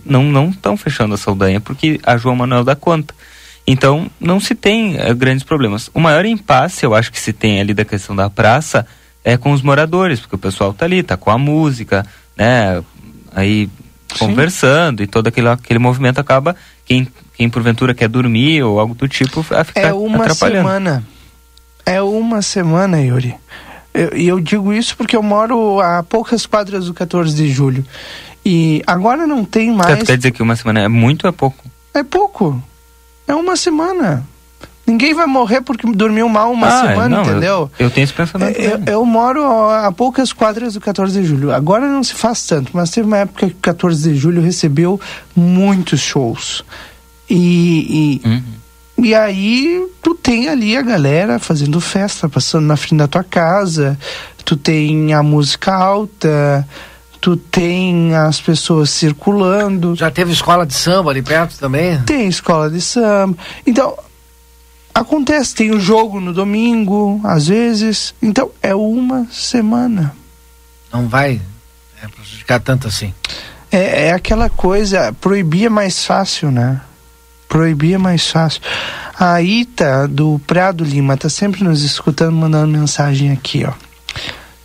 não 0.05 0.23
não 0.23 0.49
estão 0.49 0.77
fechando 0.77 1.13
a 1.13 1.17
Saldanha 1.17 1.59
porque 1.59 1.99
a 2.03 2.15
João 2.15 2.37
Manuel 2.37 2.63
dá 2.63 2.75
conta. 2.75 3.13
Então 3.67 4.09
não 4.19 4.39
se 4.39 4.53
tem 4.53 4.95
uh, 4.95 5.15
grandes 5.15 5.43
problemas. 5.43 5.89
O 5.93 5.99
maior 5.99 6.25
impasse 6.25 6.85
eu 6.85 6.93
acho 6.93 7.11
que 7.11 7.19
se 7.19 7.33
tem 7.33 7.59
ali 7.59 7.73
da 7.73 7.85
questão 7.85 8.15
da 8.15 8.29
praça 8.29 8.85
é 9.23 9.37
com 9.37 9.51
os 9.51 9.61
moradores, 9.61 10.19
porque 10.19 10.35
o 10.35 10.39
pessoal 10.39 10.71
tá 10.71 10.85
ali, 10.85 11.01
tá 11.01 11.17
com 11.17 11.31
a 11.31 11.37
música, 11.37 12.05
né? 12.37 12.83
Aí 13.33 13.69
conversando 14.17 14.99
Sim. 14.99 15.03
e 15.03 15.07
todo 15.07 15.27
aquele, 15.27 15.49
aquele 15.49 15.79
movimento 15.79 16.19
acaba 16.19 16.55
quem, 16.85 17.07
quem 17.33 17.49
porventura 17.49 17.93
quer 17.93 18.07
dormir 18.07 18.63
ou 18.63 18.79
algo 18.79 18.95
do 18.95 19.07
tipo 19.07 19.45
a 19.51 19.63
ficar 19.63 19.81
é 19.81 19.93
uma 19.93 20.29
semana 20.29 21.03
é 21.85 22.01
uma 22.01 22.41
semana 22.41 23.01
Yuri 23.01 23.35
e 23.93 23.99
eu, 23.99 24.09
eu, 24.09 24.39
digo 24.39 24.73
isso 24.73 24.95
porque 24.95 25.15
eu 25.15 25.23
moro 25.23 25.79
a 25.79 26.03
poucas 26.03 26.45
quadras 26.45 26.85
do 26.85 26.93
14 26.93 27.35
de 27.35 27.49
julho 27.49 27.85
e 28.45 28.81
agora 28.85 29.25
não 29.25 29.43
tem 29.43 29.73
mais 29.73 30.03
quer 30.03 30.17
dizer 30.17 30.31
que 30.31 30.43
uma 30.43 30.55
semana 30.55 30.81
é 30.81 30.87
muito 30.87 31.25
ou 31.25 31.29
é 31.29 31.33
pouco 31.33 31.63
é 31.93 32.03
pouco 32.03 32.61
é 33.27 33.35
uma 33.35 33.55
semana 33.55 34.25
Ninguém 34.85 35.15
vai 35.15 35.25
morrer 35.25 35.61
porque 35.61 35.91
dormiu 35.91 36.29
mal 36.29 36.51
uma 36.51 36.67
ah, 36.67 36.81
semana, 36.81 37.09
não, 37.09 37.23
entendeu? 37.23 37.71
Eu, 37.79 37.85
eu, 37.85 37.89
tenho 37.89 38.03
esse 38.03 38.13
pensamento. 38.13 38.59
Eu, 38.59 38.83
eu, 38.85 39.05
moro 39.05 39.43
a 39.43 39.91
poucas 39.91 40.31
quadras 40.31 40.75
do 40.75 40.81
14 40.81 41.19
de 41.19 41.25
julho. 41.25 41.51
Agora 41.51 41.87
não 41.87 42.03
se 42.03 42.13
faz 42.13 42.45
tanto, 42.45 42.69
mas 42.71 42.91
teve 42.91 43.07
uma 43.07 43.17
época 43.17 43.47
que 43.47 43.53
o 43.53 43.59
14 43.61 44.13
de 44.13 44.15
julho 44.15 44.41
recebeu 44.43 45.01
muitos 45.35 45.99
shows. 45.99 46.63
E, 47.27 48.21
e, 48.23 48.27
uhum. 48.27 48.43
e 48.99 49.15
aí 49.15 49.87
tu 50.03 50.13
tem 50.13 50.49
ali 50.49 50.77
a 50.77 50.83
galera 50.83 51.39
fazendo 51.39 51.81
festa, 51.81 52.29
passando 52.29 52.67
na 52.67 52.77
frente 52.77 52.97
da 52.97 53.07
tua 53.07 53.23
casa, 53.23 53.97
tu 54.43 54.55
tem 54.55 55.15
a 55.15 55.23
música 55.23 55.73
alta 55.73 56.67
tu 57.25 57.35
tem 57.35 58.13
as 58.13 58.39
pessoas 58.39 58.91
circulando. 58.91 59.95
Já 59.95 60.11
teve 60.11 60.31
escola 60.31 60.63
de 60.63 60.75
samba 60.75 61.09
ali 61.09 61.23
perto 61.23 61.57
também? 61.57 61.99
Tem 62.03 62.27
escola 62.27 62.69
de 62.69 62.79
samba. 62.79 63.35
Então, 63.65 63.97
Acontece, 64.93 65.53
tem 65.53 65.71
o 65.71 65.79
jogo 65.79 66.21
no 66.21 66.31
domingo, 66.31 67.19
às 67.21 67.47
vezes. 67.47 68.15
Então, 68.21 68.49
é 68.63 68.73
uma 68.73 69.27
semana. 69.29 70.15
Não 70.93 71.09
vai 71.09 71.41
é, 72.01 72.07
prejudicar 72.07 72.61
tanto 72.61 72.87
assim. 72.87 73.13
É, 73.69 74.05
é 74.05 74.11
aquela 74.13 74.49
coisa, 74.49 75.11
proibir 75.19 75.65
é 75.65 75.69
mais 75.69 76.05
fácil, 76.05 76.49
né? 76.49 76.79
Proibir 77.49 77.95
é 77.95 77.97
mais 77.97 78.29
fácil. 78.29 78.61
A 79.19 79.41
Ita, 79.41 80.07
do 80.07 80.39
Prado 80.47 80.85
Lima, 80.85 81.17
tá 81.17 81.27
sempre 81.27 81.61
nos 81.61 81.81
escutando, 81.81 82.37
mandando 82.37 82.77
mensagem 82.77 83.33
aqui, 83.33 83.65
ó. 83.65 83.73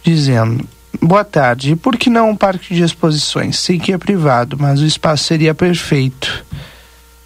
Dizendo, 0.05 0.65
boa 1.03 1.25
tarde, 1.25 1.77
por 1.77 1.97
que 1.97 2.11
não 2.11 2.31
um 2.31 2.37
parque 2.37 2.75
de 2.75 2.83
exposições? 2.83 3.59
Sei 3.59 3.79
que 3.79 3.93
é 3.93 3.99
privado, 3.99 4.57
mas 4.59 4.81
o 4.81 4.87
espaço 4.87 5.25
seria 5.25 5.55
perfeito 5.55 6.45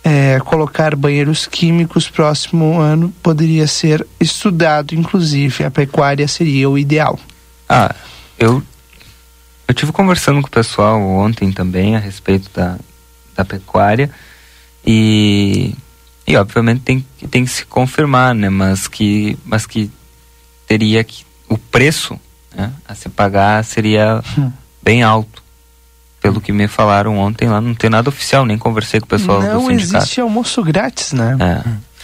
é, 0.05 0.39
colocar 0.41 0.95
banheiros 0.95 1.47
químicos 1.47 2.11
próximo 2.11 2.79
ano 2.79 3.13
poderia 3.23 3.67
ser 3.67 4.07
estudado, 4.21 4.95
inclusive 4.95 5.65
a 5.65 5.71
pecuária 5.71 6.29
seria 6.29 6.69
o 6.69 6.77
ideal. 6.77 7.19
Ah, 7.67 7.95
eu 8.39 8.63
eu 9.67 9.75
tive 9.75 9.93
conversando 9.93 10.43
com 10.43 10.49
o 10.49 10.51
pessoal 10.51 11.01
ontem 11.01 11.51
também 11.51 11.97
a 11.97 11.99
respeito 11.99 12.51
da, 12.55 12.79
da 13.35 13.45
pecuária 13.47 14.11
e 14.87 15.75
e 16.27 16.37
obviamente 16.37 16.83
tem 16.83 17.07
tem 17.31 17.45
que 17.47 17.51
se 17.51 17.65
confirmar, 17.65 18.35
né? 18.35 18.51
Mas 18.51 18.87
que 18.87 19.39
mas 19.43 19.65
que 19.65 19.91
teria 20.67 21.03
que 21.03 21.25
o 21.49 21.57
preço 21.57 22.21
né, 22.55 22.73
a 22.87 22.95
se 22.95 23.09
pagar 23.09 23.65
seria 23.65 24.23
hum. 24.39 24.51
bem 24.83 25.03
alto 25.03 25.43
pelo 26.21 26.41
que 26.41 26.53
me 26.53 26.67
falaram 26.67 27.19
ontem 27.19 27.49
lá, 27.49 27.61
não 27.61 27.75
tem 27.75 27.91
nada 27.91 28.09
oficial, 28.09 28.47
nem 28.47 28.57
conversei 28.57 28.99
com 28.99 29.05
o 29.05 29.09
pessoal 29.11 29.43
não 29.43 29.61
do 29.61 29.67
sindicato. 29.67 29.93
Não 29.93 29.99
existe 30.01 30.21
almoço 30.23 30.63
grátis, 30.63 31.13
né? 31.13 31.37
É. 31.39 31.95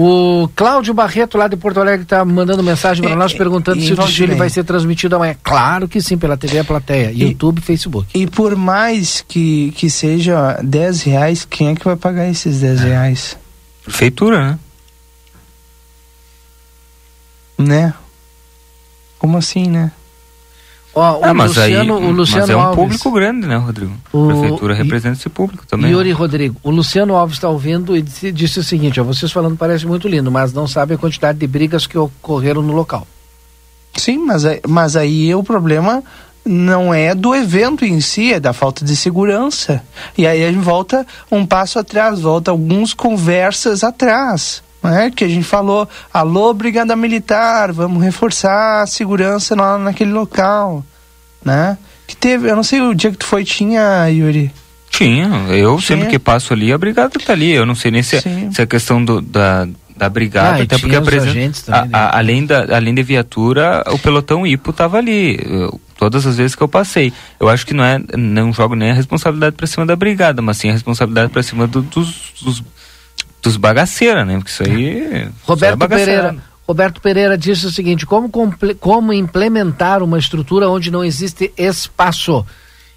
O 0.00 0.48
Cláudio 0.54 0.94
Barreto, 0.94 1.36
lá 1.36 1.48
de 1.48 1.56
Porto 1.56 1.80
Alegre, 1.80 2.04
está 2.04 2.24
mandando 2.24 2.62
mensagem 2.62 3.02
para 3.02 3.12
é, 3.12 3.16
nós 3.16 3.34
perguntando 3.34 3.82
se 3.82 3.92
o 3.92 3.96
desfile 3.96 4.36
vai 4.36 4.48
ser 4.48 4.64
transmitido 4.64 5.16
amanhã. 5.16 5.34
Claro 5.42 5.88
que 5.88 6.00
sim, 6.00 6.16
pela 6.16 6.36
TV 6.36 6.60
A 6.60 6.64
Plateia, 6.64 7.10
e, 7.10 7.24
YouTube 7.24 7.60
Facebook. 7.60 8.08
E 8.14 8.26
por 8.26 8.54
mais 8.54 9.24
que, 9.26 9.72
que 9.72 9.90
seja 9.90 10.58
10 10.62 11.02
reais, 11.02 11.44
quem 11.44 11.70
é 11.70 11.74
que 11.74 11.84
vai 11.84 11.96
pagar 11.96 12.28
esses 12.28 12.60
10 12.60 12.80
reais? 12.80 13.36
Prefeitura, 13.84 14.40
né? 14.46 14.58
Né? 17.58 17.94
Como 19.18 19.36
assim, 19.36 19.68
né? 19.68 19.92
Ó, 20.94 21.18
o 21.18 21.24
ah, 21.24 21.34
mas 21.34 21.56
Luciano, 21.56 21.96
aí, 21.96 22.04
o 22.04 22.10
Luciano 22.10 22.40
mas 22.40 22.50
é 22.50 22.56
um 22.56 22.60
Alves, 22.60 22.76
público 22.76 23.10
grande, 23.12 23.46
né, 23.46 23.56
Rodrigo? 23.56 23.92
O, 24.12 24.24
a 24.24 24.32
prefeitura 24.32 24.74
representa 24.74 25.18
esse 25.18 25.28
público 25.28 25.66
também. 25.66 25.92
Yuri? 25.92 26.10
Rodrigo, 26.12 26.56
o 26.62 26.70
Luciano 26.70 27.14
Alves 27.14 27.36
está 27.36 27.48
ouvindo 27.48 27.96
e 27.96 28.02
disse, 28.02 28.32
disse, 28.32 28.58
o 28.58 28.64
seguinte: 28.64 29.00
ó, 29.00 29.04
vocês 29.04 29.30
falando 29.30 29.56
parece 29.56 29.86
muito 29.86 30.08
lindo, 30.08 30.30
mas 30.30 30.52
não 30.52 30.66
sabem 30.66 30.96
a 30.96 30.98
quantidade 30.98 31.38
de 31.38 31.46
brigas 31.46 31.86
que 31.86 31.96
ocorreram 31.96 32.62
no 32.62 32.72
local. 32.72 33.06
Sim, 33.96 34.18
mas, 34.18 34.42
mas 34.66 34.96
aí 34.96 35.34
o 35.34 35.42
problema 35.42 36.02
não 36.44 36.92
é 36.92 37.14
do 37.14 37.34
evento 37.34 37.84
em 37.84 38.00
si, 38.00 38.32
é 38.32 38.40
da 38.40 38.52
falta 38.52 38.84
de 38.84 38.96
segurança. 38.96 39.82
E 40.16 40.26
aí 40.26 40.42
a 40.42 40.50
gente 40.50 40.64
volta 40.64 41.06
um 41.30 41.44
passo 41.44 41.78
atrás, 41.78 42.20
volta 42.20 42.50
alguns 42.50 42.94
conversas 42.94 43.84
atrás. 43.84 44.62
É, 44.84 45.10
que 45.10 45.24
a 45.24 45.28
gente 45.28 45.44
falou, 45.44 45.88
alô, 46.12 46.54
brigada 46.54 46.94
militar, 46.94 47.72
vamos 47.72 48.02
reforçar 48.02 48.82
a 48.82 48.86
segurança 48.86 49.54
lá 49.56 49.76
naquele 49.76 50.12
local, 50.12 50.84
né? 51.44 51.76
Que 52.06 52.16
teve, 52.16 52.48
eu 52.50 52.56
não 52.56 52.62
sei 52.62 52.80
o 52.80 52.94
dia 52.94 53.10
que 53.10 53.16
tu 53.18 53.26
foi, 53.26 53.44
tinha, 53.44 54.06
Yuri? 54.08 54.50
Tinha, 54.90 55.26
eu 55.50 55.76
Tinha. 55.76 55.80
sempre 55.80 56.06
que 56.08 56.18
passo 56.18 56.52
ali, 56.52 56.72
a 56.72 56.78
brigada 56.78 57.18
tá 57.24 57.32
ali. 57.32 57.50
Eu 57.52 57.66
não 57.66 57.74
sei 57.74 57.90
nem 57.90 58.02
se, 58.02 58.16
é- 58.16 58.20
se 58.20 58.62
é 58.62 58.66
questão 58.66 59.04
do, 59.04 59.20
da, 59.20 59.68
da 59.96 60.08
brigada, 60.08 60.60
Ah, 60.60 60.62
até 60.62 60.78
porque 60.78 60.96
a 60.96 61.02
também, 61.02 61.50
a- 61.70 61.88
a- 61.92 62.18
além, 62.18 62.46
da, 62.46 62.74
além 62.76 62.94
da 62.94 63.02
viatura, 63.02 63.84
o 63.88 63.98
pelotão 63.98 64.46
IPO 64.46 64.72
tava 64.72 64.96
ali. 64.98 65.38
eu- 65.44 65.78
todas 65.98 66.24
as 66.24 66.36
vezes 66.36 66.54
que 66.54 66.62
eu 66.62 66.68
passei. 66.68 67.12
Eu 67.40 67.48
acho 67.48 67.66
que 67.66 67.74
não 67.74 67.82
é, 67.82 68.00
não 68.16 68.52
jogo 68.52 68.76
nem 68.76 68.92
a 68.92 68.94
responsabilidade 68.94 69.56
pra 69.56 69.66
cima 69.66 69.84
da 69.84 69.96
brigada, 69.96 70.40
mas 70.40 70.56
sim 70.56 70.68
a 70.70 70.72
responsabilidade 70.72 71.32
pra 71.32 71.42
cima 71.42 71.66
do- 71.66 71.82
dos, 71.82 72.32
dos, 72.40 72.62
dos 73.42 73.56
bagaceiros, 73.56 74.26
né? 74.26 74.36
Porque 74.36 74.50
isso 74.50 74.62
aí. 74.62 74.98
isso 74.98 75.14
é 75.14 75.30
Roberto 75.44 75.76
bagaceira. 75.76 76.12
Pereira, 76.22 76.44
Roberto 76.66 77.00
Pereira 77.00 77.38
disse 77.38 77.66
o 77.66 77.70
seguinte: 77.70 78.04
como, 78.06 78.30
como 78.80 79.12
implementar 79.12 80.02
uma 80.02 80.18
estrutura 80.18 80.68
onde 80.68 80.90
não 80.90 81.04
existe 81.04 81.52
espaço? 81.56 82.44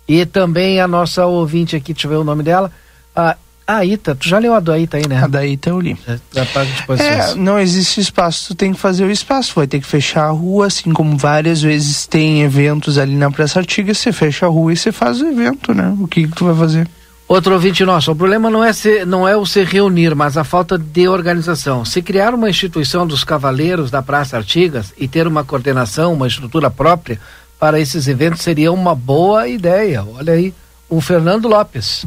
E 0.07 0.25
também 0.25 0.81
a 0.81 0.87
nossa 0.87 1.25
ouvinte 1.25 1.75
aqui, 1.75 1.93
deixa 1.93 2.07
eu 2.07 2.11
ver 2.11 2.17
o 2.17 2.23
nome 2.23 2.43
dela, 2.43 2.69
a, 3.15 3.37
a 3.65 3.85
Ita. 3.85 4.13
Tu 4.13 4.27
já 4.27 4.39
leu 4.39 4.53
a 4.53 4.59
da 4.59 4.77
Ita 4.77 4.97
aí, 4.97 5.07
né? 5.07 5.23
A 5.23 5.27
da 5.27 5.45
Ita 5.45 5.69
eu 5.69 5.79
li. 5.79 5.97
Da 6.33 6.45
página 6.47 6.75
de 6.75 6.81
É, 6.81 6.85
posições. 6.85 7.35
não 7.35 7.57
existe 7.57 8.01
espaço, 8.01 8.47
tu 8.49 8.55
tem 8.55 8.73
que 8.73 8.79
fazer 8.79 9.05
o 9.05 9.11
espaço, 9.11 9.53
vai 9.55 9.67
ter 9.67 9.79
que 9.79 9.85
fechar 9.87 10.25
a 10.25 10.31
rua, 10.31 10.67
assim 10.67 10.91
como 10.91 11.15
várias 11.15 11.61
vezes 11.61 12.05
tem 12.07 12.41
eventos 12.41 12.97
ali 12.97 13.15
na 13.15 13.31
Praça 13.31 13.59
Artiga, 13.59 13.93
você 13.93 14.11
fecha 14.11 14.47
a 14.47 14.49
rua 14.49 14.73
e 14.73 14.75
você 14.75 14.91
faz 14.91 15.21
o 15.21 15.27
evento, 15.27 15.73
né? 15.73 15.95
O 16.01 16.07
que, 16.07 16.27
que 16.27 16.35
tu 16.35 16.43
vai 16.45 16.55
fazer? 16.55 16.89
Outro 17.32 17.53
ouvinte 17.53 17.86
nosso, 17.86 18.11
o 18.11 18.15
problema 18.15 18.49
não 18.49 18.61
é, 18.61 18.73
se, 18.73 19.05
não 19.05 19.25
é 19.25 19.38
o 19.38 19.45
se 19.45 19.63
reunir, 19.63 20.13
mas 20.13 20.36
a 20.36 20.43
falta 20.43 20.77
de 20.77 21.07
organização. 21.07 21.86
Se 21.86 22.01
criar 22.01 22.34
uma 22.34 22.49
instituição 22.49 23.07
dos 23.07 23.23
cavaleiros 23.23 23.89
da 23.89 24.01
Praça 24.01 24.36
Artigas 24.36 24.93
e 24.97 25.07
ter 25.07 25.25
uma 25.25 25.41
coordenação, 25.41 26.11
uma 26.11 26.27
estrutura 26.27 26.69
própria 26.69 27.17
para 27.57 27.79
esses 27.79 28.05
eventos 28.09 28.41
seria 28.41 28.69
uma 28.69 28.93
boa 28.93 29.47
ideia. 29.47 30.03
Olha 30.03 30.34
aí, 30.34 30.53
o 30.89 30.99
Fernando 30.99 31.47
Lopes. 31.47 32.05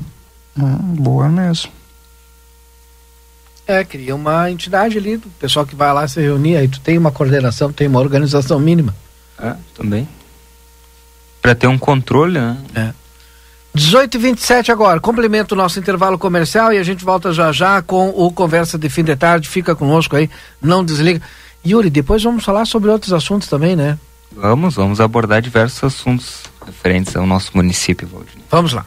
Hum, 0.58 0.76
boa 0.76 1.26
mesmo. 1.26 1.72
É, 3.66 3.82
cria 3.82 4.14
uma 4.14 4.50
entidade 4.50 4.98
ali, 4.98 5.16
do 5.16 5.30
pessoal 5.40 5.64
que 5.64 5.74
vai 5.74 5.90
lá 5.94 6.06
se 6.06 6.20
reunir, 6.20 6.56
aí 6.56 6.68
tu 6.68 6.80
tem 6.80 6.98
uma 6.98 7.10
coordenação, 7.10 7.72
tem 7.72 7.88
uma 7.88 8.00
organização 8.00 8.60
mínima. 8.60 8.94
É, 9.38 9.54
também. 9.74 10.06
Pra 11.40 11.54
ter 11.54 11.66
um 11.66 11.78
controle, 11.78 12.38
né? 12.38 12.58
É. 12.74 13.03
18 13.74 14.14
e 14.14 14.18
27 14.18 14.70
agora, 14.70 15.00
complementa 15.00 15.52
o 15.52 15.58
nosso 15.58 15.80
intervalo 15.80 16.16
comercial 16.16 16.72
e 16.72 16.78
a 16.78 16.82
gente 16.84 17.04
volta 17.04 17.32
já 17.32 17.50
já 17.50 17.82
com 17.82 18.08
o 18.10 18.30
Conversa 18.30 18.78
de 18.78 18.88
Fim 18.88 19.02
de 19.02 19.16
Tarde. 19.16 19.48
Fica 19.48 19.74
conosco 19.74 20.14
aí, 20.14 20.30
não 20.62 20.84
desliga. 20.84 21.20
Yuri, 21.66 21.90
depois 21.90 22.22
vamos 22.22 22.44
falar 22.44 22.66
sobre 22.66 22.88
outros 22.88 23.12
assuntos 23.12 23.48
também, 23.48 23.74
né? 23.74 23.98
Vamos, 24.30 24.76
vamos 24.76 25.00
abordar 25.00 25.42
diversos 25.42 25.82
assuntos 25.82 26.42
referentes 26.64 27.16
ao 27.16 27.26
nosso 27.26 27.50
município, 27.54 28.06
Valdir. 28.06 28.36
Vamos 28.48 28.72
lá. 28.72 28.86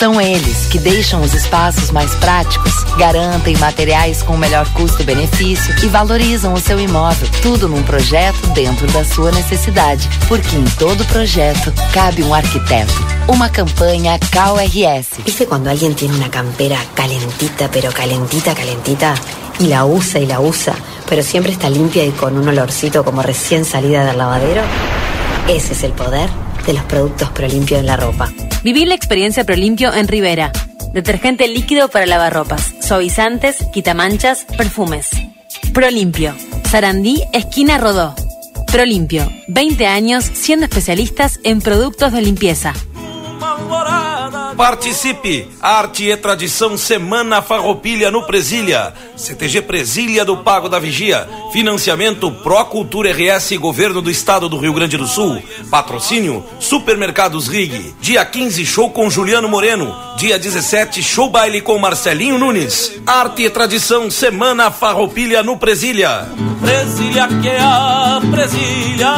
São 0.00 0.18
eles 0.18 0.64
que 0.68 0.78
deixam 0.78 1.20
os 1.20 1.34
espaços 1.34 1.90
mais 1.90 2.14
práticos, 2.14 2.72
garantem 2.96 3.54
materiais 3.58 4.22
com 4.22 4.32
o 4.32 4.38
melhor 4.38 4.66
custo-benefício 4.72 5.74
e 5.84 5.88
valorizam 5.88 6.54
o 6.54 6.58
seu 6.58 6.80
imóvel. 6.80 7.28
Tudo 7.42 7.68
num 7.68 7.82
projeto 7.82 8.46
dentro 8.54 8.86
da 8.92 9.04
sua 9.04 9.30
necessidade. 9.30 10.08
Porque 10.26 10.56
em 10.56 10.64
todo 10.78 11.04
projeto 11.04 11.70
cabe 11.92 12.22
um 12.22 12.32
arquiteto. 12.32 12.94
Uma 13.28 13.50
campanha 13.50 14.18
KRS. 14.18 15.22
¿Viste 15.22 15.44
cuando 15.44 15.68
alguien 15.68 15.94
tiene 15.94 16.14
una 16.14 16.30
campera 16.30 16.78
calentita, 16.94 17.68
pero 17.70 17.92
calentita, 17.92 18.54
calentita? 18.54 19.14
Y 19.58 19.66
la 19.66 19.84
usa 19.84 20.18
y 20.18 20.24
la 20.24 20.40
usa, 20.40 20.76
pero 21.10 21.22
siempre 21.22 21.52
está 21.52 21.68
limpia 21.68 22.06
y 22.06 22.12
con 22.12 22.38
un 22.38 22.48
olorcito 22.48 23.04
como 23.04 23.20
recién 23.20 23.66
salida 23.66 24.06
del 24.06 24.16
lavadero. 24.16 24.62
Ese 25.46 25.74
es 25.74 25.84
el 25.84 25.92
poder 25.92 26.30
de 26.64 26.72
los 26.72 26.84
productos 26.84 27.28
Prolimpio 27.32 27.76
en 27.76 27.84
la 27.84 27.98
ropa. 27.98 28.32
Vivir 28.62 28.88
la 28.88 28.94
experiencia 28.94 29.44
Prolimpio 29.44 29.94
en 29.94 30.06
Rivera. 30.06 30.52
Detergente 30.92 31.48
líquido 31.48 31.88
para 31.88 32.04
lavarropas, 32.04 32.74
suavizantes, 32.82 33.56
quitamanchas, 33.72 34.44
perfumes. 34.58 35.08
Prolimpio. 35.72 36.34
Sarandí, 36.70 37.22
esquina 37.32 37.78
Rodó. 37.78 38.14
Prolimpio. 38.70 39.30
20 39.48 39.86
años 39.86 40.24
siendo 40.24 40.66
especialistas 40.66 41.40
en 41.42 41.62
productos 41.62 42.12
de 42.12 42.20
limpieza. 42.20 42.74
Participe! 44.60 45.48
Arte 45.58 46.04
e 46.10 46.14
Tradição 46.18 46.76
Semana 46.76 47.40
Farroupilha 47.40 48.10
no 48.10 48.24
Presília. 48.24 48.92
CTG 49.16 49.62
Presília 49.62 50.22
do 50.22 50.36
Pago 50.36 50.68
da 50.68 50.78
Vigia. 50.78 51.26
Financiamento 51.50 52.30
Pro 52.30 52.62
Cultura 52.66 53.10
RS 53.10 53.56
Governo 53.56 54.02
do 54.02 54.10
Estado 54.10 54.50
do 54.50 54.58
Rio 54.58 54.74
Grande 54.74 54.98
do 54.98 55.06
Sul. 55.06 55.42
Patrocínio 55.70 56.44
Supermercados 56.58 57.48
Rig. 57.48 57.94
Dia 58.02 58.22
15, 58.22 58.66
show 58.66 58.90
com 58.90 59.08
Juliano 59.08 59.48
Moreno. 59.48 59.96
Dia 60.18 60.38
17, 60.38 61.02
show 61.02 61.30
baile 61.30 61.62
com 61.62 61.78
Marcelinho 61.78 62.38
Nunes. 62.38 63.00
Arte 63.06 63.44
e 63.44 63.50
Tradição 63.50 64.10
Semana 64.10 64.70
Farroupilha 64.70 65.42
no 65.42 65.56
Presília. 65.56 66.28
Presília 66.60 67.28
que 67.40 67.48
é 67.48 67.60
a 67.62 68.20
Presília. 68.30 69.08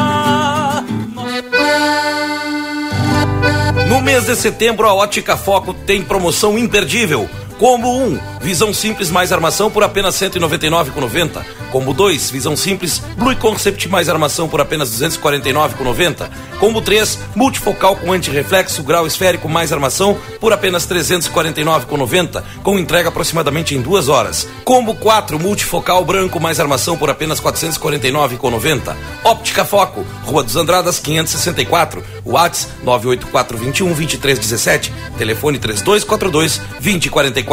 No 4.03 4.07
mês 4.07 4.27
de 4.27 4.35
setembro, 4.35 4.89
a 4.89 4.93
Ótica 4.93 5.37
Foco 5.37 5.73
tem 5.73 6.03
promoção 6.03 6.59
imperdível. 6.59 7.31
Combo 7.63 7.97
1, 7.97 8.19
visão 8.41 8.75
simples 8.75 9.09
mais 9.09 9.31
armação 9.31 9.71
por 9.71 9.85
apenas 9.85 10.21
R$ 10.21 10.29
199,90. 10.31 11.45
Combo 11.71 11.95
2, 11.95 12.29
visão 12.33 12.57
simples 12.57 12.99
Blue 13.17 13.37
Concept 13.37 13.89
mais 13.89 14.09
armação 14.09 14.49
por 14.49 14.61
apenas 14.61 15.01
R$ 15.01 15.07
249,90. 15.07 16.29
Combo 16.59 16.83
3, 16.83 17.21
multifocal 17.37 17.95
com 17.95 18.13
antirreflexo 18.13 18.83
grau 18.83 19.07
esférico 19.07 19.49
mais 19.49 19.73
armação 19.73 20.19
por 20.41 20.53
apenas 20.53 20.85
R$ 20.87 20.97
349,90, 20.97 22.43
com 22.65 22.81
entrega 22.81 23.11
aproximadamente 23.11 23.77
em 23.77 23.81
duas 23.81 24.09
horas. 24.09 24.49
Combo 24.65 24.97
4, 24.97 25.39
multifocal 25.39 26.05
branco 26.05 26.41
mais 26.41 26.59
armação 26.59 26.99
por 26.99 27.11
apenas 27.11 27.39
R$ 27.39 27.53
449,90. 27.53 28.97
Óptica 29.23 29.65
Foco, 29.65 30.05
Rua 30.25 30.43
dos 30.43 30.57
Andradas 30.57 30.99
564, 30.99 32.03
Whats 32.27 32.67
98421 32.83 33.87
2317, 33.87 34.93
telefone 35.17 35.61
3242 35.61 36.61
2044. 36.81 37.52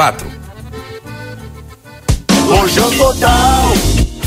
Lojão 2.48 2.90
Total. 2.92 3.74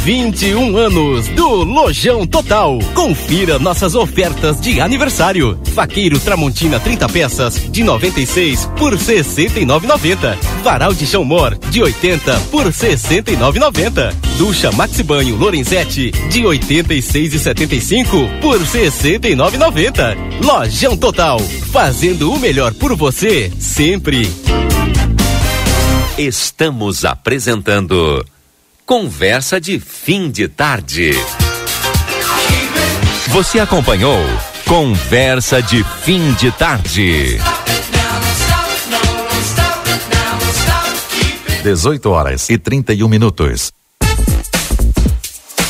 21 0.04 0.76
anos 0.76 1.28
do 1.28 1.48
Lojão 1.64 2.26
Total. 2.26 2.78
Confira 2.94 3.58
nossas 3.58 3.94
ofertas 3.94 4.60
de 4.60 4.82
aniversário. 4.82 5.58
Faqueiro 5.74 6.20
Tramontina 6.20 6.78
30 6.78 7.08
peças 7.08 7.72
de 7.72 7.82
96 7.82 8.68
por 8.76 8.92
69,90. 8.98 10.36
Varal 10.62 10.92
de 10.92 11.06
chão 11.06 11.24
mor 11.24 11.56
de 11.70 11.82
80 11.82 12.38
por 12.50 12.66
69,90. 12.66 14.14
Ducha 14.36 14.70
Maxi 14.72 15.02
Banho 15.02 15.36
Lorenzetti 15.36 16.10
de 16.28 16.42
86,75 16.42 18.40
por 18.42 18.60
69,90. 18.60 20.44
Lojão 20.44 20.98
Total, 20.98 21.40
fazendo 21.72 22.30
o 22.30 22.38
melhor 22.38 22.74
por 22.74 22.94
você 22.94 23.50
sempre. 23.58 24.30
Estamos 26.18 27.06
apresentando 27.06 28.22
Conversa 28.84 29.58
de 29.58 29.80
Fim 29.80 30.30
de 30.30 30.46
Tarde. 30.46 31.12
Você 33.28 33.58
acompanhou 33.58 34.20
Conversa 34.66 35.62
de 35.62 35.82
Fim 36.02 36.34
de 36.34 36.52
Tarde. 36.52 37.38
18 41.62 42.10
horas 42.10 42.50
e 42.50 42.58
31 42.58 43.08
minutos. 43.08 43.72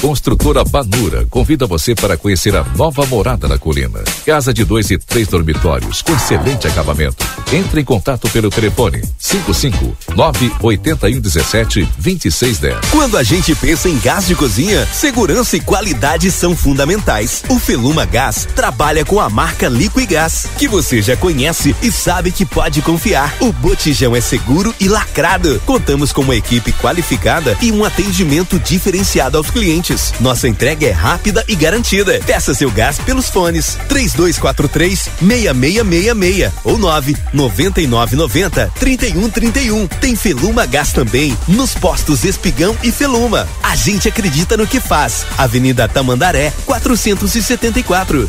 Construtora 0.03 0.65
Banura 0.65 1.25
convida 1.31 1.65
você 1.65 1.95
para 1.95 2.17
conhecer 2.17 2.57
a 2.57 2.65
nova 2.77 3.07
morada 3.07 3.47
na 3.47 3.57
colina. 3.57 4.03
Casa 4.27 4.53
de 4.53 4.65
dois 4.65 4.91
e 4.91 4.99
três 4.99 5.29
dormitórios 5.29 6.03
com 6.03 6.13
excelente 6.13 6.67
acabamento. 6.67 7.25
Entre 7.53 7.83
em 7.83 7.85
contato 7.85 8.29
pelo 8.31 8.51
telefone 8.51 9.01
55 9.17 9.97
981 10.17 11.21
17 11.21 11.89
2610. 11.99 12.91
Quando 12.91 13.17
a 13.17 13.23
gente 13.23 13.55
pensa 13.55 13.89
em 13.89 13.97
gás 14.01 14.27
de 14.27 14.35
cozinha, 14.35 14.85
segurança 14.87 15.57
e 15.57 15.61
qualidade 15.61 16.33
são 16.33 16.57
fundamentais. 16.57 17.45
O 17.49 17.61
Feluma 17.61 18.05
Gás 18.05 18.49
trabalha 18.57 19.05
com 19.05 19.21
a 19.21 19.31
marca 19.31 19.69
Liquigás, 19.69 20.49
que 20.59 20.67
você 20.67 21.01
já 21.01 21.17
conhece 21.17 21.77
e 21.81 21.93
sabe 21.93 22.33
que 22.33 22.45
pode 22.45 22.83
confiar. 22.83 23.37
O 23.39 23.53
botijão 23.53 24.17
é 24.17 24.21
seguro 24.21 24.75
e 24.81 24.89
lacrado. 24.89 25.63
Contamos 25.65 26.11
com 26.11 26.23
uma 26.23 26.35
equipe 26.35 26.73
qualificada 26.73 27.57
e 27.63 27.71
um 27.71 27.85
atendimento 27.85 28.59
diferenciado 28.59 29.39
aos 29.39 29.49
clientes. 29.49 29.92
Nossa 30.21 30.49
entrega 30.49 30.87
é 30.87 30.91
rápida 30.91 31.45
e 31.47 31.55
garantida. 31.55 32.21
Peça 32.25 32.55
seu 32.55 32.71
gás 32.71 32.99
pelos 32.99 33.29
fones 33.29 33.77
3243 33.89 35.11
6666 35.21 36.53
ou 36.65 36.79
9 36.79 37.17
9990 37.33 38.73
3131. 38.79 39.87
Tem 39.87 40.17
Feluma 40.17 40.67
Gás 40.67 40.93
também 40.93 41.37
nos 41.49 41.75
postos 41.75 42.25
Espigão 42.25 42.77
e 42.83 42.91
Feluma. 42.91 43.49
A 43.63 43.77
gente 43.77 44.09
acredita 44.09 44.57
no 44.57 44.67
que 44.67 44.81
faz. 44.81 45.27
Avenida 45.37 45.89
Tamandaré 45.89 46.53
474. 46.65 48.29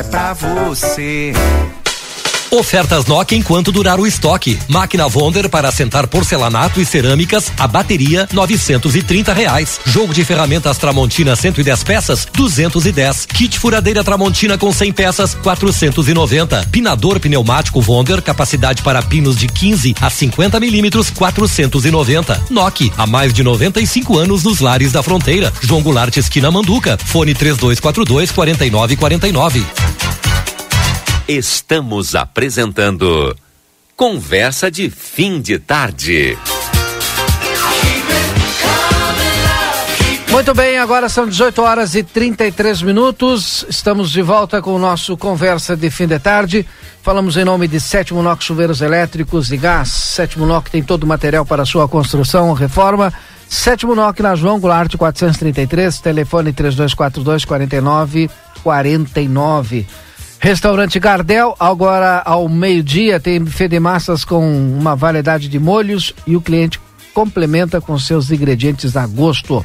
é 0.00 0.02
pra 0.02 0.32
você. 0.32 1.32
Ofertas 2.50 3.06
Nokia 3.06 3.38
enquanto 3.38 3.70
durar 3.70 4.00
o 4.00 4.06
estoque. 4.06 4.58
Máquina 4.66 5.06
Wonder 5.06 5.48
para 5.48 5.68
assentar 5.68 6.08
porcelanato 6.08 6.80
e 6.80 6.84
cerâmicas, 6.84 7.52
a 7.56 7.68
bateria, 7.68 8.28
novecentos 8.32 8.96
e 8.96 9.02
trinta 9.02 9.32
reais. 9.32 9.80
Jogo 9.86 10.12
de 10.12 10.24
ferramentas 10.24 10.76
Tramontina 10.76 11.36
110 11.36 11.84
peças, 11.84 12.26
210. 12.34 13.26
Kit 13.26 13.56
furadeira 13.56 14.02
Tramontina 14.02 14.58
com 14.58 14.72
100 14.72 14.92
peças, 14.92 15.34
490. 15.34 16.66
Pinador 16.72 17.20
pneumático 17.20 17.80
Wonder, 17.86 18.20
capacidade 18.20 18.82
para 18.82 19.00
pinos 19.00 19.36
de 19.36 19.46
15 19.46 19.94
a 20.00 20.10
50 20.10 20.58
milímetros, 20.58 21.08
490. 21.08 22.46
Nokia, 22.50 22.90
há 22.98 23.06
mais 23.06 23.32
de 23.32 23.44
95 23.44 24.18
anos 24.18 24.42
nos 24.42 24.58
lares 24.58 24.90
da 24.90 25.04
fronteira. 25.04 25.52
João 25.60 25.82
Goulart, 25.82 26.16
esquina 26.16 26.50
Manduca. 26.50 26.98
Fone 26.98 27.32
3242 27.32 28.32
4949. 28.32 30.29
Estamos 31.32 32.16
apresentando 32.16 33.36
Conversa 33.94 34.68
de 34.68 34.90
Fim 34.90 35.40
de 35.40 35.60
Tarde. 35.60 36.36
Muito 40.28 40.52
bem, 40.52 40.78
agora 40.78 41.08
são 41.08 41.28
18 41.28 41.62
horas 41.62 41.94
e 41.94 42.02
33 42.02 42.82
minutos. 42.82 43.64
Estamos 43.68 44.10
de 44.10 44.22
volta 44.22 44.60
com 44.60 44.74
o 44.74 44.78
nosso 44.78 45.16
Conversa 45.16 45.76
de 45.76 45.88
Fim 45.88 46.08
de 46.08 46.18
Tarde. 46.18 46.66
Falamos 47.00 47.36
em 47.36 47.44
nome 47.44 47.68
de 47.68 47.78
Sétimo 47.78 48.24
NOC 48.24 48.42
Chuveiros 48.42 48.80
Elétricos 48.80 49.52
e 49.52 49.56
Gás. 49.56 49.88
Sétimo 49.88 50.46
NOC 50.46 50.68
tem 50.68 50.82
todo 50.82 51.04
o 51.04 51.06
material 51.06 51.46
para 51.46 51.64
sua 51.64 51.86
construção 51.86 52.48
ou 52.48 52.54
reforma. 52.54 53.14
Sétimo 53.48 53.94
NOC 53.94 54.18
na 54.18 54.34
João 54.34 54.58
Goulart 54.58 54.96
433, 54.96 56.00
telefone 56.00 56.52
3242 56.52 57.44
4949. 57.44 60.09
Restaurante 60.42 60.98
Gardel, 60.98 61.54
agora 61.60 62.22
ao 62.24 62.48
meio-dia, 62.48 63.20
tem 63.20 63.44
buffet 63.44 63.68
de 63.68 63.78
massas 63.78 64.24
com 64.24 64.40
uma 64.42 64.96
variedade 64.96 65.48
de 65.48 65.58
molhos 65.58 66.14
e 66.26 66.34
o 66.34 66.40
cliente 66.40 66.80
complementa 67.12 67.78
com 67.78 67.98
seus 67.98 68.30
ingredientes 68.30 68.96
a 68.96 69.06
gosto. 69.06 69.62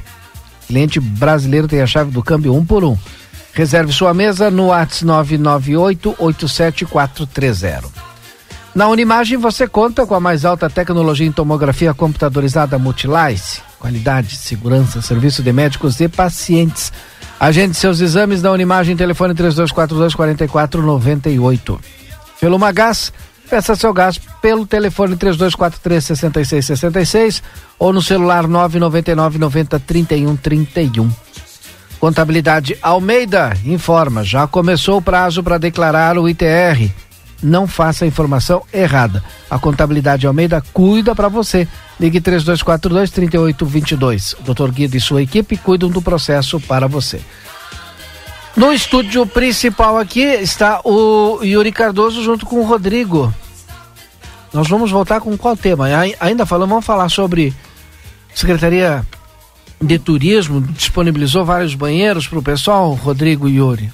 Cliente 0.67 0.99
brasileiro 0.99 1.65
tem 1.65 1.81
a 1.81 1.87
chave 1.87 2.11
do 2.11 2.21
câmbio 2.21 2.53
um 2.53 2.65
por 2.65 2.83
um. 2.83 2.97
Reserve 3.53 3.93
sua 3.93 4.13
mesa 4.13 4.51
no 4.51 4.67
WhatsApp 4.67 5.37
998-87430. 5.37 7.85
Na 8.75 8.89
Unimagem 8.89 9.37
você 9.37 9.69
conta 9.69 10.05
com 10.05 10.13
a 10.13 10.19
mais 10.19 10.43
alta 10.43 10.69
tecnologia 10.69 11.25
em 11.25 11.31
tomografia 11.31 11.93
computadorizada 11.93 12.77
Multilice, 12.77 13.61
qualidade, 13.79 14.35
segurança, 14.35 15.01
serviço 15.01 15.41
de 15.41 15.53
médicos 15.53 16.01
e 16.01 16.09
pacientes. 16.09 16.91
Agende 17.39 17.75
seus 17.75 17.99
exames 17.99 18.41
na 18.41 18.49
Unimagem, 18.51 18.95
telefone 18.95 19.35
3242-4498. 19.35 21.77
Pelo 22.39 22.57
Magás, 22.57 23.11
peça 23.49 23.75
seu 23.75 23.91
gás 23.93 24.17
pelo 24.41 24.65
telefone 24.65 25.17
3243-6666 25.17 27.43
ou 27.77 27.93
no 27.93 28.01
celular 28.01 28.47
999 28.47 29.37
90 29.37 29.77
31 29.79 30.37
31. 30.37 31.11
Contabilidade 31.99 32.77
Almeida 32.81 33.51
informa, 33.65 34.23
já 34.23 34.47
começou 34.47 34.95
o 34.97 35.01
prazo 35.01 35.43
para 35.43 35.57
declarar 35.57 36.17
o 36.17 36.29
ITR. 36.29 36.89
Não 37.43 37.67
faça 37.67 38.05
a 38.05 38.07
informação 38.07 38.63
errada. 38.73 39.23
A 39.49 39.59
Contabilidade 39.59 40.25
Almeida 40.25 40.63
cuida 40.73 41.13
para 41.13 41.27
você. 41.27 41.67
Ligue 41.99 42.19
3242 42.21 43.11
3822. 43.11 44.33
O 44.33 44.53
Dr. 44.53 44.71
Guido 44.71 44.95
e 44.97 45.01
sua 45.01 45.21
equipe 45.21 45.57
cuidam 45.57 45.89
do 45.89 46.01
processo 46.01 46.59
para 46.59 46.87
você. 46.87 47.21
No 48.55 48.71
estúdio 48.71 49.25
principal 49.27 49.97
aqui 49.97 50.21
está 50.21 50.79
o 50.85 51.39
Yuri 51.43 51.71
Cardoso 51.73 52.23
junto 52.23 52.45
com 52.45 52.61
o 52.61 52.65
Rodrigo. 52.65 53.33
Nós 54.53 54.69
vamos 54.69 54.89
voltar 54.89 55.19
com 55.19 55.37
qual 55.37 55.57
tema? 55.57 55.87
Ai- 55.93 56.15
Ainda 56.21 56.45
falamos, 56.45 56.69
vamos 56.69 56.85
falar 56.85 57.09
sobre 57.09 57.53
Secretaria 58.33 59.05
de 59.81 59.99
Turismo 59.99 60.61
disponibilizou 60.61 61.43
vários 61.43 61.75
banheiros 61.75 62.27
para 62.27 62.39
o 62.39 62.41
pessoal, 62.41 62.93
Rodrigo 62.93 63.47
e 63.49 63.57
Yuri. 63.57 63.91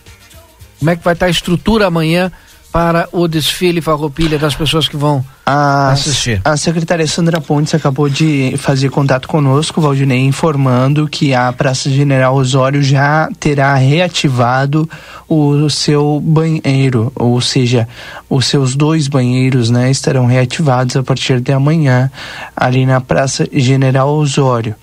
Como 0.77 0.91
é 0.91 0.95
que 0.95 1.03
vai 1.03 1.13
estar 1.13 1.25
a 1.25 1.29
estrutura 1.29 1.87
amanhã 1.87 2.31
para 2.71 3.07
o 3.11 3.27
desfile 3.27 3.81
farroupilha 3.81 4.39
das 4.39 4.55
pessoas 4.55 4.87
que 4.87 4.95
vão 4.95 5.23
A, 5.45 5.89
assistir? 5.91 6.41
a 6.45 6.55
secretária 6.55 7.05
Sandra 7.05 7.41
Pontes 7.41 7.75
acabou 7.75 8.07
de 8.07 8.55
fazer 8.57 8.89
contato 8.89 9.27
conosco, 9.27 9.81
Valdinei, 9.81 10.21
informando 10.21 11.07
que 11.07 11.33
a 11.33 11.51
Praça 11.51 11.89
General 11.89 12.33
Osório 12.35 12.81
já 12.81 13.29
terá 13.39 13.75
reativado 13.75 14.89
o 15.27 15.69
seu 15.69 16.19
banheiro, 16.23 17.11
ou 17.15 17.39
seja, 17.41 17.87
os 18.29 18.45
seus 18.45 18.75
dois 18.75 19.07
banheiros, 19.07 19.69
né, 19.69 19.91
estarão 19.91 20.25
reativados 20.25 20.95
a 20.95 21.03
partir 21.03 21.39
de 21.41 21.51
amanhã 21.51 22.09
ali 22.55 22.85
na 22.85 23.01
Praça 23.01 23.47
General 23.51 24.09
Osório. 24.09 24.75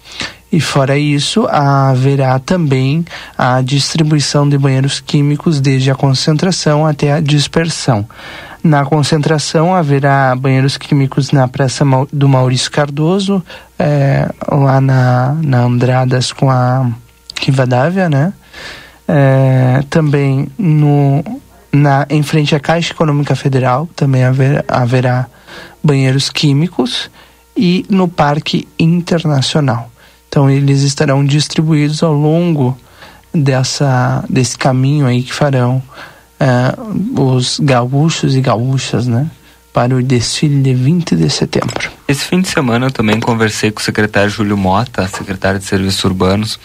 E 0.50 0.60
fora 0.60 0.96
isso, 0.96 1.46
haverá 1.50 2.38
também 2.38 3.04
a 3.36 3.60
distribuição 3.60 4.48
de 4.48 4.56
banheiros 4.56 4.98
químicos 4.98 5.60
desde 5.60 5.90
a 5.90 5.94
concentração 5.94 6.86
até 6.86 7.12
a 7.12 7.20
dispersão. 7.20 8.06
Na 8.62 8.84
concentração 8.84 9.74
haverá 9.74 10.34
banheiros 10.34 10.76
químicos 10.78 11.30
na 11.32 11.46
Praça 11.46 11.84
do 12.12 12.28
Maurício 12.28 12.70
Cardoso, 12.70 13.42
é, 13.78 14.28
lá 14.50 14.80
na, 14.80 15.36
na 15.42 15.60
Andradas 15.60 16.32
com 16.32 16.50
a 16.50 16.90
Rivadavia, 17.40 18.08
né? 18.08 18.32
É, 19.06 19.84
também 19.88 20.48
no, 20.58 21.22
na, 21.72 22.06
em 22.10 22.22
frente 22.22 22.54
à 22.54 22.60
Caixa 22.60 22.92
Econômica 22.92 23.36
Federal 23.36 23.88
também 23.94 24.24
haver, 24.24 24.64
haverá 24.66 25.26
banheiros 25.82 26.28
químicos 26.28 27.10
e 27.56 27.86
no 27.88 28.08
Parque 28.08 28.66
Internacional. 28.78 29.90
Então 30.28 30.48
eles 30.48 30.82
estarão 30.82 31.24
distribuídos 31.24 32.02
ao 32.02 32.12
longo 32.12 32.76
dessa, 33.32 34.24
desse 34.28 34.56
caminho 34.56 35.06
aí 35.06 35.22
que 35.22 35.32
farão 35.32 35.82
uh, 36.40 37.20
os 37.20 37.58
gaúchos 37.60 38.36
e 38.36 38.40
gaúchas, 38.40 39.06
né? 39.06 39.30
Para 39.72 39.94
o 39.94 40.02
desfile 40.02 40.62
de 40.62 40.74
20 40.74 41.14
de 41.14 41.30
setembro. 41.30 41.90
Esse 42.06 42.24
fim 42.24 42.40
de 42.40 42.48
semana 42.48 42.86
eu 42.86 42.90
também 42.90 43.20
conversei 43.20 43.70
com 43.70 43.80
o 43.80 43.82
secretário 43.82 44.30
Júlio 44.30 44.56
Mota, 44.56 45.06
secretário 45.06 45.58
de 45.60 45.66
Serviços 45.66 46.02
Urbanos, 46.04 46.58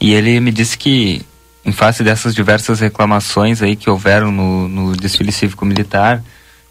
e 0.00 0.12
ele 0.12 0.38
me 0.40 0.52
disse 0.52 0.78
que, 0.78 1.22
em 1.64 1.72
face 1.72 2.04
dessas 2.04 2.34
diversas 2.34 2.80
reclamações 2.80 3.62
aí 3.62 3.74
que 3.74 3.90
houveram 3.90 4.30
no, 4.30 4.68
no 4.68 4.96
desfile 4.96 5.32
cívico-militar 5.32 6.22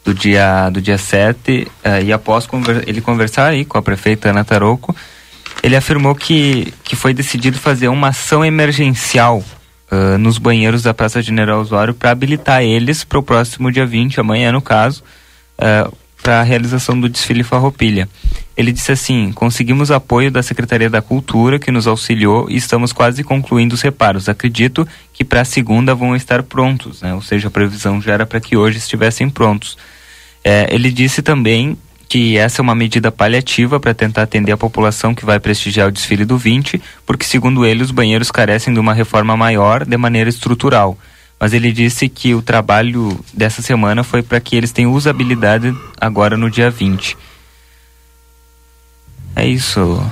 do 0.05 0.13
dia, 0.13 0.69
do 0.69 0.81
dia 0.81 0.97
7, 0.97 1.63
uh, 1.63 1.71
eh, 1.83 2.03
e 2.05 2.13
após 2.13 2.45
conver 2.45 2.87
ele 2.87 3.01
conversar 3.01 3.47
aí 3.47 3.65
com 3.65 3.77
a 3.77 3.81
prefeita 3.81 4.29
Ana 4.29 4.45
Taroco, 4.45 4.95
ele 5.61 5.75
afirmou 5.75 6.15
que, 6.15 6.73
que 6.83 6.95
foi 6.95 7.13
decidido 7.13 7.57
fazer 7.57 7.87
uma 7.87 8.09
ação 8.09 8.43
emergencial 8.43 9.43
uh, 9.91 10.17
nos 10.17 10.37
banheiros 10.37 10.83
da 10.83 10.93
Praça 10.93 11.21
General 11.21 11.59
Osório 11.59 11.93
para 11.93 12.11
habilitar 12.11 12.63
eles 12.63 13.03
para 13.03 13.19
o 13.19 13.23
próximo 13.23 13.71
dia 13.71 13.85
20, 13.85 14.19
amanhã 14.19 14.51
no 14.51 14.61
caso, 14.61 15.03
uh, 15.57 15.95
para 16.21 16.41
a 16.41 16.43
realização 16.43 16.99
do 16.99 17.09
desfile 17.09 17.43
Farroupilha. 17.43 18.07
Ele 18.55 18.71
disse 18.71 18.91
assim: 18.91 19.31
conseguimos 19.33 19.89
apoio 19.89 20.29
da 20.29 20.43
Secretaria 20.43 20.89
da 20.89 21.01
Cultura, 21.01 21.57
que 21.57 21.71
nos 21.71 21.87
auxiliou, 21.87 22.49
e 22.49 22.57
estamos 22.57 22.91
quase 22.91 23.23
concluindo 23.23 23.73
os 23.73 23.81
reparos. 23.81 24.27
Acredito 24.27 24.87
que 25.13 25.23
para 25.23 25.45
segunda 25.45 25.95
vão 25.95 26.15
estar 26.15 26.43
prontos, 26.43 27.01
né? 27.01 27.13
ou 27.13 27.21
seja, 27.21 27.47
a 27.47 27.51
previsão 27.51 28.01
já 28.01 28.13
era 28.13 28.25
para 28.25 28.39
que 28.39 28.57
hoje 28.57 28.77
estivessem 28.77 29.29
prontos. 29.29 29.77
É, 30.43 30.67
ele 30.73 30.91
disse 30.91 31.21
também 31.21 31.77
que 32.09 32.37
essa 32.37 32.59
é 32.59 32.63
uma 32.63 32.73
medida 32.73 33.11
paliativa 33.11 33.79
para 33.79 33.93
tentar 33.93 34.23
atender 34.23 34.51
a 34.51 34.57
população 34.57 35.13
que 35.13 35.23
vai 35.23 35.39
prestigiar 35.39 35.87
o 35.87 35.91
desfile 35.91 36.25
do 36.25 36.39
20, 36.39 36.81
porque, 37.05 37.23
segundo 37.23 37.63
ele, 37.63 37.83
os 37.83 37.91
banheiros 37.91 38.31
carecem 38.31 38.73
de 38.73 38.79
uma 38.79 38.95
reforma 38.95 39.37
maior 39.37 39.85
de 39.85 39.95
maneira 39.95 40.27
estrutural. 40.27 40.97
Mas 41.39 41.53
ele 41.53 41.71
disse 41.71 42.09
que 42.09 42.33
o 42.33 42.41
trabalho 42.41 43.17
dessa 43.31 43.61
semana 43.61 44.03
foi 44.03 44.23
para 44.23 44.39
que 44.39 44.55
eles 44.55 44.71
tenham 44.71 44.91
usabilidade 44.91 45.73
agora 46.01 46.35
no 46.35 46.49
dia 46.49 46.71
20. 46.71 47.15
É 49.35 49.45
isso. 49.47 50.03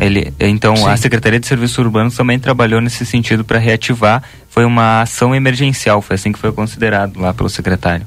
Ele, 0.00 0.32
então, 0.40 0.74
Sim. 0.74 0.88
a 0.88 0.96
Secretaria 0.96 1.38
de 1.38 1.46
Serviços 1.46 1.76
Urbanos 1.78 2.16
também 2.16 2.38
trabalhou 2.38 2.80
nesse 2.80 3.04
sentido 3.04 3.44
para 3.44 3.58
reativar. 3.58 4.22
Foi 4.48 4.64
uma 4.64 5.02
ação 5.02 5.34
emergencial, 5.34 6.00
foi 6.00 6.14
assim 6.16 6.32
que 6.32 6.38
foi 6.38 6.50
considerado 6.50 7.20
lá 7.20 7.34
pelo 7.34 7.50
secretário. 7.50 8.06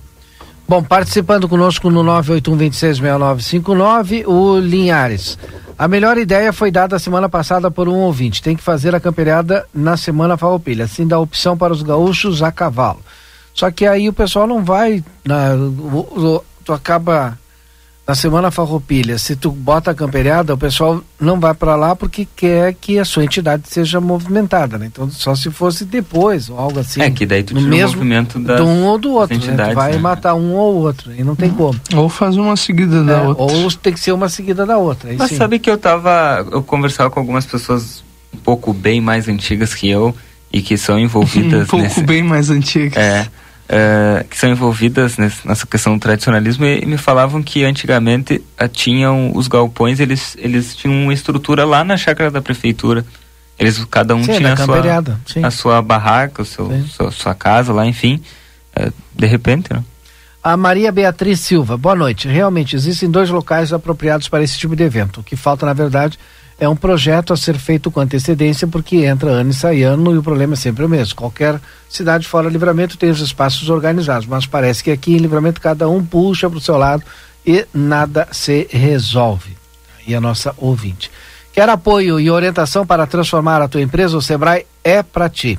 Bom, 0.70 0.82
participando 0.84 1.49
conosco 1.49 1.89
no 1.89 2.03
981266959, 2.03 4.28
o 4.28 4.59
Linhares. 4.59 5.36
A 5.76 5.88
melhor 5.88 6.15
ideia 6.15 6.53
foi 6.53 6.70
dada 6.70 6.99
semana 6.99 7.28
passada 7.28 7.72
por 7.72 7.89
um 7.89 7.95
ouvinte. 7.95 8.43
Tem 8.43 8.55
que 8.55 8.61
fazer 8.61 8.93
a 8.93 8.99
camperiada 8.99 9.65
na 9.74 9.97
semana 9.97 10.38
farroupilha. 10.38 10.86
Assim 10.86 11.07
dá 11.07 11.17
opção 11.17 11.57
para 11.57 11.74
os 11.74 11.82
gaúchos 11.82 12.43
a 12.43 12.51
cavalo. 12.51 12.99
Só 13.51 13.72
que 13.72 13.88
aí 13.88 14.07
o 14.07 14.13
pessoal 14.13 14.45
não 14.45 14.63
vai. 14.63 15.03
Na, 15.26 15.55
o, 15.55 16.43
tu 16.63 16.72
acaba 16.72 17.36
na 18.10 18.16
semana 18.16 18.49
farroupilha, 18.49 19.20
se 19.20 19.36
tu 19.36 19.51
bota 19.51 19.91
a 19.91 19.93
camperiada, 19.93 20.55
o 20.55 20.57
pessoal 20.57 20.99
não 21.22 21.39
vai 21.39 21.53
para 21.53 21.76
lá 21.76 21.95
porque 21.95 22.28
quer 22.36 22.74
que 22.74 22.97
a 22.97 23.05
sua 23.05 23.24
entidade 23.24 23.70
seja 23.70 24.01
movimentada, 24.01 24.80
né? 24.80 24.88
Então 24.88 25.12
só 25.12 25.36
se 25.36 25.51
fosse 25.51 25.86
depois 25.86 26.49
ou 26.49 26.57
algo 26.57 26.80
assim. 26.80 27.03
É 27.03 27.12
que 27.12 27.24
daí 27.24 27.43
tu 27.43 27.53
no 27.53 27.62
mesmo 27.62 27.97
movimento 27.97 28.39
da, 28.39 28.55
de 28.55 28.62
um 28.64 28.84
ou 28.88 28.97
do 28.97 29.12
outro, 29.12 29.38
né? 29.38 29.68
Tu 29.70 29.76
vai 29.76 29.91
né? 29.91 29.97
matar 29.99 30.34
um 30.34 30.55
ou 30.55 30.78
outro 30.78 31.14
e 31.16 31.24
não 31.24 31.36
tem 31.36 31.51
como. 31.51 31.80
Ou 31.93 32.10
faz 32.10 32.36
uma 32.36 32.57
seguida 32.57 33.03
da 33.03 33.14
é, 33.14 33.22
outra. 33.28 33.43
Ou 33.43 33.72
tem 33.74 33.93
que 33.93 33.99
ser 33.99 34.12
uma 34.12 34.28
seguida 34.28 34.66
da 34.66 34.80
outra. 34.80 35.14
Mas 35.16 35.30
sim. 35.30 35.36
sabe 35.36 35.60
que 35.60 35.70
eu 35.70 35.78
tava, 35.78 36.43
eu 36.51 36.64
conversava 36.64 37.12
com 37.12 37.20
algumas 37.20 37.45
pessoas 37.45 38.03
um 38.34 38.39
pouco 38.39 38.74
bem 38.74 38.99
mais 38.99 39.28
antigas 39.28 39.76
que 39.76 39.88
eu 39.88 40.16
e 40.51 40.64
que 40.64 40.80
são 40.80 40.97
envolvidas 40.97 41.62
um 41.62 41.68
pouco 41.68 41.84
nesse... 41.84 42.01
bem 42.01 42.24
mais 42.24 42.49
antigas. 42.49 42.97
É 42.97 43.28
uh, 43.70 44.28
que 44.28 44.38
são 44.38 44.49
envolvidas 44.49 45.17
nessa 45.17 45.65
questão 45.65 45.93
do 45.93 45.99
tradicionalismo 45.99 46.65
e, 46.65 46.82
e 46.82 46.86
me 46.86 46.97
falavam 46.97 47.41
que 47.41 47.63
antigamente 47.63 48.43
uh, 48.61 48.67
tinham 48.67 49.32
os 49.36 49.47
galpões, 49.47 49.99
eles, 49.99 50.36
eles 50.39 50.76
tinham 50.76 51.03
uma 51.03 51.13
estrutura 51.13 51.65
lá 51.65 51.84
na 51.84 51.95
chácara 51.95 52.32
da 52.32 52.41
prefeitura. 52.41 53.05
Eles, 53.57 53.84
cada 53.86 54.15
um 54.15 54.24
sim, 54.24 54.38
tinha 54.38 54.53
a 54.53 54.57
sua, 54.57 54.82
a 55.43 55.51
sua 55.51 55.82
barraca, 55.82 56.41
o 56.41 56.45
seu, 56.45 56.72
sua, 56.88 57.11
sua, 57.11 57.36
casa 57.36 57.74
lá, 57.74 57.86
enfim. 57.86 58.22
Uh, 58.78 58.91
de 59.13 59.28
repente, 59.28 59.72
né? 59.74 59.84
A 60.41 60.55
Maria 60.55 60.89
Beatriz 60.89 61.41
Silva, 61.41 61.78
boa 61.78 61.95
noite. 61.95 62.30
Realmente 62.30 62.74
existem 62.74 63.11
dois 63.11 63.30
locais 63.30 63.74
apropriados 63.74 64.30
para 64.30 64.41
esse 64.41 64.57
tipo 64.57 64.74
de 64.74 64.84
evento. 64.84 65.20
O 65.20 65.24
que 65.24 65.36
falta, 65.36 65.65
na 65.65 65.74
verdade, 65.74 66.17
é 66.60 66.68
um 66.68 66.76
projeto 66.76 67.32
a 67.32 67.38
ser 67.38 67.57
feito 67.57 67.89
com 67.89 68.01
antecedência, 68.01 68.68
porque 68.68 68.97
entra 68.97 69.30
ano 69.30 69.51
e 69.51 69.53
sai 69.53 69.82
ano 69.84 70.14
e 70.14 70.18
o 70.18 70.24
problema 70.24 70.53
é 70.53 70.57
sempre 70.57 70.84
o 70.84 70.89
mesmo. 70.89 71.16
Qualquer 71.16 71.60
cidade 71.89 72.28
fora 72.28 72.49
Livramento 72.49 72.97
tem 72.97 73.10
os 73.10 73.22
espaços 73.22 73.70
organizados, 73.70 74.28
mas 74.28 74.45
parece 74.45 74.84
que 74.84 74.91
aqui 74.91 75.14
em 75.14 75.20
Livramento 75.20 75.62
cada 75.62 75.88
um 75.88 76.03
puxa 76.03 76.49
para 76.49 76.57
o 76.57 76.62
seu 76.62 76.78
lado 76.78 77.03
e 77.45 77.66
nada 77.74 78.28
se 78.32 78.68
resolve. 78.70 79.57
E 80.05 80.14
a 80.14 80.20
nossa 80.20 80.53
ouvinte. 80.57 81.10
Quer 81.53 81.70
apoio 81.70 82.20
e 82.20 82.30
orientação 82.30 82.86
para 82.86 83.07
transformar 83.07 83.62
a 83.62 83.68
tua 83.68 83.82
empresa? 83.82 84.18
O 84.18 84.22
Sebrae 84.22 84.66
é 84.84 85.01
para 85.01 85.30
ti. 85.30 85.57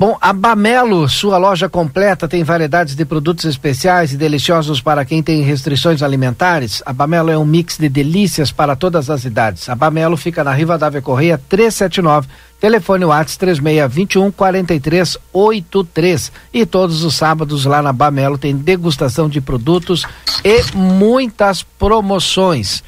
Bom, 0.00 0.16
a 0.18 0.32
Bamelo, 0.32 1.06
sua 1.10 1.36
loja 1.36 1.68
completa, 1.68 2.26
tem 2.26 2.42
variedades 2.42 2.96
de 2.96 3.04
produtos 3.04 3.44
especiais 3.44 4.14
e 4.14 4.16
deliciosos 4.16 4.80
para 4.80 5.04
quem 5.04 5.22
tem 5.22 5.42
restrições 5.42 6.02
alimentares. 6.02 6.82
A 6.86 6.92
Bamelo 6.94 7.28
é 7.28 7.36
um 7.36 7.44
mix 7.44 7.76
de 7.76 7.86
delícias 7.86 8.50
para 8.50 8.74
todas 8.74 9.10
as 9.10 9.26
idades. 9.26 9.68
A 9.68 9.74
Bamelo 9.74 10.16
fica 10.16 10.42
na 10.42 10.54
Riva 10.54 10.78
Dávia 10.78 11.02
Correia 11.02 11.38
379, 11.50 12.28
telefone 12.58 13.04
WhatsApp 13.04 13.40
3621 13.40 14.30
4383. 14.30 16.32
E 16.54 16.64
todos 16.64 17.04
os 17.04 17.14
sábados 17.14 17.66
lá 17.66 17.82
na 17.82 17.92
Bamelo 17.92 18.38
tem 18.38 18.56
degustação 18.56 19.28
de 19.28 19.42
produtos 19.42 20.06
e 20.42 20.64
muitas 20.74 21.62
promoções. 21.62 22.82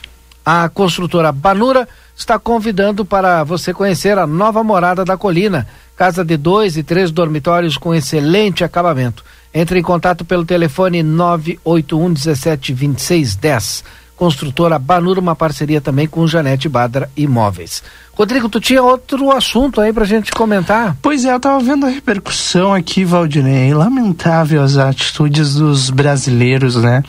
A 0.46 0.66
construtora 0.70 1.30
Banura 1.30 1.86
está 2.22 2.38
convidando 2.38 3.04
para 3.04 3.42
você 3.44 3.74
conhecer 3.74 4.16
a 4.16 4.26
nova 4.26 4.62
morada 4.62 5.04
da 5.04 5.16
colina 5.16 5.66
casa 5.96 6.24
de 6.24 6.36
dois 6.36 6.76
e 6.76 6.82
três 6.82 7.10
dormitórios 7.10 7.76
com 7.76 7.94
excelente 7.94 8.64
acabamento. 8.64 9.24
Entre 9.52 9.78
em 9.78 9.82
contato 9.82 10.24
pelo 10.24 10.44
telefone 10.44 11.02
981 11.02 12.12
17 12.12 12.72
26 12.72 13.36
10. 13.36 13.84
Construtora 14.16 14.78
Banura, 14.78 15.20
uma 15.20 15.34
parceria 15.34 15.80
também 15.80 16.06
com 16.06 16.26
Janete 16.26 16.68
Badra 16.68 17.10
Imóveis. 17.16 17.82
Rodrigo, 18.12 18.48
tu 18.48 18.60
tinha 18.60 18.82
outro 18.82 19.30
assunto 19.32 19.80
aí 19.80 19.92
pra 19.92 20.04
gente 20.04 20.30
comentar? 20.30 20.96
Pois 21.02 21.24
é, 21.24 21.32
eu 21.32 21.40
tava 21.40 21.58
vendo 21.58 21.86
a 21.86 21.88
repercussão 21.88 22.72
aqui, 22.72 23.04
Valdinei. 23.04 23.74
Lamentável 23.74 24.62
as 24.62 24.76
atitudes 24.76 25.54
dos 25.54 25.90
brasileiros, 25.90 26.76
né? 26.76 27.02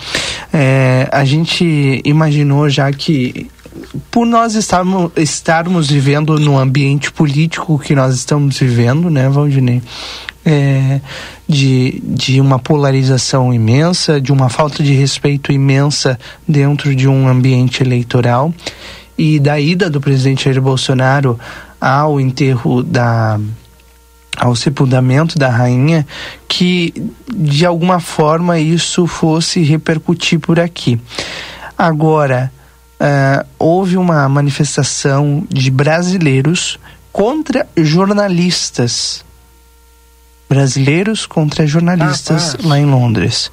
É, 0.51 1.07
a 1.11 1.23
gente 1.23 2.01
imaginou 2.03 2.67
já 2.69 2.91
que 2.91 3.49
por 4.09 4.25
nós 4.25 4.55
estarmos, 4.55 5.11
estarmos 5.15 5.89
vivendo 5.89 6.39
no 6.39 6.57
ambiente 6.57 7.11
político 7.11 7.79
que 7.79 7.95
nós 7.95 8.15
estamos 8.15 8.57
vivendo, 8.59 9.09
né, 9.09 9.29
Valdinei? 9.29 9.81
É, 10.45 10.99
de, 11.47 12.01
de 12.03 12.41
uma 12.41 12.59
polarização 12.59 13.53
imensa, 13.53 14.19
de 14.19 14.31
uma 14.31 14.49
falta 14.49 14.83
de 14.83 14.93
respeito 14.93 15.51
imensa 15.51 16.19
dentro 16.45 16.93
de 16.93 17.07
um 17.07 17.29
ambiente 17.29 17.81
eleitoral 17.81 18.53
e 19.17 19.39
da 19.39 19.59
ida 19.59 19.89
do 19.89 20.01
presidente 20.01 20.45
Jair 20.45 20.61
Bolsonaro 20.61 21.39
ao 21.79 22.19
enterro 22.19 22.83
da 22.83 23.39
ao 24.35 24.55
sepultamento 24.55 25.37
da 25.37 25.47
rainha 25.47 26.07
que 26.47 26.93
de 27.31 27.65
alguma 27.65 27.99
forma 27.99 28.59
isso 28.59 29.05
fosse 29.05 29.61
repercutir 29.61 30.39
por 30.39 30.59
aqui. 30.59 30.99
Agora, 31.77 32.51
uh, 33.03 33.45
houve 33.59 33.97
uma 33.97 34.27
manifestação 34.29 35.45
de 35.49 35.69
brasileiros 35.69 36.79
contra 37.11 37.67
jornalistas. 37.75 39.25
Brasileiros 40.49 41.25
contra 41.25 41.67
jornalistas 41.67 42.55
ah, 42.55 42.67
lá 42.67 42.79
em 42.79 42.85
Londres. 42.85 43.51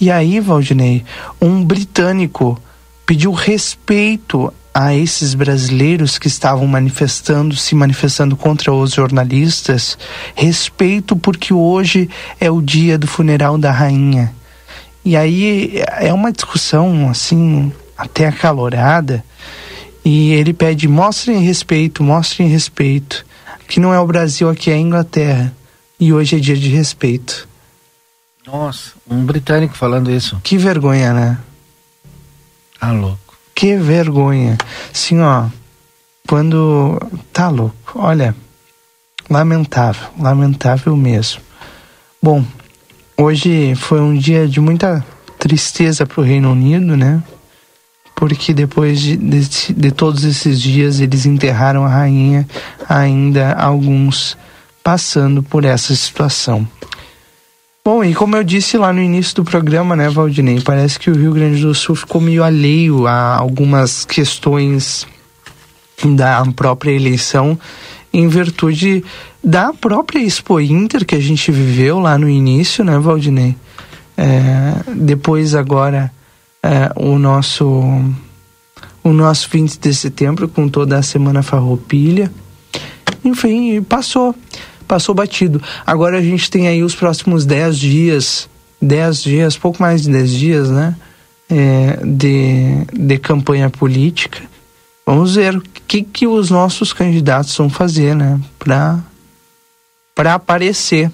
E 0.00 0.10
aí, 0.10 0.38
Valdinei, 0.38 1.04
um 1.40 1.64
britânico 1.64 2.60
pediu 3.04 3.32
respeito 3.32 4.52
a 4.74 4.94
esses 4.94 5.32
brasileiros 5.32 6.18
que 6.18 6.28
estavam 6.28 6.66
manifestando, 6.66 7.56
se 7.56 7.74
manifestando 7.74 8.36
contra 8.36 8.70
os 8.74 8.92
jornalistas, 8.92 9.96
respeito 10.34 11.16
porque 11.16 11.54
hoje 11.54 12.10
é 12.38 12.50
o 12.50 12.60
dia 12.60 12.98
do 12.98 13.06
funeral 13.06 13.56
da 13.56 13.70
rainha. 13.70 14.34
E 15.02 15.16
aí 15.16 15.82
é 15.98 16.12
uma 16.12 16.30
discussão 16.30 17.08
assim 17.08 17.72
até 17.96 18.26
acalorada 18.26 19.24
e 20.04 20.30
ele 20.32 20.52
pede 20.52 20.86
mostrem 20.86 21.40
respeito, 21.40 22.00
mostrem 22.00 22.46
respeito. 22.46 23.26
Que 23.66 23.80
não 23.80 23.92
é 23.92 23.98
o 23.98 24.06
Brasil, 24.06 24.48
aqui 24.48 24.70
é 24.70 24.74
a 24.74 24.78
Inglaterra. 24.78 25.52
E 25.98 26.12
hoje 26.12 26.36
é 26.36 26.38
dia 26.38 26.56
de 26.56 26.68
respeito. 26.68 27.48
Nossa, 28.46 28.92
um 29.10 29.24
britânico 29.24 29.76
falando 29.76 30.08
isso. 30.08 30.40
Que 30.44 30.56
vergonha, 30.56 31.12
né? 31.12 31.38
Tá 32.78 32.92
louco. 32.92 33.36
Que 33.52 33.76
vergonha. 33.76 34.56
Sim, 34.92 35.20
ó. 35.22 35.46
Quando. 36.28 37.00
Tá 37.32 37.48
louco. 37.48 37.76
Olha. 37.96 38.36
Lamentável. 39.28 40.08
Lamentável 40.16 40.96
mesmo. 40.96 41.40
Bom, 42.22 42.44
hoje 43.16 43.74
foi 43.74 44.00
um 44.00 44.16
dia 44.16 44.46
de 44.46 44.60
muita 44.60 45.04
tristeza 45.36 46.06
para 46.06 46.20
o 46.20 46.24
Reino 46.24 46.52
Unido, 46.52 46.96
né? 46.96 47.20
Porque 48.16 48.52
depois 48.52 49.00
de, 49.00 49.16
de, 49.16 49.72
de 49.72 49.90
todos 49.92 50.24
esses 50.24 50.60
dias 50.60 50.98
eles 50.98 51.24
enterraram 51.24 51.84
a 51.84 51.88
rainha, 51.88 52.48
ainda 52.88 53.52
alguns 53.52 54.36
passando 54.82 55.42
por 55.42 55.64
essa 55.64 55.94
situação. 55.94 56.66
Bom, 57.84 58.02
e 58.02 58.12
como 58.12 58.34
eu 58.34 58.42
disse 58.42 58.76
lá 58.76 58.92
no 58.92 59.00
início 59.00 59.36
do 59.36 59.44
programa, 59.44 59.94
né, 59.94 60.08
Valdinei, 60.08 60.60
parece 60.60 60.98
que 60.98 61.08
o 61.08 61.14
Rio 61.14 61.32
Grande 61.32 61.62
do 61.62 61.72
Sul 61.72 61.94
ficou 61.94 62.20
meio 62.20 62.42
alheio 62.42 63.06
a 63.06 63.36
algumas 63.36 64.04
questões 64.04 65.06
da 66.04 66.44
própria 66.56 66.90
eleição 66.90 67.56
em 68.12 68.26
virtude 68.28 69.04
da 69.42 69.72
própria 69.72 70.18
Expo 70.18 70.58
Inter 70.58 71.04
que 71.04 71.14
a 71.14 71.20
gente 71.20 71.52
viveu 71.52 72.00
lá 72.00 72.18
no 72.18 72.28
início, 72.28 72.82
né, 72.82 72.98
Valdinei? 72.98 73.54
É, 74.16 74.92
depois 74.94 75.54
agora 75.54 76.10
é, 76.66 76.90
o 76.96 77.18
nosso 77.18 77.64
o 79.02 79.12
nosso 79.12 79.48
20 79.48 79.78
de 79.78 79.94
setembro 79.94 80.48
com 80.48 80.68
toda 80.68 80.98
a 80.98 81.02
semana 81.02 81.42
farroupilha. 81.42 82.30
Enfim, 83.24 83.80
passou 83.82 84.34
passou 84.86 85.14
batido. 85.14 85.62
Agora 85.86 86.18
a 86.18 86.22
gente 86.22 86.50
tem 86.50 86.66
aí 86.66 86.82
os 86.82 86.94
próximos 86.94 87.44
10 87.44 87.78
dias, 87.78 88.48
10 88.82 89.22
dias, 89.22 89.56
pouco 89.56 89.80
mais 89.80 90.02
de 90.02 90.10
10 90.10 90.30
dias, 90.30 90.70
né? 90.70 90.96
É, 91.48 92.00
de, 92.04 92.84
de 92.92 93.18
campanha 93.18 93.70
política. 93.70 94.42
Vamos 95.04 95.36
ver 95.36 95.56
o 95.56 95.62
que, 95.86 96.02
que 96.02 96.26
os 96.26 96.50
nossos 96.50 96.92
candidatos 96.92 97.56
vão 97.56 97.70
fazer, 97.70 98.14
né? 98.16 98.40
Para 98.58 98.98
para 100.14 100.34
aparecer. 100.34 101.12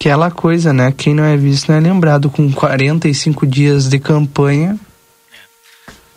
Aquela 0.00 0.30
coisa, 0.30 0.72
né? 0.72 0.94
Quem 0.96 1.12
não 1.12 1.24
é 1.24 1.36
visto 1.36 1.68
não 1.68 1.76
é 1.76 1.80
lembrado. 1.80 2.30
Com 2.30 2.52
45 2.52 3.44
dias 3.44 3.88
de 3.88 3.98
campanha, 3.98 4.78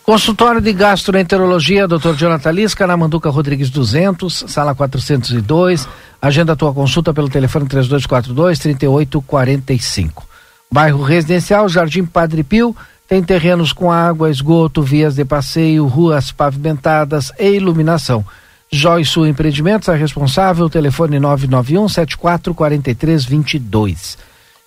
Consultório 0.04 0.60
de 0.60 0.74
Gastroenterologia, 0.74 1.88
Dr. 1.88 2.16
Jonathan 2.18 2.52
Lisca, 2.52 2.86
na 2.86 2.98
Manduca 2.98 3.30
Rodrigues 3.30 3.70
200, 3.70 4.44
sala 4.48 4.76
402. 4.76 5.88
Agenda 6.20 6.52
a 6.54 6.56
tua 6.56 6.74
consulta 6.74 7.14
pelo 7.14 7.30
telefone 7.30 7.68
3242-3845. 7.68 10.24
Bairro 10.72 11.04
Residencial, 11.04 11.70
Jardim 11.70 12.04
Padre 12.04 12.44
Pio, 12.44 12.76
tem 13.08 13.22
terrenos 13.24 13.72
com 13.74 13.92
água, 13.92 14.30
esgoto, 14.30 14.82
vias 14.82 15.16
de 15.16 15.24
passeio, 15.24 15.86
ruas 15.86 16.32
pavimentadas 16.32 17.32
e 17.40 17.52
iluminação. 17.52 18.26
Joy 18.74 19.06
Sul 19.06 19.28
Empreendimentos, 19.28 19.90
a 19.90 19.96
responsável, 19.96 20.70
telefone 20.70 21.20
991 21.20 21.90
744322. 21.90 24.18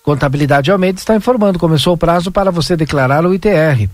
Contabilidade 0.03 0.71
Almeida 0.71 0.99
está 0.99 1.15
informando, 1.15 1.57
começou 1.57 1.93
o 1.93 1.97
prazo 1.97 2.31
para 2.31 2.51
você 2.51 2.77
declarar 2.77 3.25
o 3.25 3.33
ITR 3.33 3.89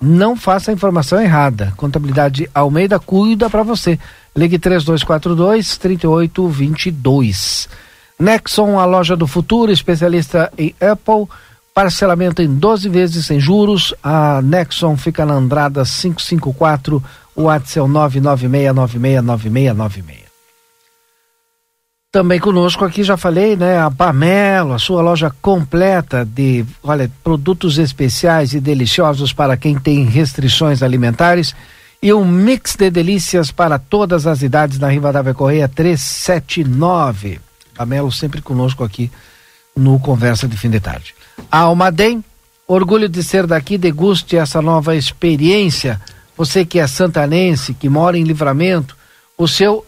não 0.00 0.36
faça 0.36 0.70
a 0.70 0.74
informação 0.74 1.20
errada. 1.20 1.72
Contabilidade 1.76 2.48
Almeida 2.54 2.98
cuida 2.98 3.48
para 3.48 3.62
você. 3.62 3.98
Ligue 4.34 4.58
3242 4.58 5.78
3822. 5.78 7.68
Nexon, 8.18 8.78
a 8.78 8.84
loja 8.84 9.16
do 9.16 9.26
futuro, 9.26 9.72
especialista 9.72 10.52
em 10.56 10.74
Apple, 10.80 11.26
parcelamento 11.76 12.40
em 12.40 12.48
12 12.48 12.88
vezes 12.88 13.26
sem 13.26 13.38
juros. 13.38 13.92
A 14.02 14.40
Nexon 14.40 14.96
fica 14.96 15.26
na 15.26 15.34
Andrada 15.34 15.84
554, 15.84 17.04
o 17.34 17.42
WhatsApp 17.42 17.80
é 17.80 17.82
o 17.82 17.88
996969696. 17.88 20.24
Também 22.10 22.40
conosco 22.40 22.82
aqui, 22.82 23.02
já 23.02 23.18
falei, 23.18 23.56
né? 23.56 23.78
A 23.78 23.90
Pamelo, 23.90 24.72
a 24.72 24.78
sua 24.78 25.02
loja 25.02 25.30
completa 25.42 26.24
de, 26.24 26.64
olha, 26.82 27.12
produtos 27.22 27.76
especiais 27.76 28.54
e 28.54 28.60
deliciosos 28.60 29.34
para 29.34 29.54
quem 29.54 29.78
tem 29.78 30.02
restrições 30.04 30.82
alimentares 30.82 31.54
e 32.02 32.10
um 32.10 32.24
mix 32.24 32.74
de 32.74 32.88
delícias 32.88 33.50
para 33.50 33.78
todas 33.78 34.26
as 34.26 34.40
idades 34.40 34.78
na 34.78 34.88
Rivadavia 34.88 35.34
Correia 35.34 35.68
379. 35.68 37.38
Pamelo 37.76 38.10
sempre 38.10 38.40
conosco 38.40 38.82
aqui 38.82 39.12
no 39.76 40.00
Conversa 40.00 40.48
de 40.48 40.56
Fim 40.56 40.70
de 40.70 40.80
Tarde. 40.80 41.15
A 41.50 41.60
Almaden, 41.60 42.24
orgulho 42.66 43.08
de 43.08 43.22
ser 43.22 43.46
daqui, 43.46 43.78
deguste 43.78 44.36
essa 44.36 44.60
nova 44.60 44.96
experiência. 44.96 46.00
Você 46.36 46.64
que 46.64 46.78
é 46.78 46.86
santanense, 46.86 47.74
que 47.74 47.88
mora 47.88 48.18
em 48.18 48.24
livramento, 48.24 48.96
o 49.38 49.46
seu 49.46 49.86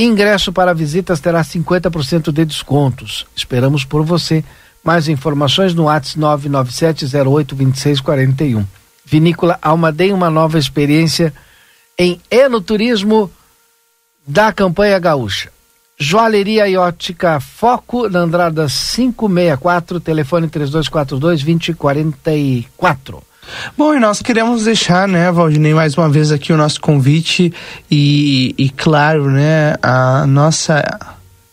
Ingresso 0.00 0.52
para 0.52 0.72
visitas 0.72 1.18
terá 1.18 1.42
50% 1.42 2.30
de 2.30 2.44
descontos. 2.44 3.26
Esperamos 3.34 3.84
por 3.84 4.04
você. 4.04 4.44
Mais 4.84 5.08
informações 5.08 5.74
no 5.74 5.86
WhatsApp 5.86 6.48
997082641. 6.48 8.64
Vinícola 9.04 9.58
Almaden, 9.60 10.12
uma 10.12 10.30
nova 10.30 10.56
experiência 10.56 11.34
em 11.98 12.20
enoturismo 12.30 13.28
da 14.24 14.52
campanha 14.52 15.00
gaúcha. 15.00 15.50
Joalheria 15.98 16.68
e 16.68 16.76
ótica 16.76 17.40
Foco, 17.40 18.08
na 18.08 18.20
Andrada 18.20 18.66
564, 18.68 19.98
telefone 19.98 20.46
3242 20.46 21.42
2044. 21.42 23.22
Bom, 23.76 23.94
e 23.94 23.98
nós 23.98 24.22
queremos 24.22 24.64
deixar, 24.64 25.08
né, 25.08 25.32
Valdinei, 25.32 25.74
mais 25.74 25.96
uma 25.96 26.08
vez 26.08 26.30
aqui 26.30 26.52
o 26.52 26.56
nosso 26.56 26.80
convite 26.80 27.52
e, 27.90 28.54
e 28.56 28.70
claro, 28.70 29.28
né, 29.28 29.74
a 29.82 30.24
nossa 30.26 30.84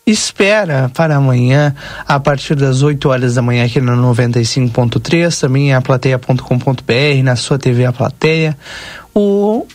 espera 0.06 0.92
para 0.94 1.16
amanhã, 1.16 1.74
a 2.08 2.20
partir 2.20 2.54
das 2.54 2.84
8 2.84 3.10
horas 3.10 3.36
da 3.36 3.42
manhã 3.42 3.66
aqui 3.66 3.82
no 3.82 3.94
95.3, 4.14 5.40
também 5.40 5.74
a 5.74 5.82
plateia.com.br, 5.82 7.24
na 7.24 7.36
sua 7.36 7.58
TV 7.58 7.86
A 7.86 7.94
Plateia, 7.94 8.56
o 9.14 9.66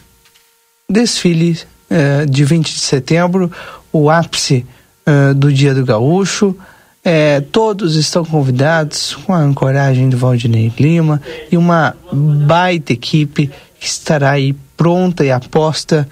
desfile 0.88 1.58
eh, 1.90 2.24
de 2.26 2.44
20 2.44 2.72
de 2.72 2.80
setembro, 2.80 3.50
o 3.92 4.08
ápice 4.08 4.64
eh, 5.04 5.34
do 5.34 5.52
Dia 5.52 5.74
do 5.74 5.84
Gaúcho, 5.84 6.56
é, 7.04 7.40
todos 7.40 7.96
estão 7.96 8.24
convidados 8.24 9.14
com 9.14 9.32
a 9.32 9.38
ancoragem 9.38 10.10
do 10.10 10.18
Valdinei 10.18 10.72
Lima 10.78 11.20
e 11.50 11.56
uma 11.56 11.96
baita 12.12 12.92
equipe 12.92 13.50
que 13.78 13.86
estará 13.86 14.32
aí 14.32 14.52
pronta 14.76 15.24
e 15.24 15.30
aposta 15.30 16.06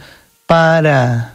para 0.46 1.32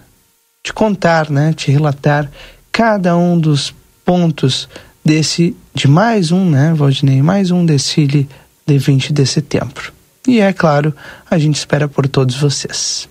te 0.63 0.73
contar, 0.73 1.29
né, 1.29 1.53
te 1.53 1.71
relatar 1.71 2.29
cada 2.71 3.15
um 3.15 3.39
dos 3.39 3.73
pontos 4.03 4.67
desse 5.05 5.55
de 5.75 5.87
mais 5.87 6.31
um, 6.31 6.49
né, 6.49 6.73
Valdinei, 6.75 7.21
mais 7.21 7.51
um 7.51 7.65
desfile 7.65 8.27
de 8.65 8.77
20 8.77 9.13
de 9.13 9.25
setembro. 9.25 9.93
E 10.27 10.39
é 10.39 10.51
claro, 10.53 10.95
a 11.29 11.37
gente 11.37 11.57
espera 11.57 11.87
por 11.87 12.07
todos 12.07 12.35
vocês. 12.35 13.07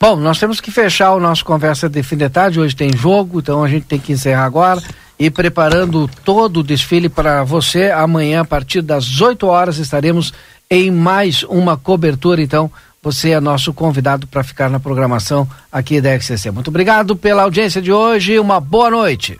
Bom, 0.00 0.14
nós 0.14 0.38
temos 0.38 0.60
que 0.60 0.70
fechar 0.70 1.12
o 1.12 1.18
nosso 1.18 1.44
conversa 1.44 1.88
de 1.88 2.04
fim 2.04 2.16
de 2.16 2.28
tarde. 2.28 2.60
Hoje 2.60 2.76
tem 2.76 2.96
jogo, 2.96 3.40
então 3.40 3.64
a 3.64 3.68
gente 3.68 3.84
tem 3.84 3.98
que 3.98 4.12
encerrar 4.12 4.44
agora 4.44 4.80
e 5.18 5.28
preparando 5.28 6.08
todo 6.24 6.60
o 6.60 6.62
desfile 6.62 7.08
para 7.08 7.42
você. 7.42 7.90
Amanhã, 7.90 8.42
a 8.42 8.44
partir 8.44 8.80
das 8.80 9.20
8 9.20 9.44
horas, 9.48 9.78
estaremos 9.78 10.32
em 10.70 10.92
mais 10.92 11.42
uma 11.42 11.76
cobertura. 11.76 12.40
Então, 12.40 12.70
você 13.02 13.30
é 13.30 13.40
nosso 13.40 13.74
convidado 13.74 14.28
para 14.28 14.44
ficar 14.44 14.70
na 14.70 14.78
programação 14.78 15.48
aqui 15.72 16.00
da 16.00 16.16
XCC. 16.16 16.52
Muito 16.52 16.68
obrigado 16.68 17.16
pela 17.16 17.42
audiência 17.42 17.82
de 17.82 17.90
hoje. 17.90 18.38
Uma 18.38 18.60
boa 18.60 18.90
noite. 18.90 19.36